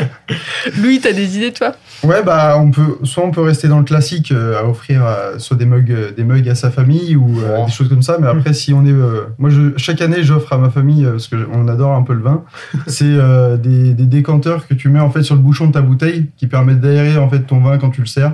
Louis, 0.82 1.00
t'as 1.02 1.12
des 1.14 1.38
idées 1.38 1.52
toi? 1.52 1.74
Ouais, 2.04 2.24
bah, 2.24 2.58
on 2.60 2.72
peut, 2.72 2.98
soit 3.04 3.24
on 3.26 3.32
peut 3.32 3.42
rester 3.42 3.68
dans 3.68 3.80
le 3.80 3.84
classique, 3.84 4.32
euh, 4.32 4.60
à 4.60 4.66
offrir 4.66 5.06
euh, 5.06 5.38
soit 5.38 5.58
des 5.58 5.66
mugs, 5.66 5.92
euh, 5.92 6.12
des 6.16 6.24
mugs 6.24 6.48
à 6.48 6.56
sa 6.56 6.70
famille 6.72 7.16
ou 7.16 7.40
euh, 7.42 7.58
Oh. 7.60 7.66
des 7.66 7.72
choses 7.72 7.90
comme 7.90 8.02
ça. 8.04 8.18
Mais 8.22 8.28
après, 8.28 8.54
si 8.54 8.74
on 8.74 8.86
est, 8.86 8.92
euh, 8.92 9.24
moi, 9.38 9.50
je, 9.50 9.74
chaque 9.78 10.02
année, 10.02 10.24
j'offre 10.24 10.54
à 10.54 10.58
ma 10.58 10.70
famille 10.70 11.04
parce 11.04 11.28
que 11.28 11.36
on 11.54 11.68
adore 11.68 11.94
un 11.94 12.04
peu 12.04 12.14
le 12.14 12.22
vin. 12.22 12.44
C'est 12.88 13.06
euh, 13.06 13.58
des, 13.58 13.94
des 13.94 14.06
décanteurs 14.06 14.68
que 14.68 14.74
tu 14.74 14.88
mets 14.90 15.00
en 15.00 15.10
fait 15.10 15.24
sur 15.24 15.36
le 15.36 15.42
bouchon 15.42 15.68
de 15.68 15.74
ta 15.74 15.82
bouteille 15.82 16.28
qui 16.38 16.48
permettent 16.48 16.80
d'aérer 16.82 17.18
en 17.18 17.30
fait 17.30 17.40
ton 17.40 17.60
vin 17.60 17.78
quand 17.78 17.90
tu 17.90 18.02
le 18.02 18.08
sers. 18.08 18.34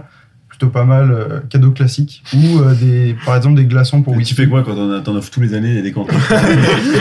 Plutôt 0.58 0.72
pas 0.72 0.86
mal, 0.86 1.12
euh, 1.12 1.40
cadeau 1.50 1.72
classique. 1.72 2.24
Ou 2.34 2.60
euh, 2.60 2.74
des, 2.74 3.14
par 3.26 3.36
exemple, 3.36 3.56
des 3.56 3.66
glaçons 3.66 4.02
pour 4.02 4.14
whisky. 4.16 4.34
tu 4.36 4.42
fais 4.42 4.48
quoi 4.48 4.64
quand 4.64 4.72
on 4.78 5.02
t'en 5.02 5.16
offres 5.18 5.30
tous 5.30 5.42
les 5.42 5.54
années 5.54 5.82
des 5.82 5.92
Bon, 5.94 6.06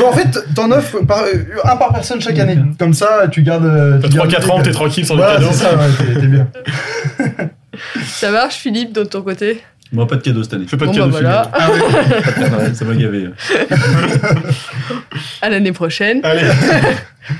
en 0.09 0.13
fait, 0.13 0.45
t'en 0.57 0.73
offres 0.73 1.03
par, 1.07 1.21
euh, 1.23 1.45
un 1.65 1.77
par 1.77 1.93
personne 1.93 2.21
chaque 2.21 2.39
année. 2.41 2.59
Comme 2.81 2.95
ça, 2.95 3.29
tu 3.31 3.43
gardes. 3.45 3.65
euh, 3.67 4.01
T'as 4.01 4.09
tu 4.09 4.17
gardes 4.17 4.31
3-4 4.33 4.51
ans, 4.51 4.61
t'es 4.63 4.73
tranquille 4.73 5.07
sur 5.07 5.15
Voilà, 5.17 5.35
le 5.39 5.45
cadeau. 5.45 5.53
c'est 5.53 5.63
ça, 5.65 5.77
ouais, 5.77 5.85
t'es- 6.15 6.21
t'es 6.21 6.27
bien. 6.27 6.49
Ça 8.07 8.31
marche, 8.31 8.55
Philippe, 8.57 8.93
de 8.93 9.05
ton 9.05 9.23
côté? 9.23 9.61
Moi, 9.95 10.07
pas 10.07 10.17
de 10.17 10.23
cadeau 10.23 10.43
cette 10.43 10.53
année. 10.55 10.67
Fais 10.69 10.77
pas 10.77 10.87
de 10.87 10.91
Bon, 10.91 10.97
cadeau. 11.11 11.11
bah 11.23 11.51
voilà, 12.51 12.75
Ça 12.75 12.85
m'a 12.85 12.95
gavé. 12.95 13.29
à 15.41 15.49
l'année 15.49 15.73
prochaine. 15.73 16.21
Allez, 16.25 16.43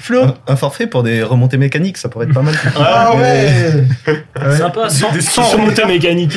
Flo, 0.01 0.23
Un, 0.23 0.35
un 0.49 0.57
forfait 0.57 0.87
pour 0.87 1.03
des 1.03 1.23
remontées 1.23 1.59
mécaniques, 1.59 1.99
ça 1.99 2.09
pourrait 2.09 2.25
être 2.27 2.33
pas 2.33 2.41
mal. 2.43 2.55
Ah 2.77 3.15
ouais, 3.17 3.85
Ouais. 4.07 4.57
Sympa, 4.57 4.89
sans, 4.89 5.13
des- 5.13 5.21
sans 5.21 5.43
remontée 5.51 5.85
mécanique. 5.85 6.33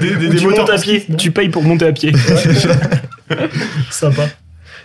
des, 0.00 0.16
des, 0.16 0.28
des 0.28 0.36
tu 0.38 0.44
moteurs 0.46 0.66
montes 0.66 0.70
à 0.70 0.78
pied, 0.80 1.04
non 1.08 1.16
tu 1.16 1.30
payes 1.30 1.48
pour 1.50 1.62
monter 1.62 1.86
à 1.86 1.92
pied. 1.92 2.12
Sympa. 3.90 4.22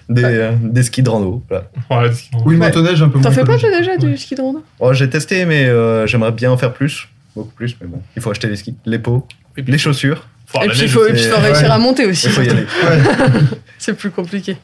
Des, 0.10 0.24
euh, 0.24 0.52
des 0.62 0.84
skis 0.84 1.02
de 1.02 1.10
rando. 1.10 1.42
Voilà. 1.50 1.66
Ouais, 1.90 2.12
Oui, 2.46 2.58
motoneige 2.58 3.02
un 3.02 3.10
peu 3.10 3.22
t'en 3.22 3.32
fais 3.32 3.44
pas 3.46 3.58
toi 3.58 3.70
déjà 3.72 3.96
du 3.98 4.18
ski 4.18 4.36
de 4.36 4.42
rando? 4.42 4.64
Oh, 4.80 4.94
J'ai 4.94 5.10
testé, 5.10 5.46
mais 5.46 5.66
euh, 5.66 6.06
j'aimerais 6.06 6.32
bien 6.34 6.52
en 6.52 6.58
faire 6.58 6.74
plus. 6.74 7.08
Beaucoup 7.36 7.54
plus, 7.56 7.76
mais 7.82 7.88
bon. 7.88 8.02
Il 8.16 8.22
faut 8.22 8.30
acheter 8.30 8.48
les 8.48 8.58
skis, 8.58 8.76
les 8.86 9.00
pots, 9.00 9.26
les 9.58 9.78
chaussures. 9.78 10.28
Et 10.62 10.68
puis 10.70 10.78
il 10.78 10.82
neige 10.84 10.92
faut, 10.92 11.08
et 11.08 11.12
aussi. 11.12 11.22
puis 11.24 11.32
faut 11.32 11.38
Ouais. 11.42 11.48
réussir 11.48 11.72
à 11.72 11.78
monter 11.78 12.06
aussi. 12.06 12.28
Il 12.28 12.32
faut 12.34 12.42
y 12.42 12.50
aller. 12.50 12.66
C'est 13.86 13.94
plus 13.96 14.12
compliqué. 14.12 14.56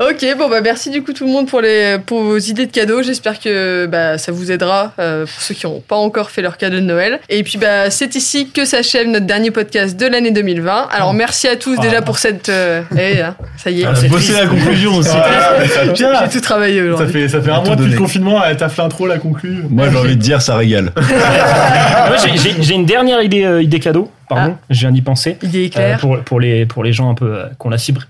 Ok, 0.00 0.26
bon 0.36 0.48
bah 0.48 0.60
merci 0.60 0.90
du 0.90 1.04
coup 1.04 1.12
tout 1.12 1.24
le 1.24 1.30
monde 1.30 1.46
pour 1.46 1.60
les 1.60 1.98
pour 2.04 2.20
vos 2.20 2.36
idées 2.38 2.66
de 2.66 2.72
cadeaux. 2.72 3.00
J'espère 3.00 3.38
que 3.38 3.86
bah, 3.86 4.18
ça 4.18 4.32
vous 4.32 4.50
aidera 4.50 4.92
euh, 4.98 5.24
pour 5.24 5.40
ceux 5.40 5.54
qui 5.54 5.66
n'ont 5.66 5.78
pas 5.78 5.94
encore 5.94 6.32
fait 6.32 6.42
leur 6.42 6.56
cadeau 6.56 6.76
de 6.78 6.80
Noël. 6.80 7.20
Et 7.28 7.44
puis 7.44 7.58
bah 7.58 7.90
c'est 7.90 8.16
ici 8.16 8.48
que 8.52 8.64
s'achève 8.64 9.06
notre 9.06 9.26
dernier 9.26 9.52
podcast 9.52 9.96
de 9.96 10.06
l'année 10.06 10.32
2020. 10.32 10.88
Alors 10.90 11.14
merci 11.14 11.46
à 11.46 11.54
tous 11.54 11.78
déjà 11.78 12.02
pour 12.02 12.18
cette. 12.18 12.48
euh, 12.48 12.82
eh, 12.98 13.20
hein, 13.20 13.36
ça 13.56 13.70
y 13.70 13.82
est, 13.82 13.86
On 13.86 13.90
a 13.90 14.08
bossé 14.08 14.32
la 14.32 14.46
conclusion 14.48 14.96
aussi. 14.96 15.10
Ça, 15.10 15.86
tiens, 15.94 16.10
j'ai 16.24 16.28
tout 16.28 16.40
travaillé 16.40 16.80
ça 16.80 16.86
aujourd'hui. 16.86 17.12
fait, 17.22 17.28
ça 17.28 17.40
fait 17.40 17.50
On 17.52 17.54
a 17.54 17.58
un 17.58 17.64
mois 17.64 17.76
depuis 17.76 17.92
le 17.92 17.98
confinement, 17.98 18.44
elle 18.44 18.56
t'a 18.56 18.68
fait 18.68 18.82
l'intro, 18.82 19.06
la 19.06 19.18
conclue. 19.18 19.62
Moi, 19.70 19.90
j'ai 19.90 19.96
envie 19.96 20.16
de 20.16 20.20
dire, 20.20 20.42
ça 20.42 20.56
régale. 20.56 20.90
Moi, 20.96 22.16
j'ai- 22.36 22.74
une 22.74 22.84
dernière 22.86 23.22
idée, 23.22 23.44
euh, 23.44 23.62
idée 23.62 23.78
cadeau. 23.78 24.10
Pardon, 24.28 24.56
je 24.70 24.80
viens 24.80 24.90
d'y 24.90 25.02
penser. 25.02 25.36
Idée 25.42 25.58
Euh, 25.60 25.66
éclair. 25.66 25.98
pour, 25.98 26.18
pour, 26.20 26.40
les, 26.40 26.64
pour 26.64 26.82
les 26.82 26.94
gens 26.94 27.10
un 27.10 27.14
peu 27.14 27.26
euh, 27.26 27.44
qui 27.60 27.66
ont 27.66 27.70
la 27.70 27.76
fibre 27.76 28.02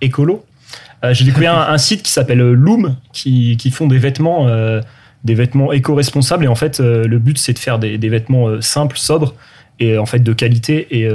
Euh, 1.05 1.13
J'ai 1.13 1.25
découvert 1.25 1.57
un, 1.71 1.79
site 1.79 2.03
qui 2.03 2.11
s'appelle 2.11 2.41
euh, 2.41 2.55
Loom 2.55 2.97
qui, 3.13 3.57
qui 3.57 3.71
font 3.71 3.87
des 3.87 3.99
vêtements, 3.99 4.49
euh, 4.49 4.81
des 5.25 5.35
vêtements 5.35 5.73
éco-responsables. 5.73 6.45
Et 6.45 6.49
en 6.49 6.55
fait, 6.55 6.81
le 6.81 7.19
but, 7.19 7.39
c'est 7.39 7.53
de 7.53 7.59
faire 7.59 7.79
des, 7.79 7.97
vêtements 8.09 8.61
simples, 8.61 8.99
sobres 8.99 9.35
et 9.81 9.99
en 9.99 10.07
fait 10.07 10.21
de 10.21 10.33
qualité. 10.33 10.87
Et 10.99 11.09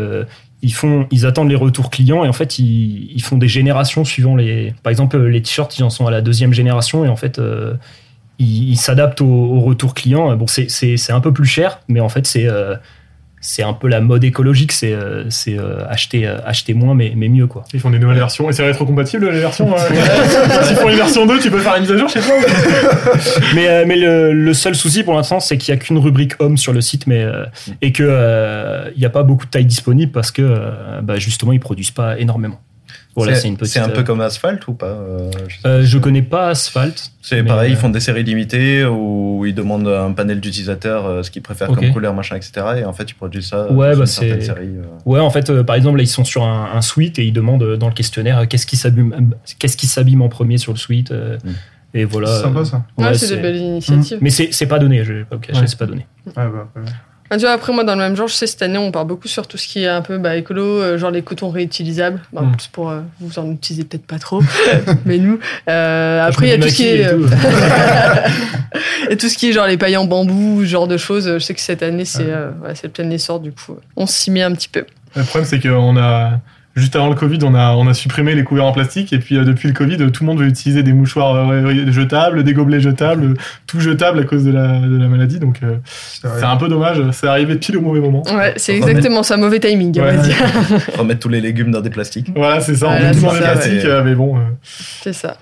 ils, 0.61 0.73
font, 0.73 1.07
ils 1.11 1.25
attendent 1.27 1.49
les 1.49 1.55
retours 1.55 1.91
clients 1.91 2.25
et 2.25 2.27
en 2.27 2.33
fait, 2.33 2.57
ils, 2.59 3.21
font 3.21 3.37
des 3.37 3.47
générations 3.47 4.03
suivant 4.05 4.35
les. 4.35 4.73
Par 4.81 4.89
exemple, 4.89 5.17
les 5.17 5.41
t-shirts, 5.41 5.77
ils 5.77 5.83
en 5.83 5.91
sont 5.91 6.07
à 6.07 6.11
la 6.11 6.21
deuxième 6.21 6.53
génération 6.53 7.05
et 7.05 7.07
en 7.07 7.15
fait. 7.15 7.39
ils 8.39 8.77
s'adaptent 8.77 9.21
au, 9.21 9.27
au 9.27 9.59
retour 9.59 9.93
client. 9.93 10.35
Bon, 10.35 10.47
c'est- 10.47 11.11
un 11.11 11.21
peu 11.21 11.31
plus 11.31 11.45
cher, 11.45 11.81
mais 11.87 11.99
en 11.99 12.09
fait, 12.09 12.25
c'est 12.25 12.47
c'est 13.41 13.63
un 13.63 13.73
peu 13.73 13.87
la 13.87 14.01
mode 14.01 14.23
écologique, 14.23 14.71
c'est 14.71 14.93
euh, 14.93 15.29
c'est, 15.29 15.57
euh, 15.57 15.85
acheter, 15.87 16.27
euh, 16.27 16.37
acheter 16.45 16.73
moins 16.73 16.93
mais, 16.93 17.13
mais 17.15 17.29
mieux 17.29 17.47
quoi. 17.47 17.63
Ils 17.73 17.79
font 17.79 17.89
des 17.89 17.99
nouvelles 17.99 18.17
versions. 18.17 18.49
Et 18.49 18.53
c'est 18.53 18.63
rétrocompatible 18.63 19.29
les 19.29 19.39
versions 19.39 19.73
euh, 19.73 19.77
S'ils 20.63 20.75
font 20.75 20.89
une 20.89 20.97
version 20.97 21.25
2, 21.25 21.39
tu 21.39 21.49
peux 21.49 21.59
faire 21.59 21.75
une 21.75 21.81
mise 21.81 21.91
à 21.91 21.97
jour 21.97 22.09
chez 22.09 22.19
toi 22.19 22.35
mais 23.55 23.67
euh, 23.67 23.83
mais 23.87 23.95
le, 23.95 24.33
le 24.33 24.53
seul 24.53 24.75
souci 24.75 25.03
pour 25.03 25.13
l'instant 25.13 25.39
c'est 25.39 25.57
qu'il 25.57 25.73
n'y 25.73 25.79
a 25.79 25.83
qu'une 25.83 25.97
rubrique 25.97 26.33
homme 26.39 26.57
sur 26.57 26.73
le 26.73 26.81
site 26.81 27.07
mais 27.07 27.23
euh, 27.23 27.45
et 27.81 27.91
que 27.91 28.03
euh, 28.05 28.89
il 28.95 28.99
n'y 28.99 29.05
a 29.05 29.09
pas 29.09 29.23
beaucoup 29.23 29.45
de 29.45 29.51
tailles 29.51 29.65
disponibles 29.65 30.11
parce 30.11 30.31
que 30.31 30.41
euh, 30.41 31.01
bah, 31.01 31.17
justement 31.17 31.53
ils 31.53 31.59
produisent 31.59 31.91
pas 31.91 32.17
énormément. 32.19 32.59
Voilà, 33.15 33.35
c'est 33.35 33.47
une 33.47 33.57
petite. 33.57 33.73
C'est 33.73 33.79
un 33.79 33.89
peu 33.89 33.99
euh, 34.01 34.03
comme 34.03 34.21
Asphalt 34.21 34.65
ou 34.67 34.73
pas 34.73 34.85
euh, 34.87 35.29
je 35.47 35.67
euh, 35.67 35.81
je 35.83 35.97
connais 35.97 36.21
pas 36.21 36.49
Asphalt. 36.49 37.11
C'est 37.21 37.43
pareil, 37.43 37.71
euh, 37.71 37.73
ils 37.73 37.77
font 37.77 37.89
des 37.89 37.99
séries 37.99 38.23
limitées 38.23 38.85
où 38.85 39.43
ils 39.45 39.53
demandent 39.55 39.87
un 39.87 40.11
panel 40.13 40.39
d'utilisateurs 40.39 41.05
euh, 41.05 41.23
ce 41.23 41.31
qu'ils 41.31 41.41
préfèrent 41.41 41.67
comme 41.69 41.91
couleur, 41.91 42.13
machin, 42.13 42.35
etc. 42.37 42.51
Et 42.77 42.85
en 42.85 42.93
fait, 42.93 43.09
ils 43.09 43.15
produisent 43.15 43.47
ça 43.49 43.71
Ouais, 43.71 43.91
bah, 43.93 44.01
une 44.01 44.05
certaine 44.05 44.39
c'est- 44.39 44.45
série. 44.47 44.67
euh. 44.77 44.83
Ouais, 45.05 45.19
en 45.19 45.29
fait, 45.29 45.49
euh, 45.49 45.63
par 45.63 45.75
exemple, 45.75 45.97
là, 45.97 46.03
ils 46.03 46.07
sont 46.07 46.23
sur 46.23 46.43
un, 46.43 46.69
un 46.73 46.81
suite 46.81 47.19
et 47.19 47.25
ils 47.25 47.33
demandent 47.33 47.75
dans 47.77 47.87
le 47.87 47.93
questionnaire 47.93 48.47
qu'est-ce 48.47 48.65
qui 48.67 48.77
s'abîme, 48.77 49.33
qu'est-ce 49.57 49.75
qui 49.77 49.87
s'abîme 49.87 50.21
en 50.21 50.29
premier 50.29 50.57
sur 50.57 50.71
le 50.71 50.77
suite. 50.79 51.11
euh, 51.11 51.37
Mm. 51.43 51.49
Et 51.95 52.05
voilà. 52.05 52.27
C'est 52.27 52.43
sympa 52.43 52.63
ça. 52.65 52.83
Ouais, 52.99 53.05
Ouais, 53.07 53.13
c'est 53.15 53.35
de 53.35 53.41
belles 53.41 53.55
initiatives. 53.55 54.19
Mais 54.21 54.29
c'est 54.29 54.49
c'est 54.51 54.67
pas 54.67 54.77
donné, 54.77 55.03
je 55.03 55.13
vais 55.13 55.23
pas 55.23 55.37
vous 55.37 55.41
cacher, 55.41 55.61
Ouais. 55.61 55.67
c'est 55.67 55.79
pas 55.79 55.87
donné. 55.87 56.05
Ouais, 56.27 56.33
bah. 56.35 56.67
Ah, 57.31 57.35
tu 57.37 57.41
vois, 57.41 57.51
après, 57.51 57.71
moi, 57.73 57.83
dans 57.83 57.93
le 57.93 57.99
même 58.01 58.15
genre, 58.15 58.27
je 58.27 58.33
sais, 58.33 58.47
cette 58.47 58.61
année, 58.63 58.77
on 58.79 58.91
parle 58.91 59.05
beaucoup 59.07 59.27
sur 59.27 59.47
tout 59.47 59.57
ce 59.57 59.67
qui 59.67 59.83
est 59.83 59.87
un 59.87 60.01
peu 60.01 60.17
bah, 60.17 60.35
écolo, 60.35 60.63
euh, 60.63 60.97
genre 60.97 61.11
les 61.11 61.21
cotons 61.21 61.49
réutilisables. 61.49 62.19
Bah, 62.33 62.41
Mm. 62.41 62.51
plus 62.55 62.67
pour, 62.67 62.89
euh, 62.89 63.01
vous 63.19 63.37
en 63.37 63.51
utilisez 63.51 63.83
peut-être 63.83 64.07
pas 64.07 64.17
trop, 64.17 64.41
mais 65.05 65.17
nous. 65.19 65.39
Euh, 65.69 66.25
après, 66.25 66.47
il 66.47 66.49
y 66.49 66.53
a 66.53 66.57
tout 66.57 66.69
ce 66.69 66.75
qui 66.75 66.87
est. 66.87 67.01
et 67.01 67.09
tout. 67.09 67.25
et 69.11 69.17
tout 69.17 69.29
ce 69.29 69.37
qui 69.37 69.49
est 69.49 69.53
genre 69.53 69.67
les 69.67 69.77
pailles 69.77 69.97
en 69.97 70.05
bambou, 70.05 70.61
ce 70.61 70.65
genre 70.65 70.87
de 70.87 70.97
choses. 70.97 71.31
Je 71.33 71.39
sais 71.39 71.53
que 71.53 71.61
cette 71.61 71.83
année, 71.83 72.05
c'est 72.05 72.23
ouais, 72.25 72.73
le 72.83 72.89
plein 72.89 73.09
essor, 73.11 73.39
du 73.39 73.51
coup. 73.51 73.77
On 73.95 74.05
s'y 74.07 74.31
met 74.31 74.41
un 74.41 74.53
petit 74.53 74.69
peu. 74.69 74.85
Le 75.15 75.23
problème, 75.23 75.45
c'est 75.47 75.59
qu'on 75.59 75.97
a. 75.97 76.39
Juste 76.79 76.95
avant 76.95 77.09
le 77.09 77.15
Covid, 77.15 77.39
on 77.43 77.53
a, 77.53 77.73
on 77.73 77.87
a 77.87 77.93
supprimé 77.93 78.33
les 78.35 78.43
couverts 78.43 78.65
en 78.65 78.71
plastique. 78.71 79.13
Et 79.13 79.19
puis, 79.19 79.37
euh, 79.37 79.43
depuis 79.43 79.67
le 79.67 79.73
Covid, 79.73 79.97
euh, 80.01 80.09
tout 80.09 80.23
le 80.23 80.27
monde 80.29 80.39
veut 80.39 80.47
utiliser 80.47 80.81
des 80.83 80.93
mouchoirs 80.93 81.49
euh, 81.51 81.91
jetables, 81.91 82.43
des 82.43 82.53
gobelets 82.53 82.79
jetables, 82.81 83.23
euh, 83.23 83.33
tout 83.67 83.79
jetable 83.79 84.19
à 84.19 84.23
cause 84.23 84.43
de 84.45 84.51
la, 84.51 84.79
de 84.79 84.97
la 84.97 85.07
maladie. 85.07 85.39
Donc, 85.39 85.57
euh, 85.63 85.75
C'est 85.85 86.43
un 86.43 86.57
peu 86.57 86.67
dommage. 86.67 87.01
C'est 87.11 87.27
arrivé 87.27 87.55
pile 87.55 87.77
au 87.77 87.81
mauvais 87.81 87.99
moment. 87.99 88.23
Ouais, 88.33 88.53
c'est 88.57 88.73
Remettre- 88.73 88.89
exactement 88.89 89.23
ça, 89.23 89.37
mauvais 89.37 89.59
timing, 89.59 89.99
on 89.99 90.03
va 90.05 90.15
dire. 90.17 90.35
Remettre 90.97 91.19
tous 91.19 91.29
les 91.29 91.41
légumes 91.41 91.71
dans 91.71 91.81
des 91.81 91.89
plastiques. 91.89 92.31
Voilà, 92.35 92.59
c'est 92.61 92.75
ça. 92.75 92.87
On 92.87 92.99
met 92.99 93.11
tout 93.11 93.21
dans 93.21 93.33
les 93.33 93.39
ça, 93.39 93.51
plastiques, 93.51 93.85
euh, 93.85 94.03
mais 94.03 94.15
bon. 94.15 94.37
euh, 94.37 94.41
C'est 94.63 95.13
ça. 95.13 95.37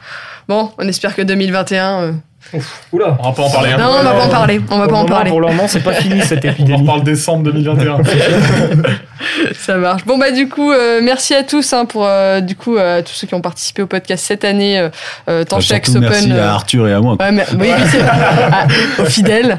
Bon, 0.47 0.71
on 0.77 0.87
espère 0.87 1.15
que 1.15 1.21
2021, 1.21 2.21
euh, 2.53 2.59
Oula. 2.93 3.17
On 3.19 3.23
va 3.23 3.31
pas 3.33 3.43
en 3.43 3.49
parler. 3.49 3.71
hein. 3.71 3.77
Non, 3.79 3.89
on 3.99 4.03
va 4.03 4.11
pas 4.13 4.23
en 4.25 4.29
parler. 4.29 4.61
On 4.69 4.77
va 4.77 4.87
Pour 4.87 4.87
pas 4.87 4.87
le 4.87 4.93
en 4.93 5.01
moment- 5.03 5.05
parler. 5.15 5.29
Pour 5.29 5.41
le 5.41 5.47
moment, 5.47 5.67
c'est 5.67 5.81
pas 5.83 5.93
fini 5.93 6.21
cette 6.21 6.45
On 6.45 6.47
en 6.47 6.51
épidémie. 6.51 6.79
reparle 6.81 7.03
décembre 7.03 7.43
2021. 7.43 7.97
Ça 9.59 9.75
marche. 9.77 10.05
Bon 10.05 10.17
bah 10.17 10.31
du 10.31 10.47
coup, 10.47 10.71
euh, 10.71 10.99
merci 11.01 11.33
à 11.33 11.41
tous 11.43 11.73
hein, 11.73 11.85
pour 11.85 12.05
euh, 12.05 12.39
du 12.39 12.55
coup 12.55 12.77
euh, 12.77 13.01
tous 13.01 13.13
ceux 13.13 13.25
qui 13.27 13.33
ont 13.33 13.41
participé 13.41 13.81
au 13.81 13.87
podcast 13.87 14.23
cette 14.25 14.45
année, 14.45 14.87
euh, 15.27 15.43
tant 15.43 15.59
chez 15.59 15.67
Surtout 15.75 15.75
Axe 15.75 15.95
merci 15.95 16.25
Open. 16.25 16.37
euh, 16.37 16.47
à 16.47 16.53
Arthur 16.53 16.87
et 16.87 16.93
à 16.93 16.99
moi. 17.01 17.15
Ouais, 17.19 17.31
mais, 17.31 17.43
oui, 17.59 17.67
oui, 17.75 17.83
c'est 17.91 17.99
ah, 18.09 18.67
aux 18.99 19.05
fidèles. 19.05 19.57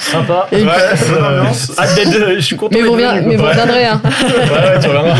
Sympa. 0.00 0.48
Et- 0.52 0.62
Ouais, 0.64 0.70
euh, 0.72 1.44
d'être- 1.94 2.34
je 2.36 2.40
suis 2.40 2.56
content 2.56 2.76
mais 2.76 2.82
vous, 2.82 2.96
mais 2.96 3.36
vous 3.36 3.44
reviendrez. 3.44 3.86
Hein. 3.86 4.00
ouais, 4.22 4.28
ouais, 4.28 4.80
tu 4.82 4.88
reviendras. 4.88 5.14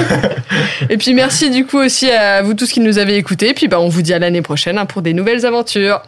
Et 0.91 0.97
puis 0.97 1.15
merci 1.15 1.51
du 1.51 1.65
coup 1.65 1.79
aussi 1.79 2.11
à 2.11 2.43
vous 2.43 2.55
tous 2.55 2.71
qui 2.73 2.81
nous 2.81 2.99
avez 2.99 3.17
écoutés. 3.17 3.51
Et 3.51 3.55
puis 3.55 3.69
bah, 3.69 3.79
on 3.81 3.89
vous 3.89 4.03
dit 4.03 4.13
à 4.15 4.19
l'année 4.19 4.43
prochaine 4.43 4.79
hein, 4.79 4.87
pour 4.87 5.01
des 5.03 5.13
nouvelles 5.15 5.47
aventures. 5.47 6.01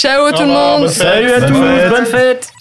Ciao 0.00 0.30
tout 0.32 0.38
le 0.38 0.48
revoir, 0.48 0.78
monde. 0.78 0.80
bonne 0.86 0.88
fête. 0.88 0.96
Salut 0.96 1.30
à 1.30 1.40
tous, 1.42 1.90
bonne 1.90 2.06
fête 2.06 2.52